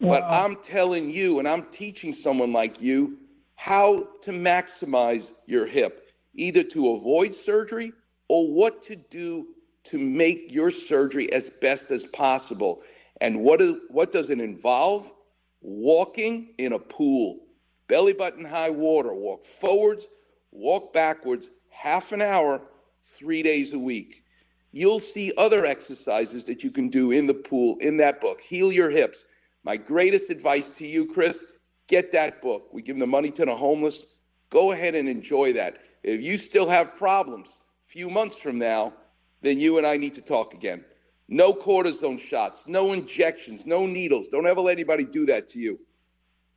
But 0.00 0.24
I'm 0.24 0.56
telling 0.56 1.10
you, 1.10 1.38
and 1.38 1.46
I'm 1.46 1.64
teaching 1.70 2.12
someone 2.12 2.52
like 2.52 2.80
you 2.80 3.18
how 3.54 4.08
to 4.22 4.30
maximize 4.30 5.32
your 5.46 5.66
hip, 5.66 6.10
either 6.34 6.62
to 6.62 6.92
avoid 6.92 7.34
surgery 7.34 7.92
or 8.28 8.50
what 8.50 8.82
to 8.84 8.96
do 8.96 9.48
to 9.84 9.98
make 9.98 10.52
your 10.52 10.70
surgery 10.70 11.30
as 11.32 11.50
best 11.50 11.90
as 11.90 12.06
possible. 12.06 12.82
And 13.20 13.42
what, 13.42 13.60
is, 13.60 13.74
what 13.88 14.12
does 14.12 14.30
it 14.30 14.40
involve? 14.40 15.12
Walking 15.60 16.54
in 16.56 16.72
a 16.72 16.78
pool, 16.78 17.40
belly 17.86 18.14
button 18.14 18.46
high 18.46 18.70
water, 18.70 19.12
walk 19.12 19.44
forwards, 19.44 20.08
walk 20.50 20.94
backwards, 20.94 21.50
half 21.68 22.12
an 22.12 22.22
hour, 22.22 22.62
three 23.02 23.42
days 23.42 23.74
a 23.74 23.78
week. 23.78 24.24
You'll 24.72 25.00
see 25.00 25.32
other 25.36 25.66
exercises 25.66 26.44
that 26.44 26.64
you 26.64 26.70
can 26.70 26.88
do 26.88 27.10
in 27.10 27.26
the 27.26 27.34
pool 27.34 27.76
in 27.80 27.98
that 27.98 28.20
book. 28.22 28.40
Heal 28.40 28.72
your 28.72 28.90
hips. 28.90 29.26
My 29.62 29.76
greatest 29.76 30.30
advice 30.30 30.70
to 30.78 30.86
you, 30.86 31.06
Chris, 31.06 31.44
get 31.86 32.12
that 32.12 32.40
book. 32.40 32.68
We 32.72 32.82
give 32.82 32.98
the 32.98 33.06
money 33.06 33.30
to 33.32 33.44
the 33.44 33.54
homeless. 33.54 34.06
Go 34.48 34.72
ahead 34.72 34.94
and 34.94 35.08
enjoy 35.08 35.52
that. 35.54 35.78
If 36.02 36.24
you 36.24 36.38
still 36.38 36.68
have 36.68 36.96
problems 36.96 37.58
a 37.84 37.88
few 37.88 38.08
months 38.08 38.38
from 38.38 38.58
now, 38.58 38.94
then 39.42 39.58
you 39.58 39.78
and 39.78 39.86
I 39.86 39.96
need 39.96 40.14
to 40.14 40.22
talk 40.22 40.54
again. 40.54 40.84
No 41.28 41.52
cortisone 41.52 42.18
shots, 42.18 42.66
no 42.66 42.92
injections, 42.92 43.64
no 43.66 43.86
needles. 43.86 44.28
Don't 44.28 44.46
ever 44.46 44.60
let 44.60 44.72
anybody 44.72 45.04
do 45.04 45.26
that 45.26 45.48
to 45.48 45.60
you. 45.60 45.78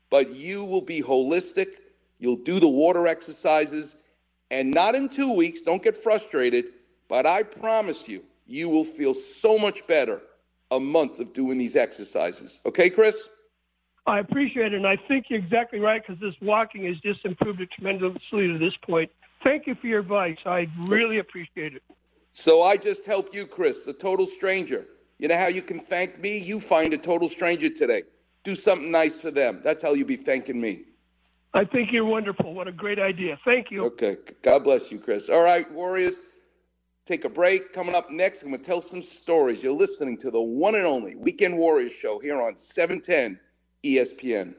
But 0.10 0.36
you 0.36 0.64
will 0.64 0.82
be 0.82 1.02
holistic. 1.02 1.68
You'll 2.20 2.38
do 2.38 2.60
the 2.60 2.68
water 2.68 3.06
exercises, 3.06 3.98
and 4.50 4.72
not 4.72 4.96
in 4.96 5.10
two 5.10 5.34
weeks. 5.34 5.62
Don't 5.62 5.84
get 5.84 5.98
frustrated. 5.98 6.66
But 7.10 7.26
I 7.26 7.44
promise 7.44 8.08
you, 8.08 8.24
you 8.48 8.70
will 8.70 8.84
feel 8.84 9.14
so 9.14 9.58
much 9.58 9.86
better 9.88 10.22
a 10.74 10.80
month 10.80 11.20
of 11.20 11.34
doing 11.34 11.58
these 11.58 11.76
exercises. 11.76 12.60
Okay, 12.66 12.90
Chris? 12.90 13.30
I 14.06 14.20
appreciate 14.20 14.74
it, 14.74 14.78
and 14.78 14.88
I 14.88 14.98
think 15.08 15.28
you're 15.30 15.40
exactly 15.40 15.80
right 15.80 16.02
because 16.06 16.20
this 16.20 16.36
walking 16.42 16.86
has 16.86 16.98
just 16.98 17.24
improved 17.26 17.62
it 17.62 17.70
tremendously 17.72 18.48
to 18.48 18.58
this 18.58 18.74
point. 18.86 19.10
Thank 19.44 19.68
you 19.68 19.76
for 19.76 19.88
your 19.88 20.00
advice. 20.00 20.38
I 20.46 20.68
really 20.82 21.20
appreciate 21.20 21.74
it. 21.74 21.84
So 22.32 22.64
I 22.64 22.78
just 22.78 23.06
helped 23.06 23.34
you, 23.36 23.46
Chris, 23.46 23.88
a 23.88 23.94
total 23.94 24.26
stranger. 24.26 24.88
You 25.20 25.28
know 25.28 25.38
how 25.38 25.48
you 25.48 25.62
can 25.62 25.80
thank 25.80 26.20
me? 26.20 26.38
You 26.38 26.60
find 26.60 26.94
a 26.94 26.98
total 26.98 27.30
stranger 27.30 27.70
today. 27.70 28.04
Do 28.44 28.56
something 28.56 28.92
nice 28.92 29.22
for 29.22 29.32
them. 29.32 29.62
That's 29.64 29.84
how 29.84 29.94
you'll 29.94 30.08
be 30.08 30.18
thanking 30.18 30.60
me. 30.60 30.84
I 31.54 31.64
think 31.64 31.92
you're 31.92 32.06
wonderful. 32.06 32.54
What 32.54 32.68
a 32.68 32.72
great 32.72 33.00
idea. 33.00 33.40
Thank 33.46 33.70
you. 33.70 33.86
Okay. 33.86 34.18
God 34.42 34.64
bless 34.64 34.92
you, 34.92 34.98
Chris. 34.98 35.30
All 35.30 35.44
right, 35.44 35.72
Warriors. 35.72 36.24
Take 37.06 37.26
a 37.26 37.30
break. 37.30 37.74
Coming 37.74 37.96
up 37.96 38.10
next, 38.10 38.44
I'm 38.44 38.50
going 38.50 38.62
to 38.62 38.66
tell 38.66 38.80
some 38.80 39.02
stories. 39.02 39.62
You're 39.62 39.74
listening 39.74 40.18
to 40.20 40.32
the 40.32 40.42
one 40.42 40.76
and 40.76 40.86
only 40.86 41.16
Weekend 41.16 41.58
Warriors 41.58 41.92
show 41.92 42.20
here 42.20 42.42
on 42.42 42.56
710 42.56 43.40
ESPN. 43.84 44.56